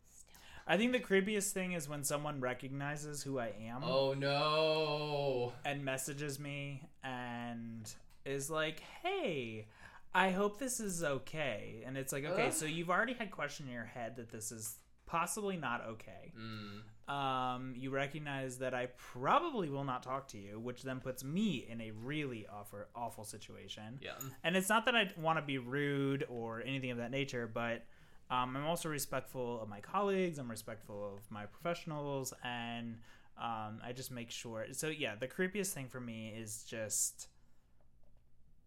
[0.10, 0.39] Still.
[0.65, 5.53] I think the creepiest thing is when someone recognizes who I am Oh no.
[5.65, 7.91] and messages me and
[8.26, 9.68] is like, "Hey."
[10.15, 11.81] I hope this is okay.
[11.88, 12.53] And it's like, okay, Ugh.
[12.53, 14.77] so you've already had question in your head that this is
[15.07, 16.31] possibly not okay.
[16.40, 17.11] Mm.
[17.11, 21.65] um, you recognize that I probably will not talk to you, which then puts me
[21.68, 23.99] in a really awful, awful situation.
[24.03, 24.11] Yeah.
[24.44, 27.84] And it's not that I want to be rude or anything of that nature, but
[28.30, 30.38] um, I'm also respectful of my colleagues.
[30.40, 32.98] I'm respectful of my professionals, and
[33.38, 34.66] um, I just make sure.
[34.72, 37.28] So yeah, the creepiest thing for me is just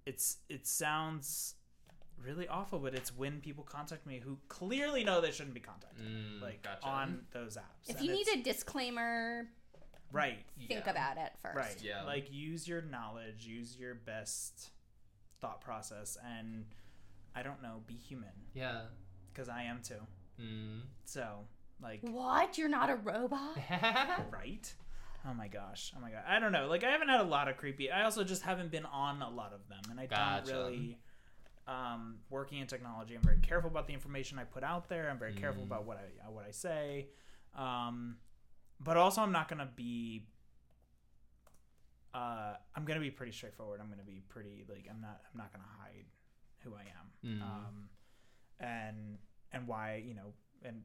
[0.04, 1.54] it's it sounds
[2.22, 6.04] really awful, but it's when people contact me who clearly know they shouldn't be contacted,
[6.06, 6.86] Mm, like gotcha.
[6.86, 7.88] on those apps.
[7.90, 9.46] If And you need a disclaimer,
[10.12, 10.38] right,
[10.68, 10.90] think Yeah.
[10.90, 11.56] about it first.
[11.56, 11.82] Right.
[11.82, 12.04] Yeah.
[12.04, 14.70] Like use your knowledge, use your best
[15.40, 16.64] thought process, and
[17.34, 18.82] I don't know, be human Yeah.
[19.36, 20.00] Because I am too.
[20.40, 20.80] Mm.
[21.04, 21.26] So
[21.82, 22.56] like, What?
[22.56, 23.58] You're not a robot?
[24.30, 24.72] right?
[25.28, 25.92] Oh my gosh.
[25.96, 26.22] Oh my god.
[26.26, 26.68] I don't know.
[26.68, 27.90] Like I haven't had a lot of creepy.
[27.90, 30.52] I also just haven't been on a lot of them, and I Gotcha.
[30.52, 30.98] don't really.
[31.68, 35.10] Um, working in technology, I'm very careful about the information I put out there.
[35.10, 35.66] I'm very careful Mm.
[35.66, 37.08] about what I what I say.
[37.56, 38.18] Um,
[38.78, 40.28] but also, I'm not gonna be.
[42.14, 43.80] Uh, I'm gonna be pretty straightforward.
[43.82, 45.20] I'm gonna be pretty like I'm not.
[45.32, 46.04] I'm not gonna hide
[46.62, 47.38] who I am.
[47.38, 47.42] Mm.
[47.42, 47.88] Um,
[48.60, 49.18] and
[49.52, 50.32] and why you know
[50.62, 50.82] and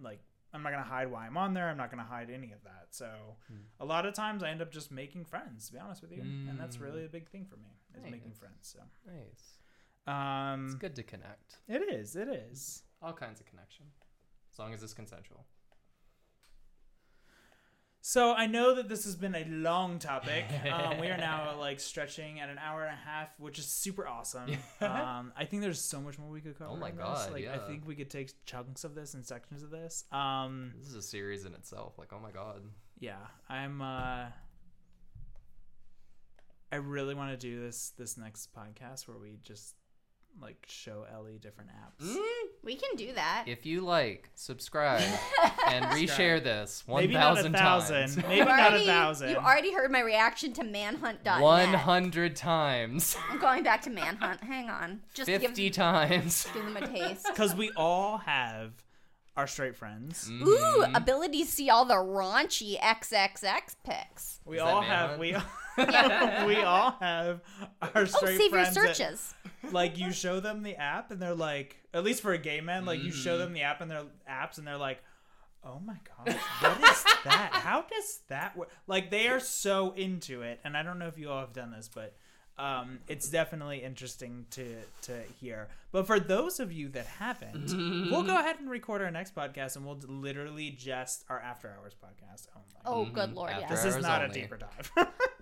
[0.00, 0.20] like
[0.52, 1.68] I'm not gonna hide why I'm on there.
[1.68, 2.88] I'm not gonna hide any of that.
[2.90, 3.62] So Mm.
[3.78, 5.66] a lot of times I end up just making friends.
[5.68, 6.82] To be honest with you, and that's Mm.
[6.82, 8.66] really a big thing for me is making friends.
[8.66, 9.58] So Nice.
[10.06, 11.58] um, It's good to connect.
[11.68, 12.16] it is.
[12.16, 12.82] It is.
[13.00, 13.86] All kinds of connection.
[14.52, 15.46] As long as it's consensual.
[18.02, 20.44] So I know that this has been a long topic.
[20.72, 24.06] Um, we are now like stretching at an hour and a half, which is super
[24.06, 24.50] awesome.
[24.80, 26.70] Um, I think there's so much more we could cover.
[26.70, 26.90] Oh my.
[26.90, 30.04] God, Like I think we could take chunks of this and sections of this.
[30.12, 31.98] Um, This is a series in itself.
[31.98, 32.62] Like, oh my god.
[32.98, 33.16] yeah,
[33.48, 33.82] I'm.
[33.82, 34.26] Uh,
[36.72, 39.74] I really want to do this this next podcast where we just
[40.40, 42.06] like show Ellie different apps.
[42.06, 42.18] Mm.
[42.64, 43.44] We can do that.
[43.46, 45.02] If you like, subscribe,
[45.68, 47.96] and reshare this Maybe not a 1,000 thousand.
[47.96, 48.16] times.
[48.16, 49.30] Maybe You not a already- thousand.
[49.30, 51.40] You already heard my reaction to manhunt.net.
[51.42, 53.16] 100 times.
[53.30, 54.42] I'm going back to manhunt.
[54.42, 55.00] Hang on.
[55.14, 56.46] Just to give, 50 times.
[56.54, 57.26] give them a taste.
[57.30, 58.72] Because we all have
[59.36, 60.28] our straight friends.
[60.30, 60.46] Mm.
[60.46, 64.40] Ooh, ability to see all the raunchy XXX pics.
[64.44, 65.32] We Is that all have we.
[65.32, 65.50] Manhunt?
[66.46, 67.40] We we all have
[67.82, 68.74] our Oh, straight save your friends.
[68.74, 69.34] that- searches.
[69.72, 72.84] like you show them the app and they're like, at least for a gay man,
[72.86, 73.38] like you show Mhm.
[73.38, 75.02] them the app and their apps and they're like,
[75.64, 77.50] oh my god, what is that?
[77.52, 78.70] How does that work?
[78.86, 81.70] Like they are so into it, and I don't know if you all have done
[81.72, 82.14] this, but.
[82.58, 85.68] Um, it's definitely interesting to to hear.
[85.92, 87.70] But for those of you that haven't,
[88.10, 91.94] we'll go ahead and record our next podcast, and we'll literally just our after hours
[91.94, 92.68] podcast only.
[92.84, 93.14] Oh, Mhm.
[93.14, 93.68] good lord, After yeah.
[93.70, 94.38] this is not only.
[94.40, 94.90] a deeper dive.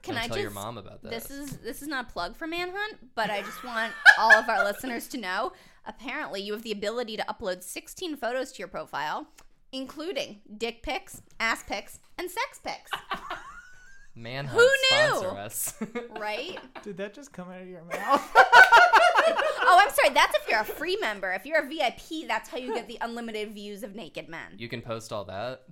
[0.08, 1.26] Can Don't I tell just your mom about this.
[1.26, 4.48] This is this is not a plug for Manhunt, but I just want all of
[4.48, 5.52] our listeners to know.
[5.84, 9.26] Apparently, you have the ability to upload 16 photos to your profile,
[9.70, 12.90] including dick pics, ass pics, and sex pics.
[14.14, 15.08] Manhunt Who knew?
[15.18, 15.74] sponsor us.
[16.18, 16.58] Right?
[16.82, 18.32] Did that just come out of your mouth?
[18.34, 20.12] oh, I'm sorry.
[20.14, 21.32] That's if you're a free member.
[21.32, 24.54] If you're a VIP, that's how you get the unlimited views of naked men.
[24.56, 25.62] you can post all that.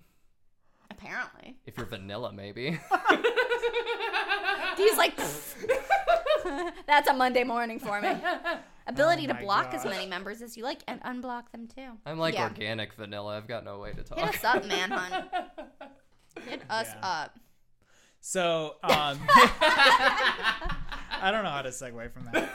[0.91, 2.73] Apparently, If you're vanilla, maybe.
[4.77, 5.17] he's like,
[6.87, 8.15] That's a Monday morning for me.
[8.87, 9.93] Ability Oh to my block as gosh.
[9.93, 11.91] many members as you like and unblock them too.
[12.07, 12.45] I'm like Yeah.
[12.45, 13.37] organic vanilla.
[13.37, 14.19] I've got no way to Hit talk.
[14.29, 15.25] us up, man, manhunt.
[16.49, 17.09] Hit us Yeah.
[17.23, 17.39] up.
[18.21, 22.49] So, um, I don't know how to segue from that.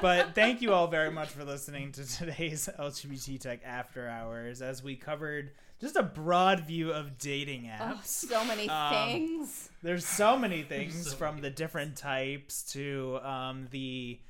[0.00, 4.82] But thank you all very much for listening to today's LGBT Tech After Hours as
[4.82, 8.06] we covered just a broad view of dating Oh, apps.
[8.06, 9.68] so many Um, things.
[9.82, 14.20] There's so many things So from many the different types to um, the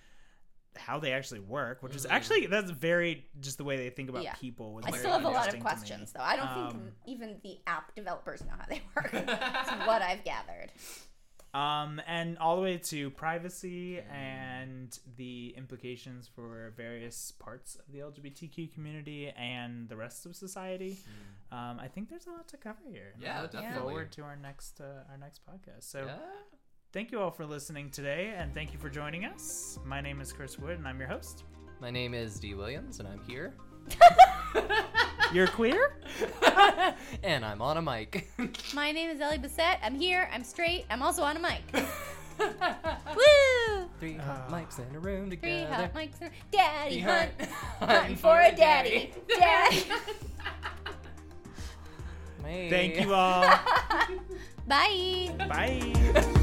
[0.74, 2.10] how they actually work, which is Mhm.
[2.12, 4.34] actually that's very just the way they think about Yeah.
[4.34, 4.72] people.
[4.72, 6.20] Was I very still have a lot of interesting questions, though.
[6.22, 9.10] I don't Um, think even the app developers know how they work.
[9.26, 10.72] That's what I've gathered.
[11.54, 17.98] Um, and all the way to privacy and the implications for various parts of the
[18.00, 20.98] LGBTQ community and the rest of society.
[21.50, 23.14] Um, I think there's a lot to cover here.
[23.20, 23.80] Yeah, I'm definitely.
[23.82, 25.82] forward to our next uh, our next podcast.
[25.84, 26.16] So Yeah.
[26.92, 29.78] thank you all for listening today, and thank you for joining us.
[29.84, 31.44] My name is Chris Wood, and I'm your host.
[31.80, 33.54] My name is D Williams, and I'm here.
[35.32, 35.96] You're queer.
[37.22, 38.30] and I'm on a mic.
[38.74, 39.78] My name is Ellie Bissett.
[39.82, 40.28] I'm here.
[40.32, 40.84] I'm straight.
[40.90, 41.62] I'm also on a mic.
[42.38, 43.88] Woo!
[44.00, 44.52] Three hot Ah.
[44.52, 45.52] mics in a room together.
[45.52, 45.74] Three together.
[45.74, 46.20] hot mics.
[46.20, 47.30] and- Daddy hunt.
[47.78, 49.12] Hunting Hunting for a daddy.
[49.28, 49.84] Daddy.
[52.44, 52.68] Hey.
[52.70, 53.48] Thank you all.
[54.66, 55.30] Bye.
[55.48, 56.38] Bye.